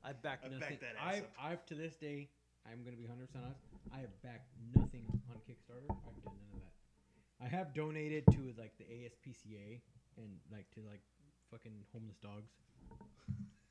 I 0.05 0.13
back 0.13 0.41
I 0.45 0.49
nothing. 0.49 0.60
backed 0.60 0.81
that 0.81 0.95
ass 1.01 1.15
I've, 1.15 1.23
up. 1.23 1.34
I've 1.41 1.65
to 1.67 1.75
this 1.75 1.95
day, 1.95 2.29
I'm 2.69 2.84
gonna 2.86 2.97
be 2.97 3.05
100 3.10 3.25
percent 3.25 3.45
honest. 3.45 3.62
I 3.93 3.97
have 4.05 4.13
backed 4.21 4.53
nothing 4.75 5.05
on 5.29 5.38
Kickstarter. 5.49 5.89
I've 5.89 6.21
done 6.23 6.38
none 6.38 6.53
of 6.53 6.62
that. 6.62 6.73
I 7.41 7.47
have 7.49 7.73
donated 7.73 8.25
to 8.31 8.53
like 8.58 8.77
the 8.77 8.86
ASPCA 8.86 9.81
and 10.17 10.29
like 10.51 10.69
to 10.75 10.81
like 10.86 11.01
fucking 11.49 11.73
homeless 11.91 12.17
dogs. 12.21 12.51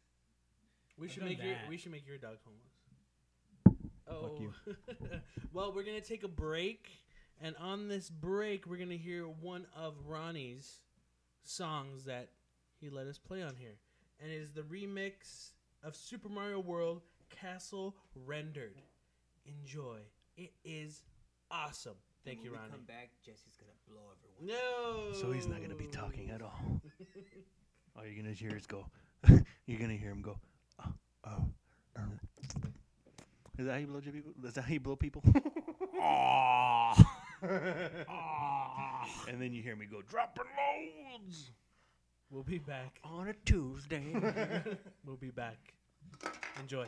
we 0.98 1.07
I've 1.07 1.12
should 1.12 1.20
done 1.20 1.28
make 1.28 1.42
your 1.42 1.54
that. 1.54 1.68
we 1.68 1.76
should 1.76 1.92
make 1.92 2.07
your 2.07 2.18
dog 2.18 2.37
homeless. 2.44 2.74
Fuck 4.07 4.16
oh. 4.16 4.38
you. 4.40 4.76
well, 5.52 5.72
we're 5.72 5.83
gonna 5.83 6.00
take 6.00 6.24
a 6.24 6.28
break, 6.28 6.90
and 7.40 7.57
on 7.57 7.88
this 7.88 8.11
break, 8.11 8.66
we're 8.66 8.76
gonna 8.76 8.94
hear 8.94 9.24
one 9.24 9.66
of 9.76 9.94
Ronnie's 10.07 10.80
songs 11.42 12.04
that 12.04 12.30
he 12.80 12.90
let 12.90 13.07
us 13.07 13.18
play 13.18 13.42
on 13.42 13.57
here, 13.57 13.76
and 14.20 14.30
it 14.30 14.37
is 14.37 14.52
the 14.52 14.62
remix 14.62 15.52
of 15.83 15.96
Super 15.96 16.28
Mario 16.28 16.61
World 16.61 17.02
Castle 17.30 17.96
Rendered. 18.14 18.83
Enjoy. 19.46 19.98
It 20.37 20.52
is 20.64 21.02
awesome. 21.50 21.96
Thank 22.24 22.42
you, 22.42 22.52
Ronnie. 22.52 22.70
Come 22.70 22.85
back, 22.87 23.11
Jesse's 23.24 23.57
gonna 23.59 23.72
blow 23.88 24.02
everyone. 24.16 24.57
No. 24.59 25.12
So 25.12 25.30
he's 25.30 25.46
not 25.46 25.61
gonna 25.61 25.74
be 25.74 25.87
talking 25.87 26.30
at 26.30 26.40
all. 26.40 26.80
All 27.96 28.04
you're 28.04 28.16
gonna 28.16 28.35
hear 28.35 28.57
is 28.57 28.66
go. 28.66 28.87
you're 29.66 29.78
gonna 29.78 29.94
hear 29.94 30.11
him 30.11 30.22
go. 30.22 30.38
Oh. 31.26 31.46
Is 33.56 33.66
that 33.66 33.72
how 33.72 33.78
you 33.78 33.87
blow 33.87 34.00
people? 34.00 34.32
Is 34.44 34.54
that 34.54 34.62
how 34.62 34.72
you 34.72 34.80
blow 34.80 34.96
people? 34.96 35.22
and 39.28 39.40
then 39.40 39.52
you 39.52 39.62
hear 39.62 39.76
me 39.76 39.87
go 39.87 40.02
dropping 40.02 40.44
loads 40.56 41.50
We'll 42.30 42.42
be 42.42 42.58
back. 42.58 42.98
On 43.04 43.28
a 43.28 43.34
Tuesday. 43.44 44.02
We'll 45.06 45.16
be 45.16 45.30
back. 45.30 45.58
Enjoy. 46.58 46.87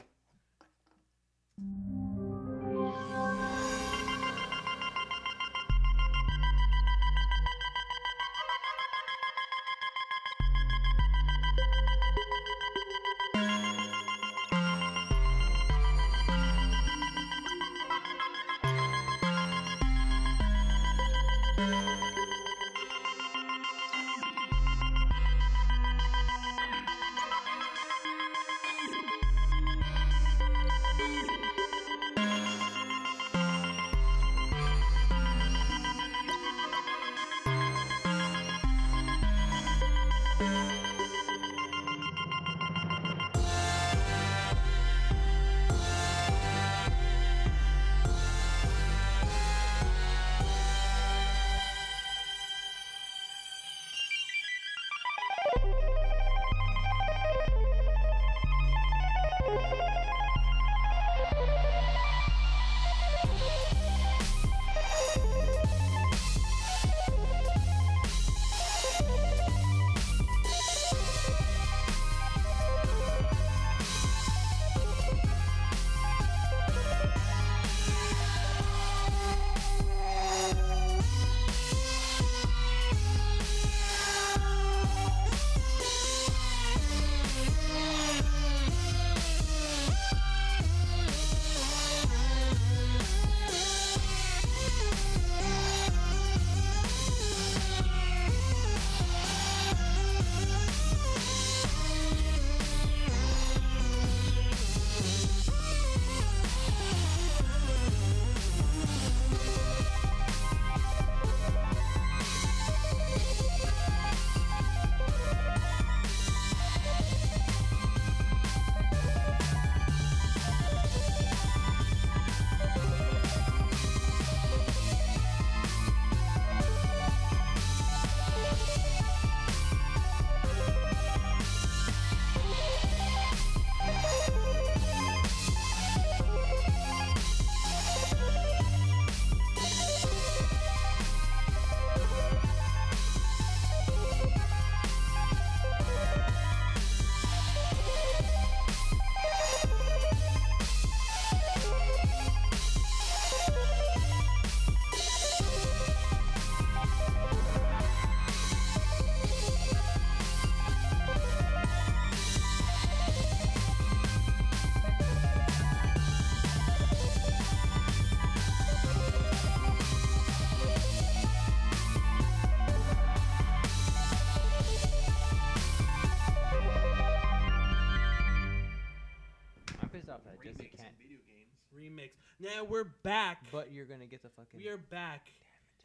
Now 182.55 182.63
we're 182.63 182.85
back. 182.85 183.42
But 183.51 183.73
you're 183.73 183.87
gonna 183.87 184.07
get 184.07 184.23
the 184.23 184.29
fucking. 184.29 184.61
we 184.61 184.69
are 184.69 184.77
back, 184.77 185.27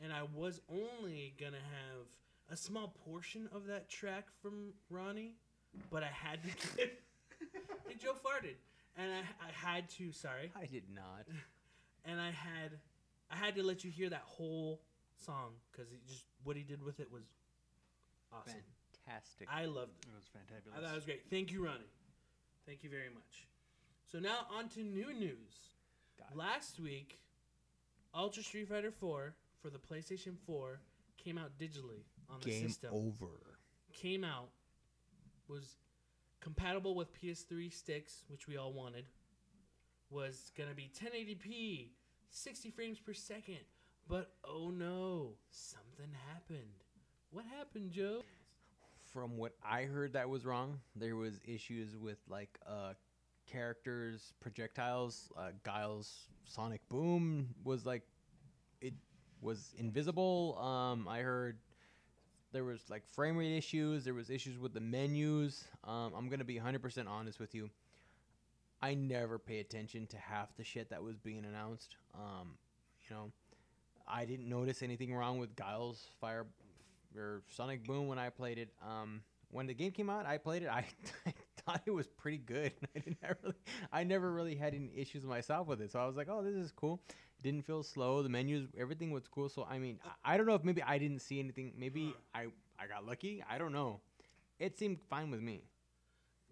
and 0.04 0.14
I 0.14 0.22
was 0.36 0.62
only 0.70 1.34
gonna 1.40 1.58
have 1.58 2.06
a 2.52 2.56
small 2.56 2.94
portion 3.04 3.50
of 3.52 3.66
that 3.68 3.90
track 3.90 4.28
from 4.44 4.74
Ronnie, 4.90 5.34
but 5.90 6.04
I 6.04 6.08
had 6.14 6.44
to 6.44 6.50
give. 6.78 6.90
and 7.90 8.00
Joe 8.00 8.14
farted, 8.14 8.56
and 8.96 9.12
I, 9.12 9.20
I 9.48 9.52
had 9.52 9.90
to. 9.92 10.12
Sorry, 10.12 10.52
I 10.56 10.68
did 10.68 10.84
not. 10.94 11.26
and 12.06 12.22
I 12.22 12.30
had, 12.30 12.74
I 13.32 13.36
had 13.36 13.56
to 13.56 13.64
let 13.64 13.84
you 13.84 13.90
hear 13.90 14.10
that 14.10 14.24
whole 14.26 14.82
song 15.26 15.54
because 15.72 15.90
just 16.08 16.26
what 16.44 16.56
he 16.56 16.62
did 16.62 16.84
with 16.84 17.00
it 17.00 17.12
was 17.12 17.24
awesome. 18.32 18.60
Fantastic. 19.08 19.48
I 19.52 19.66
loved 19.66 19.94
it. 20.04 20.10
It 20.10 20.16
was 20.16 20.26
fantabulous. 20.26 20.78
I 20.78 20.82
thought 20.84 20.92
it 20.92 20.96
was 20.96 21.06
great. 21.06 21.24
Thank 21.32 21.52
you, 21.52 21.66
Ronnie. 21.66 21.90
Thank 22.68 22.84
you 22.84 22.90
very 22.92 23.10
much. 23.10 23.48
So 24.12 24.20
now 24.20 24.46
on 24.56 24.70
to 24.70 24.82
new 24.82 25.12
news. 25.12 25.72
Got 26.20 26.32
it. 26.32 26.38
Last 26.38 26.80
week, 26.80 27.20
Ultra 28.14 28.44
Street 28.44 28.68
Fighter 28.68 28.92
4 28.92 29.34
for 29.62 29.70
the 29.70 29.78
PlayStation 29.80 30.38
4 30.46 30.80
came 31.18 31.38
out 31.38 31.52
digitally 31.60 32.04
on 32.30 32.40
the 32.42 32.50
Game 32.50 32.68
system. 32.68 32.90
over. 32.94 33.58
Came 33.94 34.24
out, 34.24 34.50
was 35.48 35.76
compatible 36.40 36.96
with 36.96 37.10
PS3 37.22 37.72
sticks, 37.72 38.24
which 38.28 38.48
we 38.48 38.58
all 38.58 38.74
wanted. 38.74 39.06
Was 40.10 40.52
gonna 40.58 40.74
be 40.74 40.92
1080p, 40.94 41.90
60 42.30 42.70
frames 42.72 43.00
per 43.00 43.14
second. 43.14 43.60
But 44.08 44.34
oh 44.44 44.70
no, 44.70 45.36
something 45.52 46.14
happened. 46.34 46.84
What 47.32 47.46
happened, 47.46 47.92
Joe? 47.92 48.24
From 49.14 49.38
what 49.38 49.54
I 49.64 49.84
heard, 49.84 50.14
that 50.14 50.30
was 50.30 50.46
wrong. 50.46 50.80
There 50.96 51.16
was 51.16 51.40
issues 51.46 51.96
with 51.98 52.18
like 52.30 52.58
uh, 52.68 52.94
characters, 53.48 54.34
projectiles. 54.40 55.32
Uh, 55.38 55.52
Guile's 55.64 56.28
Sonic 56.46 56.82
Boom 56.90 57.50
was 57.64 57.86
like, 57.86 58.04
it 58.82 58.94
was 59.42 59.74
invisible. 59.78 60.58
Um, 60.58 61.08
I 61.08 61.20
heard 61.20 61.58
there 62.52 62.64
was 62.64 62.82
like 62.90 63.06
frame 63.06 63.38
rate 63.38 63.56
issues. 63.56 64.04
There 64.04 64.14
was 64.14 64.30
issues 64.30 64.58
with 64.58 64.74
the 64.74 64.80
menus. 64.80 65.66
Um, 65.84 66.14
I'm 66.16 66.30
gonna 66.30 66.44
be 66.44 66.60
100% 66.60 67.08
honest 67.08 67.40
with 67.40 67.56
you. 67.56 67.70
I 68.82 68.96
never 68.96 69.38
pay 69.38 69.60
attention 69.60 70.08
to 70.08 70.18
half 70.18 70.56
the 70.58 70.64
shit 70.64 70.90
that 70.90 71.04
was 71.04 71.18
being 71.18 71.46
announced. 71.46 71.96
Um, 72.16 72.58
you 73.08 73.16
know, 73.16 73.32
I 74.08 74.26
didn't 74.26 74.50
notice 74.50 74.82
anything 74.82 75.14
wrong 75.14 75.38
with 75.38 75.56
Guile's 75.56 76.08
Fire 76.20 76.48
or 77.16 77.44
Sonic 77.50 77.86
Boom 77.86 78.08
when 78.08 78.18
I 78.18 78.30
played 78.30 78.58
it. 78.58 78.70
Um, 78.86 79.22
when 79.52 79.68
the 79.68 79.74
game 79.74 79.92
came 79.92 80.10
out, 80.10 80.26
I 80.26 80.38
played 80.38 80.64
it. 80.64 80.70
I, 80.70 80.86
I 81.26 81.31
thought 81.66 81.82
it 81.86 81.92
was 81.92 82.08
pretty 82.08 82.38
good. 82.38 82.72
I 82.96 83.00
didn't 83.00 83.18
really, 83.44 83.56
I 83.92 84.04
never 84.04 84.32
really 84.32 84.56
had 84.56 84.74
any 84.74 84.92
issues 84.96 85.26
myself 85.26 85.68
with 85.68 85.82
it. 85.82 85.92
So 85.92 86.00
I 86.00 86.06
was 86.06 86.16
like, 86.16 86.28
oh, 86.30 86.42
this 86.44 86.56
is 86.56 86.72
cool. 86.72 87.02
It 87.10 87.44
didn't 87.44 87.66
feel 87.66 87.84
slow. 87.84 88.22
The 88.24 88.30
menus, 88.30 88.68
everything 88.78 89.12
was 89.12 89.28
cool. 89.28 89.50
So 89.50 89.68
I 89.70 89.78
mean, 89.80 90.00
I, 90.24 90.34
I 90.34 90.38
don't 90.38 90.46
know 90.46 90.56
if 90.56 90.64
maybe 90.64 90.84
I 90.84 90.98
didn't 90.98 91.20
see 91.20 91.40
anything. 91.40 91.74
Maybe 91.78 92.08
hmm. 92.08 92.12
I 92.34 92.42
I 92.80 92.88
got 92.88 93.06
lucky. 93.06 93.44
I 93.50 93.58
don't 93.58 93.74
know. 93.74 94.00
It 94.60 94.78
seemed 94.78 95.00
fine 95.10 95.32
with 95.32 95.42
me. 95.42 95.64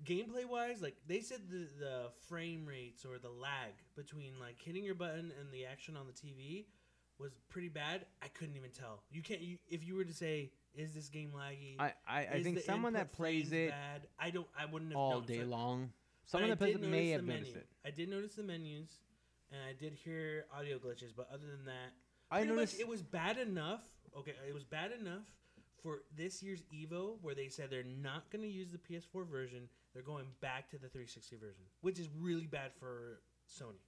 gameplay 0.04 0.46
wise, 0.50 0.82
like 0.82 0.96
they 1.08 1.22
said 1.22 1.42
the 1.50 1.68
the 1.80 2.04
frame 2.28 2.66
rates 2.66 3.06
or 3.06 3.20
the 3.20 3.30
lag 3.30 3.74
between 3.96 4.40
like 4.40 4.62
hitting 4.62 4.84
your 4.84 4.96
button 4.96 5.32
and 5.40 5.52
the 5.52 5.66
action 5.66 5.96
on 5.98 6.08
the 6.08 6.14
TV 6.14 6.66
was 7.20 7.34
pretty 7.50 7.70
bad. 7.70 8.06
I 8.22 8.28
couldn't 8.30 8.56
even 8.56 8.72
tell. 8.72 9.04
You 9.12 9.22
can't 9.22 9.42
you, 9.42 9.58
if 9.68 9.86
you 9.86 9.96
were 9.96 10.06
to 10.06 10.14
say 10.14 10.52
is 10.76 10.94
this 10.94 11.10
game 11.10 11.32
laggy? 11.36 11.76
I 11.80 11.94
I, 12.08 12.28
I 12.34 12.44
think 12.44 12.60
someone 12.62 12.94
that 12.94 13.12
plays 13.12 13.52
it 13.52 13.70
bad? 13.70 14.08
I 14.20 14.30
don't. 14.30 14.48
I 14.58 14.66
wouldn't 14.66 14.92
have 14.92 15.00
all 15.00 15.22
day 15.22 15.44
long. 15.44 15.92
Someone 16.26 16.50
that 16.52 16.58
plays 16.58 16.76
it 16.76 16.82
may 16.82 17.10
have 17.10 17.26
the 17.26 17.28
noticed 17.32 17.54
menu. 17.54 17.62
it. 17.62 17.68
I 17.86 17.92
did 17.92 18.10
notice 18.10 18.36
the 18.36 18.44
menus, 18.44 19.00
and 19.52 19.60
I 19.68 19.74
did 19.74 19.94
hear 19.94 20.46
audio 20.56 20.78
glitches. 20.78 21.12
But 21.16 21.28
other 21.34 21.48
than 21.48 21.66
that, 21.66 21.94
I 22.32 22.44
noticed 22.44 22.76
much 22.76 22.82
it 22.82 22.88
was 22.88 23.02
bad 23.02 23.38
enough. 23.38 23.82
Okay, 24.18 24.34
it 24.48 24.54
was 24.54 24.64
bad 24.64 24.92
enough 25.00 25.24
for 25.82 26.04
this 26.16 26.44
year's 26.44 26.62
Evo, 26.74 27.16
where 27.22 27.36
they 27.36 27.48
said 27.48 27.70
they're 27.70 27.84
not 27.84 28.30
going 28.32 28.44
to 28.44 28.50
use 28.50 28.70
the 28.72 28.78
PS4 28.78 29.28
version. 29.28 29.70
They're 29.94 30.04
going 30.04 30.26
back 30.40 30.70
to 30.70 30.78
the 30.78 30.88
360 30.88 31.36
version, 31.38 31.64
which 31.82 32.00
is 32.00 32.08
really 32.20 32.46
bad 32.46 32.72
for 32.80 33.22
Sony, 33.50 33.82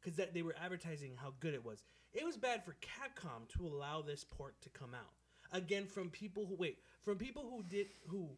because 0.00 0.16
that 0.16 0.34
they 0.34 0.42
were 0.42 0.56
advertising 0.62 1.12
how 1.16 1.34
good 1.38 1.54
it 1.54 1.64
was. 1.64 1.84
It 2.12 2.24
was 2.24 2.36
bad 2.36 2.64
for 2.64 2.76
Capcom 2.80 3.48
to 3.56 3.66
allow 3.66 4.02
this 4.02 4.24
port 4.24 4.60
to 4.62 4.68
come 4.70 4.94
out 4.94 5.12
again 5.54 5.86
from 5.86 6.10
people 6.10 6.44
who 6.44 6.54
wait 6.56 6.76
from 7.02 7.16
people 7.16 7.44
who 7.48 7.62
did 7.62 7.86
who 8.08 8.28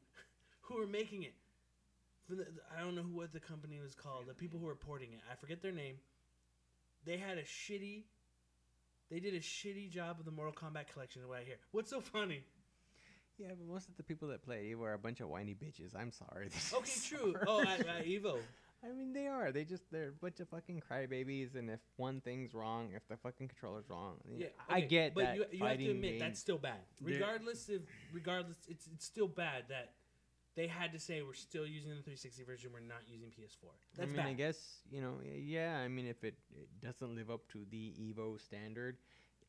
who 0.61 0.79
were 0.79 0.87
making 0.87 1.25
it. 1.25 1.35
From 2.29 2.39
the, 2.39 2.47
I 2.77 2.83
don't 2.83 2.95
know 2.95 3.03
who 3.03 3.17
what 3.17 3.33
the 3.33 3.41
company 3.41 3.81
was 3.81 3.95
called. 3.95 4.27
The 4.29 4.35
people 4.35 4.61
who 4.61 4.67
were 4.67 4.75
porting 4.75 5.13
it, 5.13 5.21
I 5.31 5.35
forget 5.35 5.63
their 5.63 5.73
name. 5.73 5.97
They 7.05 7.17
had 7.17 7.39
a 7.39 7.43
shitty. 7.45 8.03
They 9.11 9.21
did 9.21 9.35
a 9.35 9.41
shitty 9.41 9.91
job 9.91 10.19
of 10.19 10.25
the 10.25 10.33
Mortal 10.33 10.53
Kombat 10.53 10.89
collection. 10.93 11.23
What 11.29 11.39
I 11.39 11.45
hear. 11.45 11.57
What's 11.71 11.91
so 11.91 12.01
funny? 12.01 12.43
Yeah, 13.39 13.49
but 13.51 13.73
most 13.73 13.89
of 13.89 13.97
the 13.97 14.03
people 14.03 14.29
that 14.29 14.43
played 14.43 14.65
Evo 14.75 14.83
are 14.83 14.95
a 14.95 14.99
bunch 14.99 15.21
of 15.21 15.29
whiny 15.29 15.55
bitches. 15.55 15.95
I'm 15.95 16.11
sorry. 16.11 16.49
Okay, 16.75 16.93
true. 17.05 17.33
sorry. 17.33 17.45
Oh, 17.47 17.61
at, 17.61 17.81
at 17.81 18.07
Evo. 18.07 18.39
I 18.85 18.93
mean, 18.93 19.13
they 19.13 19.27
are. 19.27 19.53
They 19.53 19.65
just 19.65 19.83
they're 19.91 20.09
a 20.09 20.13
bunch 20.13 20.41
of 20.41 20.49
fucking 20.49 20.83
crybabies, 20.89 21.55
and 21.57 21.71
if 21.71 21.81
one 21.97 22.21
thing's 22.21 22.55
wrong, 22.55 22.91
if 22.95 23.07
the 23.09 23.17
fucking 23.17 23.49
controller's 23.49 23.89
wrong, 23.89 24.17
Yeah, 24.37 24.49
I 24.69 24.81
get 24.81 25.15
but 25.15 25.25
that. 25.25 25.37
you, 25.37 25.45
you 25.53 25.65
have 25.65 25.79
to 25.79 25.91
admit 25.91 26.19
that's 26.19 26.39
still 26.41 26.59
bad. 26.59 26.81
Regardless 27.01 27.69
of 27.69 27.83
regardless, 28.13 28.59
it's 28.69 28.87
it's 28.93 29.05
still 29.05 29.29
bad 29.29 29.65
that 29.71 29.93
they 30.57 30.67
had 30.67 30.93
to 30.93 30.99
say 30.99 31.23
we're 31.23 31.35
still 31.35 31.67
using 31.67 31.91
the 31.91 31.97
360 32.03 32.43
version. 32.45 32.71
We're 32.73 32.81
not 32.81 33.03
using 33.07 33.29
PS4. 33.29 33.69
That's 33.97 34.09
I 34.09 34.13
mean, 34.13 34.17
bad. 34.17 34.27
I 34.27 34.33
guess 34.33 34.79
you 34.91 35.01
know, 35.01 35.15
yeah. 35.35 35.79
I 35.79 35.89
mean, 35.89 36.07
if 36.07 36.23
it, 36.25 36.35
it 36.55 36.69
doesn't 36.81 37.15
live 37.15 37.31
up 37.31 37.47
to 37.53 37.67
the 37.71 37.93
Evo 38.01 38.41
standard, 38.41 38.97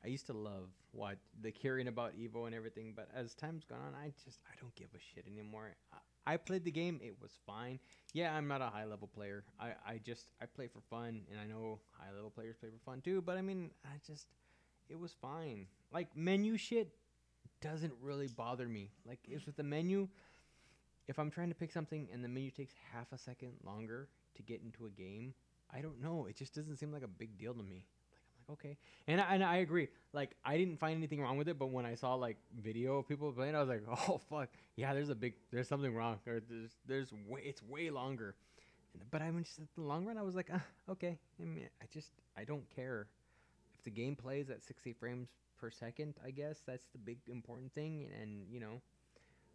I 0.04 0.08
used 0.08 0.28
to 0.28 0.34
love 0.34 0.70
what 0.91 1.18
the 1.41 1.52
hearing 1.52 1.88
about 1.88 2.18
Evo 2.18 2.45
and 2.45 2.56
everything, 2.56 2.93
but 2.95 3.10
as 3.16 3.34
time's 3.34 3.66
gone 3.66 3.80
on, 3.80 3.93
I 3.95 4.14
just 4.24 4.39
I 4.45 4.56
don't 4.62 4.74
give 4.76 4.89
a 4.95 5.00
shit 5.00 5.26
anymore. 5.32 5.76
I, 5.93 6.34
I 6.34 6.38
played 6.38 6.64
the 6.64 6.72
game; 6.72 7.00
it 7.04 7.16
was 7.22 7.32
fine. 7.45 7.80
Yeah, 8.14 8.36
I'm 8.36 8.48
not 8.48 8.62
a 8.62 8.68
high 8.68 8.86
level 8.86 9.08
player. 9.08 9.43
I 9.60 9.74
I 9.86 10.00
just 10.04 10.28
I 10.41 10.45
play 10.45 10.68
for 10.68 10.82
fun, 10.89 11.22
and 11.32 11.39
I 11.39 11.45
know 11.45 11.80
high 11.91 12.14
level 12.14 12.30
players 12.30 12.56
play 12.58 12.70
for 12.70 12.91
fun 12.91 13.02
too. 13.02 13.22
But 13.22 13.38
I 13.38 13.41
mean, 13.41 13.72
I 13.86 13.98
just 14.06 14.28
it 14.89 15.00
was 15.00 15.14
fine. 15.22 15.68
Like 15.91 16.16
menu 16.16 16.58
shit 16.58 16.93
doesn't 17.62 17.93
really 18.02 18.28
bother 18.28 18.68
me. 18.68 18.91
Like 19.06 19.20
it's 19.28 19.45
with 19.45 19.58
the 19.58 19.64
menu. 19.64 20.08
If 21.08 21.18
I'm 21.20 21.32
trying 21.32 21.50
to 21.50 21.56
pick 21.56 21.72
something 21.72 22.10
and 22.12 22.24
the 22.24 22.28
menu 22.28 22.52
takes 22.52 22.74
half 22.91 23.12
a 23.14 23.18
second 23.18 23.54
longer 23.64 24.10
to 24.36 24.43
get 24.43 24.62
into 24.62 24.86
a 24.86 24.89
game, 24.89 25.34
I 25.74 25.80
don't 25.80 26.02
know. 26.02 26.26
It 26.30 26.36
just 26.36 26.54
doesn't 26.54 26.78
seem 26.78 26.91
like 26.91 27.04
a 27.04 27.08
big 27.08 27.38
deal 27.38 27.54
to 27.54 27.64
me. 27.64 27.86
Okay, 28.54 28.78
and 29.08 29.20
I, 29.20 29.34
and 29.36 29.43
I 29.43 29.58
agree. 29.58 29.89
Like 30.14 30.32
I 30.45 30.58
didn't 30.58 30.80
find 30.80 30.95
anything 30.98 31.20
wrong 31.22 31.38
with 31.38 31.50
it, 31.50 31.60
but 31.60 31.70
when 31.70 31.86
I 31.86 31.95
saw 31.95 32.14
like 32.16 32.38
video 32.58 32.98
of 33.00 33.08
people 33.08 33.32
playing, 33.34 33.56
I 33.56 33.60
was 33.60 33.68
like, 33.68 33.84
oh 34.10 34.22
fuck, 34.30 34.50
yeah, 34.78 34.93
there's 34.93 35.10
a 35.10 35.16
big, 35.16 35.34
there's 35.52 35.68
something 35.68 35.93
wrong, 35.93 36.20
or 36.26 36.39
there's 36.50 36.72
there's 36.88 37.12
way, 37.28 37.41
it's 37.43 37.62
way 37.62 37.89
longer. 37.89 38.36
And- 38.93 39.04
But 39.12 39.22
I 39.22 39.32
mean, 39.32 39.43
just 39.43 39.60
the 39.76 39.82
long 39.82 40.06
run, 40.06 40.18
I 40.18 40.22
was 40.22 40.36
like, 40.36 40.50
ah, 40.54 40.64
okay. 40.89 41.18
I 41.41 41.43
mean, 41.43 41.68
I 41.82 41.86
just 41.93 42.12
I 42.38 42.45
don't 42.45 42.70
care 42.74 43.08
if 43.78 43.84
the 43.84 43.91
game 43.91 44.16
plays 44.16 44.50
at 44.50 44.64
60 44.64 44.93
frames 44.93 45.28
per 45.60 45.70
second. 45.70 46.14
I 46.26 46.32
guess 46.32 46.62
that's 46.66 46.88
the 46.93 47.00
big 47.00 47.18
important 47.28 47.74
thing, 47.74 48.08
and 48.22 48.48
you 48.50 48.62
know 48.62 48.82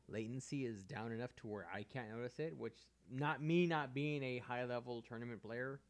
latency 0.08 0.66
is 0.66 0.82
down 0.82 1.12
enough 1.12 1.34
to 1.36 1.46
where 1.46 1.66
I 1.72 1.84
can't 1.84 2.10
notice 2.14 2.38
it, 2.38 2.54
which 2.58 2.76
not 3.10 3.42
me 3.42 3.66
not 3.66 3.94
being 3.94 4.22
a 4.22 4.38
high 4.38 4.64
level 4.66 5.00
tournament 5.00 5.42
player, 5.42 5.80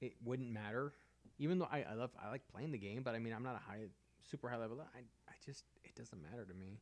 it 0.00 0.14
wouldn't 0.24 0.50
matter. 0.50 0.92
Even 1.38 1.58
though 1.58 1.68
I, 1.70 1.84
I 1.90 1.94
love 1.94 2.10
I 2.24 2.30
like 2.30 2.42
playing 2.52 2.70
the 2.72 2.78
game, 2.78 3.02
but 3.02 3.14
I 3.14 3.18
mean 3.18 3.32
I'm 3.32 3.42
not 3.42 3.56
a 3.56 3.70
high 3.70 3.86
super 4.30 4.48
high 4.48 4.56
level. 4.56 4.78
I, 4.80 4.98
I 5.28 5.32
just 5.44 5.64
it 5.84 5.94
doesn't 5.94 6.22
matter 6.22 6.44
to 6.44 6.54
me. 6.54 6.80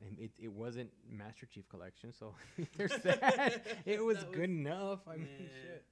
I 0.00 0.04
mean 0.04 0.16
it, 0.18 0.30
it 0.38 0.52
wasn't 0.52 0.90
Master 1.08 1.46
Chief 1.46 1.68
Collection, 1.68 2.12
so 2.12 2.34
there's 2.76 2.96
that. 3.02 3.66
it 3.86 4.02
was 4.02 4.18
That 4.18 4.28
was- 4.28 4.36
good 4.36 4.50
enough. 4.50 5.00
I 5.06 5.16
mean 5.16 5.26
Man. 5.26 5.50
shit. 5.62 5.84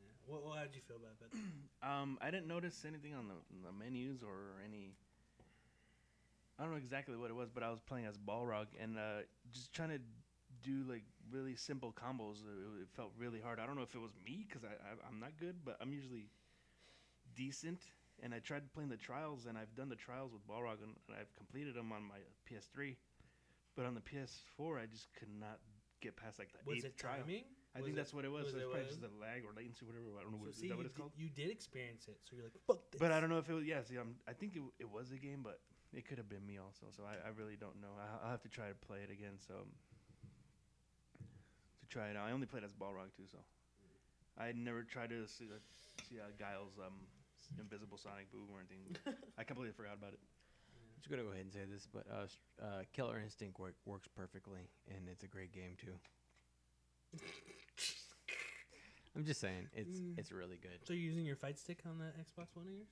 Yeah. 0.00 0.32
What, 0.32 0.44
what 0.44 0.56
how 0.58 0.62
did 0.64 0.74
you 0.76 0.82
feel 0.86 0.96
about 0.96 1.18
that? 1.20 1.38
Um, 1.80 2.18
I 2.20 2.32
didn't 2.32 2.48
notice 2.48 2.84
anything 2.84 3.14
on 3.14 3.28
the, 3.28 3.34
on 3.34 3.62
the 3.62 3.70
menus 3.72 4.24
or 4.24 4.60
any. 4.66 4.94
I 6.58 6.62
don't 6.64 6.72
know 6.72 6.76
exactly 6.76 7.16
what 7.16 7.30
it 7.30 7.34
was, 7.36 7.50
but 7.50 7.62
I 7.62 7.70
was 7.70 7.78
playing 7.80 8.06
as 8.06 8.18
Balrog 8.18 8.66
and 8.82 8.98
uh, 8.98 9.22
just 9.52 9.72
trying 9.72 9.90
to 9.90 10.00
do 10.64 10.82
like 10.90 11.04
really 11.30 11.54
simple 11.54 11.92
combos. 11.92 12.38
It, 12.42 12.82
it 12.82 12.88
felt 12.96 13.12
really 13.16 13.40
hard. 13.40 13.60
I 13.60 13.66
don't 13.66 13.76
know 13.76 13.82
if 13.82 13.94
it 13.94 14.00
was 14.00 14.10
me 14.26 14.44
because 14.48 14.64
I, 14.64 14.70
I 14.74 15.06
I'm 15.08 15.20
not 15.20 15.38
good, 15.38 15.64
but 15.64 15.76
I'm 15.80 15.92
usually 15.92 16.26
decent. 17.38 17.86
And 18.20 18.34
I 18.34 18.40
tried 18.42 18.66
playing 18.74 18.90
the 18.90 18.98
trials, 18.98 19.46
and 19.46 19.56
I've 19.56 19.72
done 19.78 19.88
the 19.88 19.94
trials 19.94 20.34
with 20.34 20.42
Balrog, 20.42 20.82
and, 20.82 20.98
and 21.06 21.14
I've 21.14 21.30
completed 21.38 21.78
them 21.78 21.94
on 21.94 22.02
my 22.02 22.18
PS3. 22.50 22.98
But 23.78 23.86
on 23.86 23.94
the 23.94 24.02
PS4, 24.02 24.82
I 24.82 24.86
just 24.90 25.06
could 25.14 25.30
not 25.30 25.62
get 26.02 26.16
past 26.18 26.40
like 26.42 26.50
the 26.50 26.58
Was 26.66 26.82
eighth 26.82 26.98
it 26.98 26.98
trial. 26.98 27.22
timing? 27.22 27.46
I 27.76 27.78
think 27.78 27.94
Was 27.94 28.10
that's 28.10 28.14
what 28.14 28.24
it 28.26 28.32
was. 28.34 28.50
was 28.50 28.58
so 28.58 28.58
it 28.58 28.66
probably 28.66 28.80
it 28.82 28.88
just 28.90 29.06
the 29.06 29.14
lag 29.22 29.46
or 29.46 29.54
latency, 29.54 29.86
whatever. 29.86 30.10
I 30.18 30.26
don't 30.26 30.34
know. 30.34 30.42
So 30.42 30.50
what, 30.50 30.58
see, 30.58 30.66
is 30.66 30.70
that 30.74 30.78
what 30.82 30.86
it's 30.90 30.98
did, 30.98 31.06
called? 31.06 31.14
you 31.14 31.30
did 31.30 31.54
experience 31.54 32.10
it, 32.10 32.18
so 32.26 32.34
you're 32.34 32.42
like, 32.50 32.58
fuck 32.66 32.82
this. 32.90 32.98
But 32.98 33.14
I 33.14 33.22
don't 33.22 33.30
know 33.30 33.38
if 33.38 33.46
it 33.46 33.54
was. 33.54 33.62
Yeah, 33.62 33.86
see, 33.86 33.94
I'm, 34.02 34.18
I 34.26 34.34
think 34.34 34.58
it, 34.58 34.66
it 34.82 34.88
was 34.90 35.14
a 35.14 35.20
game, 35.22 35.46
but 35.46 35.62
it 35.94 36.02
could 36.02 36.18
have 36.18 36.26
been 36.26 36.42
me 36.42 36.58
also. 36.58 36.90
So 36.90 37.06
I, 37.06 37.22
I 37.22 37.30
really 37.38 37.54
don't 37.54 37.78
know. 37.78 37.94
I, 37.94 38.26
I'll 38.26 38.34
have 38.34 38.42
to 38.42 38.50
try 38.50 38.66
to 38.66 38.74
play 38.74 39.06
it 39.06 39.14
again. 39.14 39.38
So 39.38 39.62
to 41.22 41.86
try 41.86 42.10
it 42.10 42.16
out, 42.18 42.26
I 42.26 42.32
only 42.34 42.50
played 42.50 42.64
as 42.66 42.74
Balrog 42.74 43.14
too. 43.14 43.30
So 43.30 43.38
I 44.34 44.50
never 44.58 44.82
tried 44.82 45.10
to 45.14 45.26
see, 45.30 45.46
uh, 45.46 45.62
see 46.08 46.18
uh, 46.18 46.34
Guile's 46.34 46.74
um, 46.82 46.98
invisible 47.58 47.96
sonic 47.98 48.30
boom 48.30 48.48
or 48.52 48.58
anything. 48.60 48.96
I 49.38 49.44
completely 49.44 49.72
forgot 49.72 49.94
about 49.94 50.12
it. 50.12 50.20
I'm 50.20 51.00
just 51.00 51.10
gonna 51.10 51.22
go 51.22 51.30
ahead 51.30 51.44
and 51.44 51.52
say 51.52 51.64
this, 51.70 51.86
but 51.86 52.04
uh, 52.10 52.26
uh, 52.64 52.82
Killer 52.92 53.20
Instinct 53.22 53.58
work, 53.58 53.74
works 53.86 54.08
perfectly, 54.08 54.68
and 54.88 55.08
it's 55.08 55.22
a 55.22 55.28
great 55.28 55.52
game 55.52 55.76
too. 55.76 55.94
I'm 59.16 59.24
just 59.24 59.40
saying, 59.40 59.68
it's 59.72 59.98
Mm. 59.98 60.18
it's 60.18 60.30
really 60.32 60.56
good. 60.60 60.78
So 60.84 60.92
you're 60.92 61.02
using 61.02 61.24
your 61.24 61.36
fight 61.36 61.58
stick 61.58 61.80
on 61.86 61.98
that 61.98 62.14
Xbox 62.18 62.54
One 62.54 62.66
of 62.66 62.72
yours? 62.72 62.88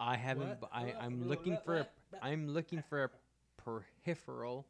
I 0.00 0.16
haven't. 0.16 0.48
What? 0.48 0.60
bu- 0.60 0.66
I 0.72 0.84
What? 0.86 0.96
I'm 1.02 1.20
What? 1.20 1.28
looking 1.28 1.52
What? 1.54 1.64
for 1.64 1.74
a, 1.74 1.78
What? 1.78 1.92
What? 2.10 2.24
I'm 2.24 2.48
looking 2.48 2.82
for 2.88 3.04
a 3.04 3.10
peripheral 3.62 4.66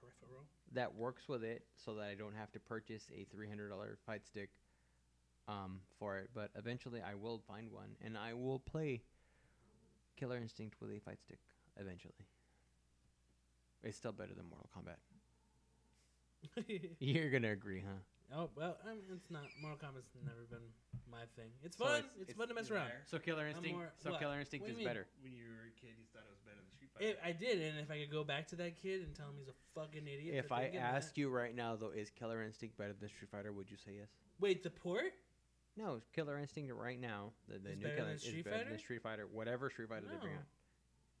Peripheral. 0.00 0.44
that 0.72 0.94
works 0.94 1.28
with 1.28 1.42
it, 1.44 1.64
so 1.76 1.94
that 1.94 2.04
I 2.04 2.14
don't 2.14 2.34
have 2.34 2.50
to 2.52 2.60
purchase 2.60 3.04
a 3.14 3.24
three 3.24 3.48
hundred 3.48 3.68
dollar 3.70 3.98
fight 4.06 4.24
stick, 4.26 4.50
um, 5.48 5.80
for 5.98 6.18
it. 6.18 6.30
But 6.34 6.50
eventually, 6.56 7.00
I 7.02 7.14
will 7.14 7.40
find 7.46 7.70
one, 7.70 7.96
and 8.04 8.16
I 8.16 8.34
will 8.34 8.58
play 8.58 9.02
Killer 10.16 10.36
Instinct 10.38 10.76
with 10.80 10.90
a 10.90 10.98
fight 11.00 11.20
stick. 11.20 11.38
Eventually, 11.76 12.14
it's 13.82 13.96
still 13.96 14.12
better 14.12 14.34
than 14.34 14.46
Mortal 14.48 14.68
Kombat. 14.76 14.98
You're 17.00 17.30
gonna 17.30 17.50
agree, 17.52 17.80
huh? 17.80 18.36
oh 18.38 18.50
well, 18.56 18.76
I 18.86 18.90
mean, 18.90 19.00
it's 19.14 19.30
not. 19.30 19.44
Mortal 19.60 19.78
Kombat's 19.78 20.10
never 20.24 20.44
been 20.50 20.64
my 21.10 21.24
thing. 21.36 21.50
It's 21.62 21.76
So 21.76 21.84
fun. 21.86 21.98
it's- 22.00 22.10
it's, 22.20 22.22
it's- 22.30 22.36
fun 22.36 22.48
to 22.48 22.54
mess 22.54 22.62
it's 22.64 22.70
around. 22.70 22.88
there. 22.88 23.02
So 23.06 23.18
Killer 23.18 23.46
Instinct. 23.48 23.76
more- 23.76 23.92
so 24.02 24.10
what? 24.10 24.20
Killer 24.20 24.38
Instinct 24.40 24.62
What 24.64 24.68
do 24.68 24.72
is 24.72 24.78
you 24.80 24.84
mean? 24.86 24.88
better. 24.94 25.06
When 25.22 25.32
you 25.32 25.44
were 25.44 25.66
a 25.68 25.80
kid, 25.80 25.94
you 25.98 26.04
thought 26.12 26.22
it 26.26 26.30
was 26.30 26.40
better 26.44 26.56
than 26.60 26.70
Street 26.70 26.90
Fighter. 26.94 27.06
It, 27.10 27.18
I 27.24 27.32
did, 27.32 27.60
and 27.62 27.78
if 27.80 27.90
I 27.90 27.98
could 28.00 28.10
go 28.10 28.24
back 28.24 28.46
to 28.48 28.56
that 28.56 28.76
kid 28.80 29.02
and 29.02 29.14
tell 29.14 29.26
him 29.26 29.34
he's 29.38 29.48
a 29.48 29.56
fucking 29.74 30.06
idiot. 30.06 30.34
If 30.36 30.48
for 30.48 30.54
I 30.54 30.62
thinking 30.64 30.80
asked 30.80 31.14
that. 31.14 31.20
you 31.20 31.28
right 31.30 31.54
now, 31.54 31.76
though, 31.76 31.90
is 31.90 32.10
Killer 32.10 32.42
Instinct 32.42 32.76
better 32.76 32.92
than 32.98 33.08
Street 33.08 33.30
Fighter? 33.30 33.52
Would 33.52 33.70
you 33.70 33.76
say 33.76 33.92
yes? 33.98 34.08
wait, 34.40 34.62
the 34.62 34.70
port? 34.70 35.12
No, 35.76 36.00
Killer 36.14 36.38
Instinct 36.38 36.72
right 36.72 37.00
now, 37.00 37.32
the, 37.48 37.58
the 37.58 37.70
Is 37.70 37.78
new 37.78 37.82
better 37.84 37.96
Killer 37.96 38.06
than 38.08 38.16
is 38.16 38.22
Street 38.22 38.44
better 38.44 38.56
Fighter? 38.58 38.70
than 38.70 38.78
Street 38.78 39.02
Fighter, 39.02 39.26
whatever 39.32 39.70
Street 39.70 39.88
Fighter 39.88 40.06
they 40.08 40.16
bring 40.16 40.32
No. 40.34 40.38
out. 40.38 40.44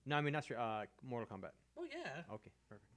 No, 0.06 0.16
I 0.16 0.20
mean 0.20 0.32
not 0.32 0.44
Street, 0.44 0.58
uh, 0.58 0.84
Mortal 1.02 1.26
Kombat. 1.38 1.50
Oh 1.76 1.84
yeah. 1.84 2.22
Okay, 2.34 2.50
perfect. 2.68 2.90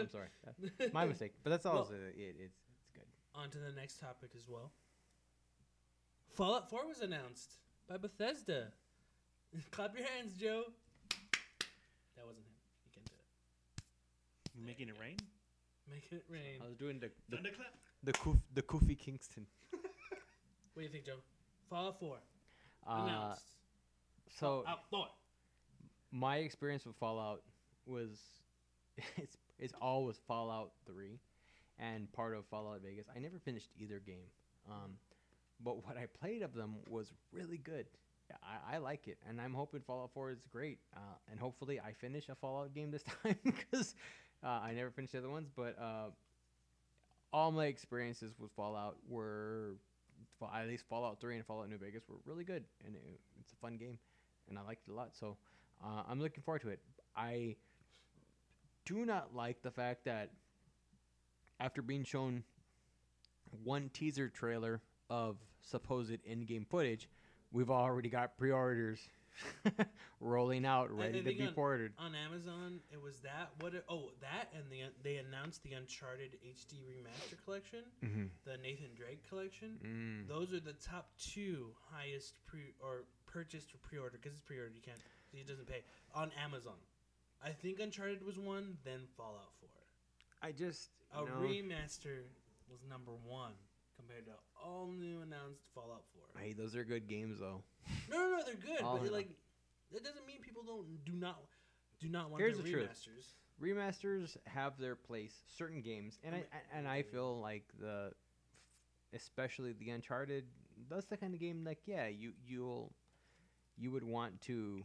I'm 0.00 0.08
sorry, 0.08 0.28
Uh, 0.46 0.84
my 0.92 1.04
mistake. 1.04 1.32
But 1.42 1.50
that's 1.50 1.66
all. 1.66 1.74
Well- 1.74 1.90
it, 1.90 2.14
it, 2.20 2.36
it's 2.38 2.58
it's 2.80 2.90
good. 2.94 3.04
On 3.34 3.50
to 3.50 3.58
the 3.58 3.72
next 3.72 3.98
topic 4.00 4.30
as 4.36 4.48
well. 4.48 4.70
Fallout 6.34 6.68
4 6.70 6.86
was 6.86 7.00
announced 7.00 7.54
by 7.88 7.96
Bethesda. 7.96 8.68
Clap 9.72 9.96
your 9.96 10.06
hands, 10.06 10.34
Joe. 10.38 10.64
That 12.16 12.24
wasn't 12.26 12.44
him. 12.46 12.52
He 12.84 12.90
can 12.92 13.02
do 13.04 13.12
it. 13.14 14.58
You 14.60 14.64
making 14.66 14.88
it 14.90 14.96
rain? 15.00 15.16
Making 15.90 16.18
it 16.18 16.24
rain. 16.28 16.60
I 16.62 16.68
was 16.68 16.76
doing 16.76 16.98
the 17.00 17.10
the 17.30 17.36
Thunderclap. 17.36 17.74
the, 18.04 18.12
Koof, 18.12 18.38
the 18.54 18.62
Kofi 18.62 18.96
Kingston. 18.98 19.46
What 20.76 20.80
do 20.82 20.86
you 20.88 20.92
think, 20.92 21.06
Joe? 21.06 21.16
Fallout 21.70 21.98
4 21.98 22.18
Uh, 22.86 22.90
announced. 23.02 23.46
so 24.38 24.62
Fallout 24.62 24.80
4. 24.90 25.06
my 26.12 26.36
experience 26.36 26.84
with 26.84 26.96
Fallout 26.96 27.42
was 27.86 28.20
it's 29.16 29.38
it's 29.58 29.72
all 29.80 30.04
was 30.04 30.18
Fallout 30.28 30.72
Three, 30.86 31.18
and 31.78 32.12
part 32.12 32.34
of 32.34 32.44
Fallout 32.50 32.82
Vegas. 32.82 33.06
I 33.14 33.18
never 33.20 33.38
finished 33.38 33.70
either 33.78 34.00
game, 34.00 34.28
um, 34.70 34.98
but 35.64 35.82
what 35.86 35.96
I 35.96 36.04
played 36.20 36.42
of 36.42 36.52
them 36.52 36.74
was 36.90 37.10
really 37.32 37.56
good. 37.56 37.86
Yeah, 38.28 38.36
I, 38.42 38.74
I 38.74 38.78
like 38.78 39.08
it, 39.08 39.16
and 39.26 39.40
I'm 39.40 39.54
hoping 39.54 39.80
Fallout 39.80 40.10
Four 40.12 40.30
is 40.30 40.44
great, 40.52 40.78
uh, 40.94 41.00
and 41.30 41.40
hopefully 41.40 41.80
I 41.80 41.92
finish 41.94 42.28
a 42.28 42.34
Fallout 42.34 42.74
game 42.74 42.90
this 42.90 43.02
time 43.22 43.36
because 43.44 43.94
uh, 44.44 44.48
I 44.62 44.72
never 44.74 44.90
finished 44.90 45.12
the 45.14 45.20
other 45.20 45.30
ones. 45.30 45.48
But 45.56 45.78
uh, 45.80 46.10
all 47.32 47.50
my 47.50 47.64
experiences 47.66 48.34
with 48.38 48.50
Fallout 48.52 48.96
were, 49.08 49.76
at 50.42 50.68
least 50.68 50.84
Fallout 50.88 51.20
Three 51.20 51.36
and 51.36 51.44
Fallout 51.46 51.68
New 51.68 51.78
Vegas 51.78 52.02
were 52.08 52.16
really 52.24 52.44
good, 52.44 52.64
and 52.84 52.94
it, 52.94 53.20
it's 53.40 53.52
a 53.52 53.56
fun 53.56 53.76
game, 53.76 53.98
and 54.48 54.58
I 54.58 54.62
liked 54.62 54.88
it 54.88 54.92
a 54.92 54.94
lot. 54.94 55.10
So 55.18 55.36
uh, 55.84 56.02
I'm 56.08 56.20
looking 56.20 56.42
forward 56.42 56.62
to 56.62 56.68
it. 56.68 56.80
I 57.16 57.56
do 58.84 59.04
not 59.04 59.34
like 59.34 59.62
the 59.62 59.70
fact 59.70 60.04
that 60.04 60.30
after 61.58 61.82
being 61.82 62.04
shown 62.04 62.44
one 63.64 63.90
teaser 63.92 64.28
trailer 64.28 64.80
of 65.08 65.36
supposed 65.62 66.18
in-game 66.24 66.66
footage, 66.68 67.08
we've 67.52 67.70
already 67.70 68.08
got 68.08 68.36
pre-orders 68.36 69.00
rolling 70.20 70.64
out, 70.64 70.90
ready 70.96 71.22
to 71.22 71.32
be 71.32 71.42
on- 71.46 71.52
ordered. 71.56 71.92
On 71.98 72.14
Amazon, 72.14 72.80
it 72.92 73.00
was 73.02 73.20
that. 73.20 73.50
What? 73.60 73.74
It, 73.74 73.84
oh, 73.88 74.10
that, 74.20 74.48
and 74.54 74.64
the 74.70 74.82
they 75.02 75.16
announced 75.16 75.62
the 75.62 75.72
Uncharted 75.74 76.36
HD 76.46 76.82
Remaster 76.88 77.42
Collection, 77.44 77.80
Mm-hmm. 78.04 78.24
the 78.44 78.56
Nathan 78.58 78.90
Drake 78.96 79.28
Collection. 79.28 79.78
Mm. 79.84 80.28
Those 80.28 80.52
are 80.52 80.60
the 80.60 80.74
top 80.74 81.08
two 81.20 81.68
highest 81.92 82.34
pre 82.46 82.72
or 82.80 83.04
purchased 83.26 83.74
or 83.74 83.78
pre-order 83.78 84.18
because 84.20 84.32
it's 84.36 84.40
pre-order. 84.46 84.72
You 84.74 84.82
can't. 84.82 84.98
It 85.34 85.46
doesn't 85.46 85.66
pay 85.68 85.82
on 86.14 86.30
Amazon. 86.42 86.78
I 87.44 87.50
think 87.50 87.80
Uncharted 87.80 88.24
was 88.24 88.38
one, 88.38 88.78
then 88.84 89.00
Fallout 89.16 89.52
Four. 89.60 89.68
I 90.42 90.52
just 90.52 90.88
A 91.14 91.20
know, 91.24 91.30
remaster 91.42 92.24
was 92.70 92.80
number 92.88 93.12
one 93.26 93.52
compared 93.96 94.26
to 94.26 94.32
all 94.62 94.88
new 94.88 95.20
announced 95.22 95.62
Fallout 95.74 96.04
Four. 96.12 96.40
hey, 96.40 96.52
those 96.52 96.76
are 96.76 96.84
good 96.84 97.08
games 97.08 97.38
though. 97.38 97.62
No, 98.10 98.16
no, 98.18 98.36
no, 98.36 98.42
they're 98.44 98.54
good, 98.54 98.82
All 98.82 98.98
but 98.98 99.06
in 99.06 99.12
like 99.12 99.28
that 99.92 100.04
doesn't 100.04 100.26
mean 100.26 100.40
people 100.40 100.62
don't 100.62 101.04
do 101.04 101.12
not 101.12 101.38
do 102.00 102.08
not 102.08 102.30
want 102.30 102.42
Here's 102.42 102.56
their 102.56 102.64
the 102.64 102.70
truth. 102.72 102.90
remasters. 102.90 103.26
remasters 103.62 104.36
have 104.46 104.78
their 104.78 104.94
place 104.96 105.32
certain 105.56 105.80
games 105.80 106.18
and 106.24 106.34
I, 106.34 106.38
I- 106.38 106.76
and 106.78 106.86
I 106.88 107.02
feel 107.02 107.40
like 107.40 107.64
the 107.80 108.12
especially 109.14 109.72
the 109.72 109.90
uncharted 109.90 110.44
that's 110.90 111.06
the 111.06 111.16
kind 111.16 111.32
of 111.32 111.40
game 111.40 111.64
like 111.64 111.78
yeah 111.86 112.06
you 112.08 112.32
you'll 112.46 112.92
you 113.78 113.90
would 113.92 114.04
want 114.04 114.40
to 114.42 114.84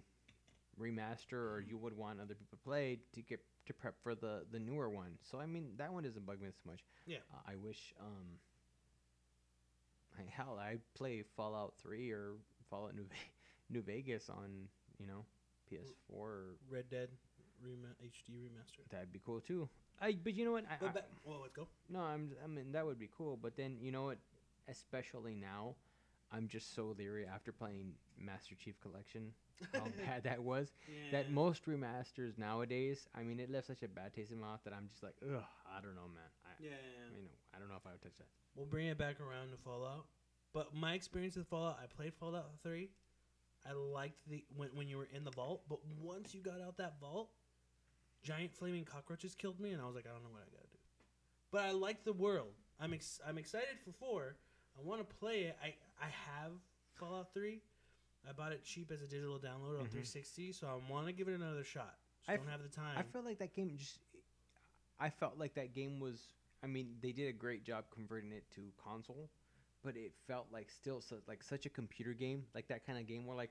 remaster 0.80 1.34
or 1.34 1.64
you 1.68 1.78
would 1.78 1.96
want 1.98 2.20
other 2.22 2.34
people 2.36 2.58
to 2.58 2.64
play 2.64 3.00
to 3.14 3.22
get 3.22 3.42
to 3.66 3.74
prep 3.74 3.96
for 4.02 4.16
the 4.16 4.44
the 4.52 4.60
newer 4.60 4.90
one 4.90 5.18
so 5.22 5.40
i 5.40 5.46
mean 5.46 5.72
that 5.78 5.92
one 5.92 6.04
doesn't 6.04 6.26
bug 6.26 6.40
me 6.42 6.48
so 6.52 6.70
much 6.70 6.80
Yeah. 7.06 7.18
uh, 7.34 7.40
i 7.52 7.56
wish 7.56 7.94
um 8.00 8.38
I, 10.18 10.24
hell 10.30 10.58
i 10.60 10.78
play 10.96 11.24
fallout 11.36 11.74
3 11.82 12.12
or 12.12 12.34
fallout 12.70 12.96
new, 12.96 13.04
Ve- 13.04 13.32
new 13.70 13.82
vegas 13.82 14.30
on 14.30 14.68
you 15.00 15.08
know 15.08 15.26
ps4 15.72 15.84
or 16.10 16.44
Red 16.70 16.90
Dead 16.90 17.10
rema- 17.64 17.96
HD 18.04 18.36
remaster. 18.38 18.84
That'd 18.90 19.12
be 19.14 19.20
cool 19.26 19.40
too. 19.42 19.70
I 20.02 20.18
but 20.24 20.34
you 20.34 20.46
know 20.46 20.52
what? 20.54 20.66
I, 20.70 20.86
I- 20.86 20.92
well, 21.26 21.40
let's 21.42 21.54
go. 21.54 21.68
no, 21.90 22.00
I'm 22.00 22.32
I 22.44 22.48
mean 22.48 22.72
that 22.74 22.86
would 22.86 23.00
be 23.00 23.10
cool. 23.18 23.38
But 23.42 23.56
then 23.56 23.78
you 23.82 23.92
know 23.92 24.04
what? 24.06 24.18
Especially 24.68 25.36
now, 25.36 25.76
I'm 26.32 26.48
just 26.48 26.74
so 26.76 26.96
leery 26.98 27.26
after 27.26 27.52
playing 27.52 27.94
Master 28.18 28.56
Chief 28.56 28.80
Collection. 28.82 29.34
How 29.74 29.86
bad 30.06 30.24
that 30.24 30.42
was. 30.42 30.72
That 31.12 31.32
most 31.32 31.66
remasters 31.66 32.38
nowadays, 32.38 33.08
I 33.14 33.24
mean, 33.24 33.40
it 33.40 33.52
left 33.52 33.68
such 33.68 33.84
a 33.84 33.88
bad 33.88 34.14
taste 34.14 34.32
in 34.32 34.40
my 34.40 34.48
mouth 34.48 34.62
that 34.64 34.74
I'm 34.74 34.88
just 34.88 35.04
like, 35.04 35.14
ugh, 35.22 35.44
I 35.68 35.82
don't 35.82 35.94
know, 35.96 36.08
man. 36.08 36.24
I, 36.46 36.50
yeah, 36.64 36.70
I 36.72 37.14
mean, 37.16 37.28
I 37.56 37.60
don't 37.60 37.70
know 37.70 37.76
if 37.76 37.86
I 37.86 37.92
would 37.92 38.02
touch 38.02 38.18
that. 38.18 38.28
We'll 38.56 38.66
bring 38.66 38.88
it 38.88 38.98
back 38.98 39.20
around 39.20 39.52
to 39.52 39.58
Fallout. 39.58 40.06
But 40.54 40.74
my 40.74 40.94
experience 40.94 41.36
with 41.36 41.48
Fallout, 41.48 41.78
I 41.82 41.86
played 41.86 42.14
Fallout 42.14 42.50
3. 42.64 42.90
I 43.70 43.74
liked 43.74 44.18
the 44.28 44.44
when, 44.56 44.70
when 44.74 44.88
you 44.88 44.98
were 44.98 45.08
in 45.14 45.24
the 45.24 45.32
vault, 45.32 45.62
but 45.70 45.80
once 46.02 46.34
you 46.34 46.42
got 46.42 46.62
out 46.62 46.78
that 46.78 46.96
vault, 47.00 47.30
giant 48.24 48.54
flaming 48.54 48.84
cockroaches 48.84 49.36
killed 49.36 49.60
me, 49.60 49.72
and 49.72 49.82
I 49.82 49.86
was 49.86 49.96
like, 49.96 50.06
I 50.08 50.14
don't 50.14 50.24
know 50.24 50.30
what 50.32 50.42
I 50.42 50.50
gotta 50.52 50.68
do. 50.72 50.80
But 51.52 51.66
I 51.66 51.72
like 51.72 52.04
the 52.04 52.14
world. 52.14 52.54
I'm 52.80 52.94
ex- 52.94 53.20
I'm 53.28 53.38
excited 53.38 53.78
for 53.86 53.92
four. 53.92 54.36
I 54.78 54.82
want 54.82 55.08
to 55.08 55.16
play 55.16 55.42
it. 55.42 55.58
I 55.64 55.76
I 56.02 56.08
have 56.08 56.52
Fallout 56.96 57.34
3. 57.34 57.62
I 58.28 58.34
bought 58.34 58.52
it 58.52 58.64
cheap 58.64 58.92
as 58.92 59.02
a 59.02 59.08
digital 59.08 59.40
download 59.40 59.80
on 59.80 59.86
Mhm. 59.88 59.92
360, 59.92 60.52
so 60.52 60.68
I 60.68 60.76
want 60.92 61.08
to 61.08 61.14
give 61.14 61.28
it 61.28 61.34
another 61.34 61.64
shot. 61.64 61.98
Just 62.20 62.30
I 62.30 62.38
don't 62.38 62.46
f- 62.46 62.52
have 62.52 62.64
the 62.64 62.70
time. 62.70 62.98
I 62.98 63.04
feel 63.04 63.24
like 63.24 63.40
that 63.40 63.54
game 63.54 63.78
just. 63.78 64.00
I 65.00 65.10
felt 65.10 65.38
like 65.38 65.56
that 65.56 65.74
game 65.74 66.00
was. 66.00 66.34
I 66.64 66.68
mean, 66.68 66.98
they 67.02 67.12
did 67.12 67.28
a 67.28 67.34
great 67.34 67.64
job 67.64 67.86
converting 67.90 68.32
it 68.32 68.48
to 68.52 68.72
console, 68.78 69.32
but 69.82 69.98
it 69.98 70.14
felt 70.28 70.52
like 70.52 70.70
still 70.70 71.02
so, 71.02 71.20
like 71.28 71.42
such 71.42 71.66
a 71.66 71.70
computer 71.70 72.14
game, 72.14 72.46
like 72.54 72.68
that 72.68 72.86
kind 72.86 73.00
of 73.00 73.08
game 73.08 73.26
where 73.26 73.36
like, 73.36 73.50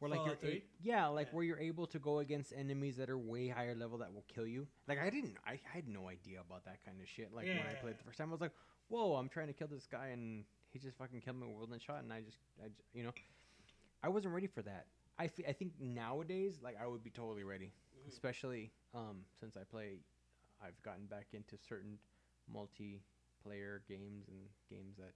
where 0.00 0.10
like 0.10 0.24
you're 0.26 0.50
a- 0.50 0.64
yeah, 0.80 1.06
like 1.06 1.28
Yeah. 1.28 1.34
where 1.34 1.44
you're 1.44 1.58
able 1.60 1.86
to 1.86 2.00
go 2.00 2.18
against 2.18 2.52
enemies 2.52 2.96
that 2.96 3.08
are 3.10 3.18
way 3.18 3.46
higher 3.46 3.76
level 3.76 3.98
that 3.98 4.12
will 4.12 4.24
kill 4.26 4.46
you. 4.46 4.66
Like 4.88 4.98
I 4.98 5.08
didn't, 5.10 5.36
I 5.46 5.60
had 5.62 5.86
no 5.86 6.08
idea 6.08 6.40
about 6.40 6.64
that 6.64 6.84
kind 6.84 7.00
of 7.00 7.08
shit. 7.08 7.32
Like 7.32 7.46
when 7.46 7.58
I 7.58 7.72
Yeah. 7.74 7.80
played 7.80 7.96
the 7.98 8.02
first 8.02 8.18
time, 8.18 8.30
I 8.30 8.32
was 8.32 8.40
like, 8.40 8.54
whoa, 8.88 9.14
I'm 9.14 9.28
trying 9.28 9.46
to 9.46 9.52
kill 9.52 9.68
this 9.68 9.86
guy 9.86 10.08
and 10.08 10.44
he 10.72 10.78
just 10.78 10.96
fucking 10.98 11.20
killed 11.20 11.36
me 11.40 11.46
with 11.46 11.68
one 11.70 11.78
shot, 11.78 12.02
and 12.02 12.12
I 12.12 12.20
just, 12.20 12.38
I 12.62 12.68
j- 12.68 12.74
you 12.92 13.02
know, 13.04 13.12
I 14.02 14.08
wasn't 14.08 14.34
ready 14.34 14.46
for 14.46 14.62
that. 14.62 14.86
I, 15.18 15.24
f- 15.24 15.44
I 15.48 15.52
think 15.52 15.72
nowadays, 15.80 16.60
like 16.62 16.76
I 16.80 16.86
would 16.86 17.02
be 17.02 17.10
totally 17.10 17.42
ready 17.44 17.72
Mhm. 17.98 18.08
especially 18.12 18.70
um, 18.94 19.24
since 19.40 19.56
I 19.56 19.64
play, 19.64 19.98
I've 20.62 20.80
gotten 20.82 21.06
back 21.06 21.26
into 21.32 21.56
certain 21.68 21.98
multiplayer 22.50 23.80
games 23.88 24.28
and 24.28 24.48
games 24.70 24.96
that 24.98 25.12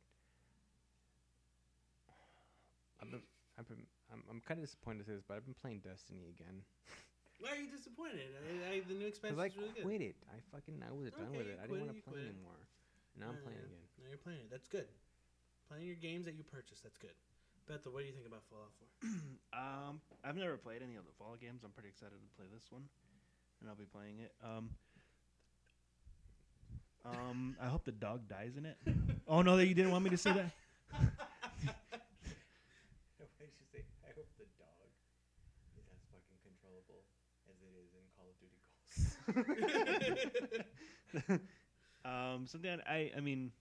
I've 3.01 3.11
been, 3.11 3.23
I've 3.59 3.69
been, 3.69 3.87
I'm, 4.13 4.23
I'm 4.31 4.41
kind 4.41 4.59
of 4.59 4.67
disappointed 4.67 5.01
to 5.01 5.05
say 5.07 5.15
this, 5.15 5.25
but 5.27 5.35
I've 5.37 5.45
been 5.45 5.55
playing 5.59 5.81
Destiny 5.81 6.29
again 6.31 6.63
Why 7.41 7.51
are 7.51 7.57
you 7.57 7.71
disappointed? 7.71 8.31
I, 8.39 8.75
I, 8.79 8.81
the 8.87 8.95
new 8.95 9.07
expansion 9.07 9.39
is 9.39 9.57
really 9.57 9.75
good. 9.75 9.83
quit 9.83 10.01
it. 10.03 10.17
I 10.31 10.39
fucking 10.55 10.79
I 10.87 10.93
was 10.93 11.11
done 11.13 11.35
with 11.35 11.47
it. 11.51 11.59
I 11.59 11.67
didn't 11.67 11.87
want 11.87 11.95
to 11.97 12.03
play 12.03 12.21
it. 12.23 12.31
anymore. 12.31 12.63
Now 13.19 13.35
I'm 13.35 13.41
playing 13.43 13.59
again. 13.59 13.87
Now 13.99 14.09
you're 14.09 14.19
playing 14.23 14.41
it. 14.47 14.51
That's 14.51 14.69
good. 14.69 14.87
Playing 15.69 15.87
your 15.87 15.97
games 15.97 16.27
that 16.27 16.35
you 16.35 16.45
purchase. 16.45 16.81
That's 16.81 16.99
good. 16.99 17.15
Beto, 17.71 17.93
what 17.93 18.01
do 18.03 18.07
you 18.07 18.13
think 18.13 18.27
about 18.27 18.43
Fallout 18.51 18.73
4? 18.79 19.11
Um, 19.53 20.01
I've 20.25 20.35
never 20.35 20.57
played 20.57 20.81
any 20.83 20.97
of 20.97 21.05
the 21.05 21.13
Fallout 21.19 21.39
games. 21.39 21.61
I'm 21.63 21.73
pretty 21.73 21.91
excited 21.91 22.17
to 22.17 22.37
play 22.37 22.47
this 22.53 22.73
one, 22.73 22.89
and 23.61 23.69
I'll 23.69 23.77
be 23.77 23.85
playing 23.85 24.19
it. 24.21 24.33
Um, 24.43 24.71
um, 27.05 27.57
I 27.61 27.67
hope 27.67 27.85
the 27.85 27.93
dog 27.93 28.29
dies 28.29 28.57
in 28.57 28.65
it. 28.65 28.79
oh 29.29 29.43
no, 29.43 29.59
that 29.59 29.67
you 29.67 29.75
didn't 29.75 29.91
want 29.93 30.05
me 30.05 30.11
to 30.11 30.17
say 30.17 30.33
that. 30.33 30.51
Why 30.93 31.05
did 33.39 33.53
you 33.61 33.67
say, 33.71 33.85
I 34.09 34.17
hope 34.17 34.29
the 34.39 34.49
dog 34.57 34.89
is 35.77 35.85
as 35.93 36.01
fucking 36.09 36.41
controllable 36.41 37.05
as 37.51 37.61
it 37.61 37.77
is 37.77 37.93
in 37.93 38.09
Call 38.17 38.33
of 38.33 38.37
Duty 38.41 38.57
Ghosts? 41.29 41.45
um, 42.07 42.47
something 42.47 42.81
I, 42.89 43.13
I 43.17 43.21
mean, 43.21 43.53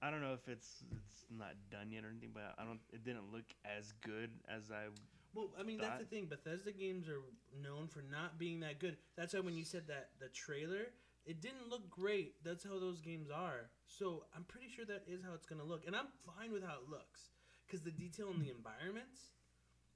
I 0.00 0.10
don't 0.10 0.22
know 0.22 0.34
if 0.34 0.48
it's 0.48 0.84
it's 0.92 1.24
not 1.30 1.54
done 1.70 1.90
yet 1.90 2.04
or 2.04 2.08
anything, 2.10 2.30
but 2.32 2.54
I 2.58 2.64
don't. 2.64 2.80
It 2.92 3.04
didn't 3.04 3.32
look 3.32 3.46
as 3.64 3.92
good 4.04 4.30
as 4.48 4.70
I. 4.70 4.86
Well, 5.34 5.50
I 5.58 5.62
mean, 5.62 5.78
that's 5.78 5.98
the 5.98 6.06
thing. 6.06 6.26
Bethesda 6.26 6.72
games 6.72 7.08
are 7.08 7.20
known 7.62 7.88
for 7.88 8.02
not 8.02 8.38
being 8.38 8.60
that 8.60 8.78
good. 8.78 8.96
That's 9.16 9.34
why 9.34 9.40
when 9.40 9.56
you 9.56 9.64
said 9.64 9.88
that 9.88 10.10
the 10.20 10.28
trailer, 10.28 10.92
it 11.26 11.40
didn't 11.40 11.68
look 11.68 11.90
great. 11.90 12.34
That's 12.44 12.64
how 12.64 12.78
those 12.78 13.00
games 13.00 13.28
are. 13.30 13.70
So 13.86 14.24
I'm 14.34 14.44
pretty 14.44 14.68
sure 14.74 14.84
that 14.86 15.02
is 15.06 15.22
how 15.22 15.34
it's 15.34 15.46
gonna 15.46 15.64
look, 15.64 15.84
and 15.86 15.96
I'm 15.96 16.08
fine 16.24 16.52
with 16.52 16.62
how 16.62 16.74
it 16.74 16.88
looks, 16.88 17.32
because 17.66 17.82
the 17.82 17.90
detail 17.90 18.30
in 18.30 18.40
the 18.40 18.50
environments, 18.50 19.32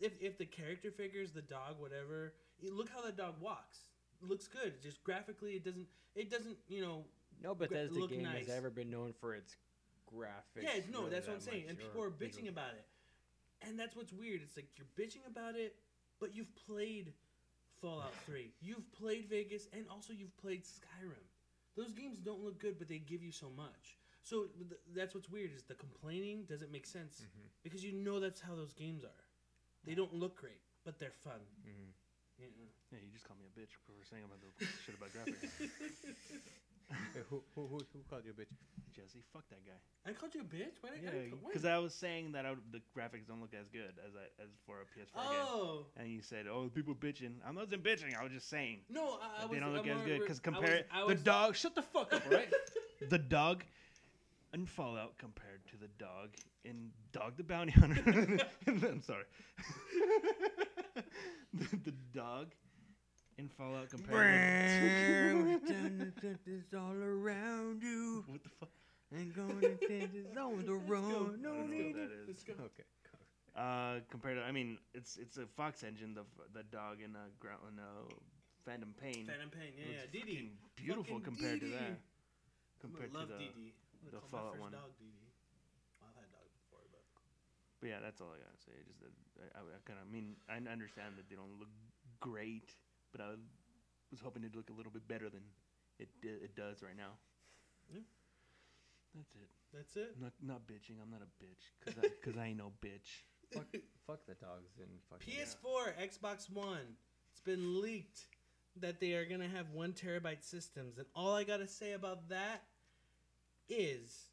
if 0.00 0.12
if 0.20 0.36
the 0.36 0.46
character 0.46 0.90
figures, 0.90 1.32
the 1.32 1.42
dog, 1.42 1.76
whatever, 1.78 2.34
you 2.59 2.76
look 2.76 2.90
how 2.90 3.03
that 3.03 3.16
dog 3.16 3.34
walks. 3.40 3.78
It 4.20 4.28
looks 4.28 4.48
good. 4.48 4.82
Just 4.82 5.03
graphically, 5.05 5.53
it 5.53 5.64
doesn't. 5.64 5.86
It 6.16 6.30
doesn't. 6.30 6.57
You 6.68 6.82
know. 6.82 7.05
No 7.42 7.55
Bethesda 7.57 7.98
look 7.98 8.11
game 8.11 8.22
nice. 8.22 8.46
has 8.46 8.57
ever 8.57 8.70
been 8.70 8.88
known 8.88 9.12
for 9.18 9.34
its 9.34 9.57
graphics. 10.14 10.62
Yeah, 10.62 10.80
no, 10.90 11.00
really 11.00 11.10
that's 11.10 11.26
what 11.28 11.34
I'm 11.34 11.40
saying. 11.40 11.64
And 11.68 11.78
people 11.78 12.02
are 12.02 12.10
bitching 12.10 12.48
about 12.48 12.74
it. 12.74 12.84
And 13.66 13.78
that's 13.78 13.94
what's 13.94 14.12
weird. 14.12 14.40
It's 14.42 14.56
like 14.56 14.66
you're 14.76 14.86
bitching 14.98 15.26
about 15.26 15.54
it, 15.56 15.76
but 16.20 16.34
you've 16.34 16.54
played 16.66 17.12
Fallout 17.80 18.14
3. 18.26 18.52
You've 18.60 18.90
played 18.92 19.28
Vegas, 19.28 19.68
and 19.72 19.84
also 19.90 20.12
you've 20.12 20.36
played 20.36 20.62
Skyrim. 20.64 21.24
Those 21.76 21.92
games 21.92 22.18
don't 22.18 22.42
look 22.44 22.58
good, 22.58 22.78
but 22.78 22.88
they 22.88 22.98
give 22.98 23.22
you 23.22 23.32
so 23.32 23.48
much. 23.56 23.96
So 24.24 24.44
th- 24.68 24.80
that's 24.94 25.14
what's 25.14 25.28
weird 25.30 25.52
is 25.52 25.62
the 25.64 25.74
complaining 25.74 26.44
doesn't 26.44 26.70
make 26.70 26.86
sense 26.86 27.22
Mhm. 27.22 27.48
because 27.64 27.82
you 27.82 27.92
know 27.92 28.20
that's 28.20 28.40
how 28.40 28.54
those 28.54 28.72
games 28.72 29.04
are. 29.04 29.24
They 29.84 29.94
don't 29.94 30.12
look 30.14 30.36
great, 30.36 30.60
but 30.84 30.98
they're 30.98 31.10
fun. 31.24 31.40
Mhm. 31.66 31.92
Yeah. 32.38 32.46
Yeah, 32.92 32.98
you 32.98 33.10
just 33.12 33.24
called 33.24 33.40
me 33.40 33.46
a 33.46 33.58
bitch 33.60 33.74
for 33.86 34.04
saying 34.04 34.24
about 34.24 34.40
the 34.40 34.50
shit 34.86 34.94
about 34.94 35.10
graphics. 35.10 35.48
Hey, 37.14 37.20
who, 37.30 37.43
who, 37.55 37.66
who, 37.66 37.78
who 37.93 38.01
called 38.09 38.22
you 38.24 38.32
a 38.32 38.34
bitch? 38.40 38.49
Jesse, 38.95 39.22
fuck 39.32 39.45
that 39.49 39.64
guy. 39.64 39.72
I 40.11 40.12
called 40.12 40.34
you 40.34 40.43
a 40.43 40.45
bitch. 40.45 40.76
Why 40.82 40.90
did 40.90 41.03
Yeah, 41.03 41.11
I? 41.11 41.14
when? 41.30 41.38
because 41.47 41.64
I 41.64 41.78
was 41.78 41.95
saying 41.95 42.32
that 42.32 42.45
I, 42.45 42.51
would- 42.51 42.61
the 42.72 42.80
graphics 42.97 43.26
don't 43.26 43.40
look 43.40 43.55
as 43.59 43.68
good 43.68 43.95
as 44.07 44.12
I 44.14 44.43
as 44.43 44.51
for 44.66 44.76
a 44.80 44.84
PS4 44.84 45.30
game. 45.30 45.40
Oh 45.43 45.86
And 45.97 46.09
you 46.09 46.20
said, 46.20 46.47
"Oh, 46.47 46.68
people 46.74 46.95
bitching." 46.95 47.34
I 47.47 47.51
wasn't 47.53 47.82
bitching. 47.82 48.14
I 48.18 48.22
was 48.22 48.32
just 48.32 48.51
saying 48.51 48.80
no! 48.90 49.18
I, 49.22 49.38
I 49.38 49.40
that 49.40 49.49
was. 49.49 49.51
they 49.57 49.61
don't 49.61 49.72
look 49.72 49.86
I'm 49.86 49.93
as 49.99 50.03
good 50.05 50.11
re- 50.12 50.18
because 50.18 50.40
I 50.45 50.51
was- 50.51 50.59
compare 50.59 50.84
I 50.93 51.07
the 51.09 51.14
dog. 51.14 51.57
Shut 51.57 51.74
the 51.74 51.82
fuck 51.82 52.12
up, 52.12 52.22
all 52.30 52.36
right? 52.36 52.53
the 53.09 53.18
dog 53.18 53.64
in 54.53 54.66
Fallout 54.66 55.16
compared 55.16 55.66
to 55.70 55.78
the 55.78 55.88
dog 55.99 56.28
in 56.66 56.90
Dog 57.12 57.38
the 57.38 57.45
Bounty 57.45 57.72
Hunter. 57.72 58.03
I'm 58.66 59.01
sorry. 59.03 59.24
the, 61.55 61.76
the 61.84 61.95
dog 62.14 62.49
in 63.39 63.49
Fallout 63.49 63.91
compared 63.91 65.61
to 65.66 65.72
It's 66.47 66.74
all 66.76 66.95
around 66.95 67.83
you. 67.83 68.24
what 68.26 68.43
the 68.43 68.49
fuck? 68.61 68.68
And 69.12 69.35
going 69.35 69.61
to 69.61 69.76
is 70.14 70.33
on 70.37 70.64
the 70.64 70.74
run. 70.74 71.41
No 71.43 71.53
Let's 71.53 71.68
go. 71.68 71.68
need 71.68 71.95
That 71.97 72.09
to- 72.09 72.22
is. 72.24 72.28
Let's 72.28 72.45
go. 72.45 72.53
Okay. 72.64 72.85
Uh, 73.53 74.01
compared 74.09 74.39
to, 74.41 74.43
I 74.45 74.53
mean, 74.53 74.78
it's 74.95 75.18
it's 75.20 75.37
a 75.37 75.45
Fox 75.45 75.85
engine. 75.85 76.14
The 76.16 76.24
the 76.57 76.64
dog 76.72 77.05
in 77.05 77.12
uh, 77.12 77.28
ground 77.39 77.61
in 77.68 77.76
uh, 77.76 78.09
Phantom 78.64 78.89
Pain. 78.97 79.28
Phantom 79.28 79.53
Pain. 79.53 79.76
Yeah, 79.76 79.85
yeah. 79.85 80.09
looks 80.09 80.12
Dee 80.12 80.24
Dee. 80.24 80.49
fucking 80.49 80.57
beautiful 80.76 81.20
Fucking 81.20 81.37
compared 81.37 81.61
Dee 81.61 81.68
to 81.68 81.76
that. 81.76 82.01
Compared 82.80 83.12
love 83.12 83.28
to 83.28 83.37
the. 83.37 83.45
Dee 83.45 83.53
Dee. 83.53 83.72
I'm 84.01 84.09
the 84.09 84.16
gonna 84.16 84.24
call 84.24 84.33
Fallout 84.33 84.57
my 84.57 84.64
one. 84.64 84.72
first 84.72 84.80
dog 84.80 84.93
Dee 84.97 85.12
Dee. 85.12 85.28
Well, 86.01 86.09
I've 86.09 86.16
had 86.16 86.33
dogs 86.33 86.53
before, 86.64 86.80
but 86.89 87.05
But 87.85 87.87
yeah, 87.93 88.01
that's 88.01 88.24
all 88.24 88.33
I 88.33 88.41
gotta 88.41 88.57
say. 88.64 88.72
Just 88.89 89.05
that 89.05 89.12
I, 89.53 89.61
I, 89.61 89.80
kind 89.85 90.01
of 90.01 90.09
I 90.09 90.11
mean 90.11 90.41
I 90.49 90.57
understand 90.57 91.20
that 91.20 91.28
they 91.28 91.37
don't 91.37 91.53
look 91.61 91.68
great, 92.24 92.72
but 93.12 93.20
I 93.20 93.30
was 94.10 94.20
hoping 94.20 94.42
it'd 94.42 94.56
look 94.56 94.70
a 94.70 94.72
little 94.72 94.92
bit 94.92 95.06
better 95.06 95.28
than 95.30 95.42
it 95.98 96.08
it 96.22 96.56
does 96.56 96.82
right 96.82 96.96
now. 96.96 97.12
Yeah. 97.92 98.00
That's 99.14 99.34
it. 99.34 99.48
that's 99.74 99.96
it. 99.96 100.16
Not 100.20 100.32
not 100.42 100.66
bitching. 100.66 100.96
I'm 101.02 101.10
not 101.10 101.20
a 101.22 101.44
bitch 101.44 101.68
because 101.80 102.02
I, 102.02 102.08
'cause 102.24 102.36
I 102.38 102.46
ain't 102.46 102.58
no 102.58 102.72
bitch. 102.82 103.22
Fuck, 103.52 103.66
fuck 104.06 104.26
the 104.26 104.32
dogs 104.34 104.72
and 104.80 104.88
fucking. 105.10 105.30
PS4, 105.30 106.08
Xbox 106.08 106.50
One. 106.50 106.96
It's 107.30 107.42
been 107.42 107.82
leaked 107.82 108.20
that 108.80 108.98
they 108.98 109.12
are 109.12 109.26
gonna 109.26 109.48
have 109.48 109.70
one 109.74 109.92
terabyte 109.92 110.42
systems, 110.42 110.96
and 110.96 111.06
all 111.14 111.34
I 111.34 111.44
gotta 111.44 111.66
say 111.66 111.92
about 111.92 112.30
that 112.30 112.62
is 113.68 114.28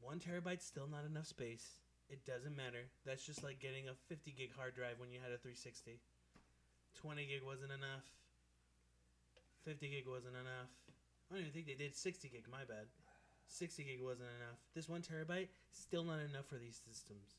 one 0.00 0.18
terabyte's 0.18 0.64
still 0.64 0.86
not 0.86 1.04
enough 1.04 1.26
space. 1.26 1.72
It 2.08 2.24
doesn't 2.24 2.56
matter. 2.56 2.84
That's 3.04 3.24
just 3.26 3.42
like 3.44 3.60
getting 3.60 3.88
a 3.88 3.94
50 4.08 4.32
gig 4.32 4.50
hard 4.56 4.74
drive 4.74 4.98
when 4.98 5.10
you 5.10 5.18
had 5.20 5.32
a 5.32 5.36
360. 5.38 6.00
20 7.00 7.26
gig 7.26 7.42
wasn't 7.44 7.72
enough. 7.72 8.04
50 9.64 9.88
gig 9.88 10.04
wasn't 10.06 10.34
enough. 10.34 10.70
I 11.30 11.34
don't 11.34 11.40
even 11.40 11.52
think 11.52 11.66
they 11.66 11.74
did 11.74 11.96
60 11.96 12.28
gig. 12.28 12.44
My 12.50 12.64
bad. 12.68 12.86
60 13.48 13.84
gig 13.84 14.00
wasn't 14.02 14.28
enough. 14.40 14.58
This 14.74 14.88
one 14.88 15.02
terabyte 15.02 15.48
still 15.70 16.04
not 16.04 16.20
enough 16.20 16.46
for 16.46 16.56
these 16.56 16.76
systems 16.76 17.36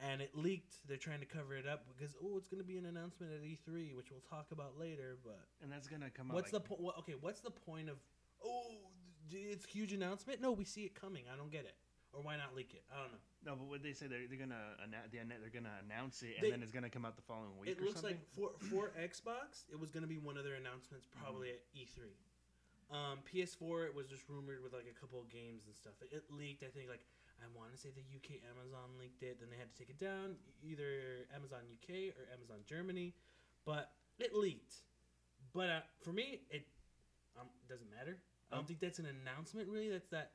and 0.00 0.20
it 0.20 0.30
leaked. 0.34 0.74
They're 0.86 0.96
trying 0.96 1.20
to 1.20 1.26
cover 1.26 1.54
it 1.54 1.66
up 1.66 1.84
because 1.96 2.14
oh, 2.22 2.36
it's 2.36 2.48
going 2.48 2.62
to 2.62 2.66
be 2.66 2.78
an 2.78 2.86
announcement 2.86 3.32
at 3.32 3.42
E3, 3.42 3.94
which 3.94 4.10
we'll 4.10 4.20
talk 4.28 4.46
about 4.52 4.78
later. 4.78 5.16
But 5.24 5.40
And 5.62 5.70
that's 5.70 5.88
gonna 5.88 6.10
come 6.10 6.30
out. 6.30 6.34
what's 6.34 6.52
like, 6.52 6.62
the 6.62 6.68
point? 6.68 6.94
Okay, 7.00 7.14
what's 7.20 7.40
the 7.40 7.50
point 7.50 7.88
of 7.88 7.96
oh, 8.44 8.62
it's 9.30 9.66
huge 9.66 9.92
announcement? 9.92 10.40
No, 10.40 10.52
we 10.52 10.64
see 10.64 10.82
it 10.82 10.94
coming. 10.94 11.24
I 11.32 11.36
don't 11.36 11.50
get 11.50 11.64
it. 11.64 11.74
Or 12.12 12.22
why 12.22 12.36
not 12.36 12.56
leak 12.56 12.72
it? 12.74 12.82
I 12.90 13.02
don't 13.02 13.12
know. 13.12 13.20
No, 13.44 13.52
but 13.56 13.66
what 13.68 13.82
they 13.82 13.92
say 13.92 14.06
they're, 14.08 14.26
they're 14.26 14.38
gonna 14.40 14.74
anna- 14.82 15.04
they're 15.12 15.52
gonna 15.52 15.76
announce 15.84 16.22
it 16.22 16.36
and 16.36 16.44
They- 16.46 16.50
then 16.50 16.62
it's 16.62 16.72
gonna 16.72 16.88
come 16.90 17.04
out 17.04 17.16
the 17.16 17.22
following 17.22 17.56
week 17.58 17.70
it 17.70 17.80
looks 17.80 18.00
something. 18.00 18.16
like 18.16 18.28
for 18.32 18.56
for 18.70 18.90
Xbox, 18.98 19.68
it 19.70 19.78
was 19.78 19.90
going 19.90 20.02
to 20.02 20.08
be 20.08 20.18
one 20.18 20.36
of 20.36 20.44
their 20.44 20.54
announcements 20.56 21.06
probably 21.06 21.50
at 21.52 21.60
E3. 21.76 22.16
Um, 22.90 23.20
PS4, 23.28 23.84
it 23.86 23.94
was 23.94 24.08
just 24.08 24.24
rumored 24.28 24.62
with 24.64 24.72
like 24.72 24.88
a 24.88 24.96
couple 24.98 25.20
of 25.20 25.28
games 25.28 25.66
and 25.66 25.76
stuff. 25.76 25.92
It, 26.00 26.08
it 26.16 26.24
leaked. 26.32 26.64
I 26.64 26.68
think 26.72 26.88
like 26.88 27.04
I 27.38 27.46
want 27.54 27.70
to 27.72 27.78
say 27.78 27.90
the 27.90 28.02
UK 28.16 28.40
Amazon 28.50 28.96
leaked 28.98 29.22
it. 29.22 29.38
Then 29.38 29.50
they 29.50 29.56
had 29.60 29.68
to 29.70 29.76
take 29.78 29.90
it 29.90 29.98
down, 30.00 30.36
either 30.64 31.28
Amazon 31.36 31.60
UK 31.70 32.16
or 32.16 32.26
Amazon 32.32 32.64
Germany. 32.64 33.14
But 33.64 33.92
it 34.18 34.34
leaked. 34.34 34.82
But 35.52 35.68
uh, 35.68 35.80
for 36.00 36.12
me, 36.12 36.40
it 36.50 36.66
um, 37.38 37.46
doesn't 37.68 37.90
matter. 37.90 38.18
I 38.50 38.56
don't 38.56 38.60
Um, 38.60 38.66
think 38.66 38.80
that's 38.80 38.98
an 38.98 39.06
announcement 39.06 39.68
really. 39.68 39.90
That's 39.90 40.08
that. 40.08 40.32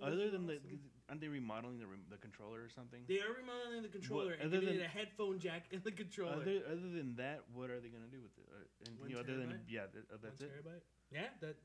Man. 0.00 0.10
this 0.10 0.14
Other 0.16 0.26
is 0.26 0.32
than 0.32 0.46
the, 0.46 0.54
awesome." 0.58 0.80
aren't 1.08 1.20
they 1.20 1.28
remodeling 1.28 1.78
the 1.78 1.86
rem- 1.86 2.06
the 2.10 2.16
controller 2.16 2.62
or 2.62 2.68
something? 2.68 3.02
They 3.06 3.20
are 3.20 3.32
remodeling 3.38 3.82
the 3.82 3.88
controller 3.88 4.32
and 4.32 4.42
other 4.48 4.60
giving 4.60 4.76
than- 4.80 4.84
it 4.84 4.86
a 4.86 4.88
headphone 4.88 5.38
jack 5.38 5.66
in 5.70 5.80
the 5.84 5.92
controller. 5.92 6.42
Other, 6.42 6.62
other 6.66 6.88
than 6.90 7.14
that, 7.16 7.44
what 7.52 7.70
are 7.70 7.80
they 7.80 7.88
gonna 7.88 8.10
do 8.10 8.22
with 8.22 8.36
it? 8.38 8.46
Uh, 8.50 8.64
anything 8.86 9.16
One 9.16 9.24
other 9.24 9.36
than 9.36 9.48
terabyte? 9.50 9.70
yeah, 9.70 9.86
th- 9.92 10.04
uh, 10.12 10.16
that's 10.22 10.40
One 10.40 10.50
it. 10.50 10.52
terabyte? 10.64 10.82
Yeah, 11.10 11.28
that 11.40 11.56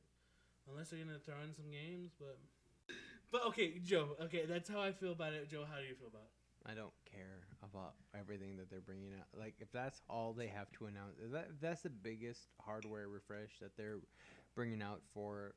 unless 0.70 0.90
they're 0.90 1.00
gonna 1.04 1.20
throw 1.20 1.42
in 1.42 1.54
some 1.54 1.72
games, 1.72 2.12
but 2.20 2.38
but 3.32 3.46
okay, 3.48 3.80
Joe. 3.80 4.16
Okay, 4.22 4.46
that's 4.46 4.70
how 4.70 4.82
I 4.82 4.92
feel 4.92 5.12
about 5.14 5.34
it. 5.34 5.48
Joe, 5.50 5.66
how 5.66 5.78
do 5.80 5.86
you 5.86 5.96
feel 5.96 6.08
about 6.08 6.24
it? 6.24 6.34
I 6.70 6.74
don't 6.74 6.94
care 7.06 7.48
about 7.64 7.94
everything 8.14 8.58
that 8.58 8.70
they're 8.70 8.82
bringing 8.82 9.14
out. 9.14 9.28
Like, 9.40 9.56
if 9.60 9.72
that's 9.72 10.02
all 10.10 10.34
they 10.34 10.48
have 10.48 10.70
to 10.74 10.88
announce, 10.88 11.16
if, 11.24 11.32
that, 11.32 11.48
if 11.54 11.60
that's 11.62 11.82
the 11.84 11.90
biggest 11.90 12.50
hardware 12.60 13.08
refresh 13.08 13.60
that 13.62 13.78
they're 13.78 14.00
bringing 14.56 14.82
out 14.82 15.02
for 15.14 15.54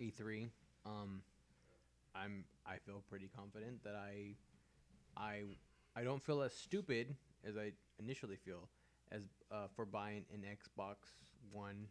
E3, 0.00 0.48
um, 0.86 1.22
I'm 2.14 2.44
I 2.66 2.76
feel 2.86 3.02
pretty 3.08 3.28
confident 3.34 3.82
that 3.84 3.94
I, 3.94 4.34
I, 5.16 5.42
I 5.96 6.04
don't 6.04 6.22
feel 6.24 6.42
as 6.42 6.54
stupid 6.54 7.14
as 7.46 7.56
I 7.56 7.72
initially 7.98 8.36
feel 8.36 8.68
as 9.12 9.22
uh, 9.50 9.66
for 9.74 9.84
buying 9.84 10.24
an 10.32 10.42
Xbox 10.42 10.96
One 11.52 11.86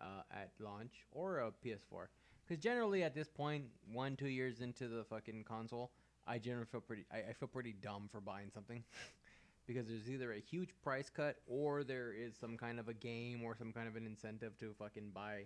uh, 0.00 0.22
at 0.30 0.50
launch 0.60 1.04
or 1.12 1.38
a 1.38 1.50
PS4. 1.64 2.06
Because 2.46 2.62
generally 2.62 3.02
at 3.02 3.14
this 3.14 3.28
point, 3.28 3.64
one 3.92 4.16
two 4.16 4.28
years 4.28 4.60
into 4.60 4.88
the 4.88 5.04
fucking 5.04 5.44
console, 5.44 5.90
I 6.26 6.38
generally 6.38 6.66
feel 6.70 6.80
pretty. 6.80 7.04
I, 7.12 7.30
I 7.30 7.32
feel 7.32 7.48
pretty 7.48 7.74
dumb 7.82 8.08
for 8.10 8.20
buying 8.20 8.50
something, 8.52 8.82
because 9.66 9.86
there's 9.86 10.08
either 10.10 10.32
a 10.32 10.40
huge 10.40 10.70
price 10.82 11.10
cut 11.10 11.36
or 11.46 11.84
there 11.84 12.12
is 12.12 12.36
some 12.36 12.56
kind 12.56 12.78
of 12.78 12.88
a 12.88 12.94
game 12.94 13.42
or 13.44 13.56
some 13.56 13.72
kind 13.72 13.88
of 13.88 13.96
an 13.96 14.06
incentive 14.06 14.58
to 14.60 14.74
fucking 14.78 15.10
buy, 15.14 15.44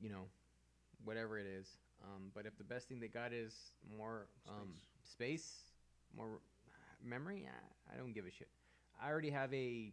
you 0.00 0.10
know, 0.10 0.26
whatever 1.04 1.38
it 1.38 1.46
is. 1.46 1.68
Um, 2.04 2.30
but 2.34 2.46
if 2.46 2.56
the 2.56 2.64
best 2.64 2.88
thing 2.88 3.00
they 3.00 3.08
got 3.08 3.32
is 3.32 3.54
more 3.96 4.26
um, 4.48 4.70
space, 5.02 5.64
more 6.16 6.40
memory, 7.04 7.48
I, 7.48 7.94
I 7.94 7.98
don't 7.98 8.12
give 8.12 8.24
a 8.26 8.30
shit. 8.30 8.48
I 9.02 9.10
already 9.10 9.30
have 9.30 9.52
a 9.52 9.92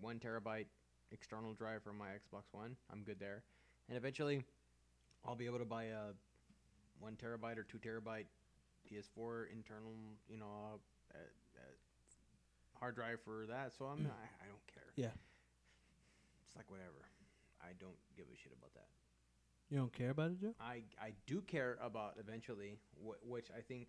one 0.00 0.18
terabyte 0.18 0.66
external 1.10 1.52
drive 1.52 1.82
for 1.82 1.92
my 1.92 2.08
Xbox 2.08 2.44
One. 2.52 2.76
I'm 2.90 3.02
good 3.02 3.20
there, 3.20 3.42
and 3.88 3.96
eventually, 3.96 4.44
I'll 5.24 5.36
be 5.36 5.46
able 5.46 5.58
to 5.58 5.64
buy 5.64 5.84
a 5.84 6.12
one 6.98 7.16
terabyte 7.22 7.58
or 7.58 7.64
two 7.64 7.78
terabyte 7.78 8.26
PS4 8.90 9.52
internal, 9.52 9.92
you 10.28 10.38
know, 10.38 10.80
uh, 11.14 11.18
uh, 11.18 12.78
hard 12.78 12.94
drive 12.94 13.20
for 13.24 13.46
that. 13.48 13.72
So 13.76 13.86
I'm 13.86 14.02
not, 14.02 14.12
I, 14.12 14.44
I 14.44 14.46
don't 14.48 14.66
care. 14.72 14.90
Yeah. 14.96 15.14
It's 16.46 16.56
like 16.56 16.70
whatever. 16.70 17.06
I 17.62 17.72
don't 17.80 17.96
give 18.16 18.26
a 18.26 18.36
shit 18.36 18.52
about 18.52 18.74
that. 18.74 18.88
You 19.72 19.78
don't 19.78 19.92
care 19.92 20.10
about 20.10 20.32
it, 20.32 20.40
Joe? 20.42 20.54
I 20.60 20.82
I 21.00 21.12
do 21.26 21.40
care 21.40 21.78
about 21.82 22.16
eventually, 22.20 22.76
wh- 23.02 23.26
which 23.26 23.48
I 23.56 23.62
think 23.62 23.88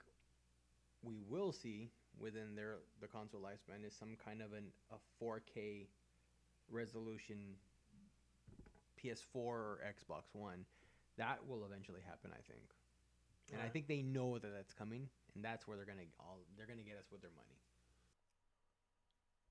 we 1.03 1.19
will 1.27 1.51
see 1.51 1.91
within 2.17 2.55
their 2.55 2.77
the 3.01 3.07
console 3.07 3.41
lifespan 3.41 3.85
is 3.85 3.93
some 3.93 4.15
kind 4.15 4.41
of 4.41 4.53
an 4.53 4.71
a 4.91 4.97
4K 5.21 5.87
resolution 6.71 7.57
PS4 8.97 9.35
or 9.35 9.79
Xbox 9.85 10.31
One. 10.31 10.63
That 11.17 11.45
will 11.45 11.65
eventually 11.65 11.99
happen, 12.07 12.31
I 12.31 12.39
think. 12.47 12.63
And 13.51 13.61
I 13.61 13.67
think 13.67 13.87
they 13.87 14.01
know 14.01 14.39
that 14.39 14.53
that's 14.55 14.73
coming, 14.73 15.09
and 15.35 15.43
that's 15.43 15.67
where 15.67 15.75
they're 15.75 15.85
gonna 15.85 16.07
all 16.17 16.39
they're 16.57 16.65
gonna 16.65 16.87
get 16.87 16.95
us 16.95 17.11
with 17.11 17.21
their 17.21 17.35
money. 17.35 17.59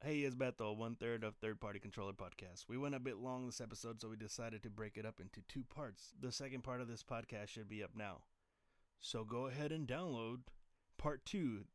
Hey, 0.05 0.23
it's 0.23 0.35
Beto, 0.35 0.77
one 0.77 0.97
third 0.97 1.23
of 1.23 1.37
Third 1.37 1.61
Party 1.61 1.79
Controller 1.79 2.13
Podcast. 2.13 2.65
We 2.69 2.77
went 2.77 2.97
a 2.97 2.99
bit 2.99 3.19
long 3.19 3.47
this 3.47 3.61
episode, 3.61 4.01
so 4.01 4.09
we 4.09 4.17
decided 4.17 4.61
to 4.65 4.71
break 4.71 4.97
it 4.97 5.07
up 5.07 5.21
into 5.21 5.43
two 5.49 5.63
parts. 5.63 6.13
The 6.21 6.33
second 6.33 6.65
part 6.65 6.81
of 6.81 6.89
this 6.89 7.05
podcast 7.05 7.51
should 7.51 7.69
be 7.69 7.85
up 7.85 7.93
now. 7.97 8.23
So 9.01 9.23
go 9.23 9.47
ahead 9.47 9.71
and 9.71 9.87
download 9.87 10.39
part 10.99 11.25
two, 11.25 11.67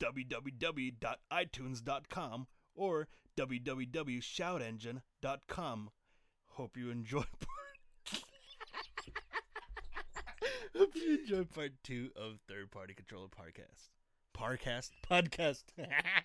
www.itunes.com 0.00 2.46
or 2.74 3.08
www.shoutengine.com. 3.36 5.90
Hope 6.46 6.76
you 6.78 6.90
enjoy 6.90 7.18
part. 7.40 7.50
Hope 10.74 10.96
you 10.96 11.18
enjoy 11.18 11.44
part 11.44 11.72
two 11.82 12.12
of 12.16 12.38
Third 12.48 12.70
Party 12.70 12.94
Controller 12.94 13.28
Podcast. 13.28 13.90
Parcast? 14.34 14.92
Podcast. 15.06 15.64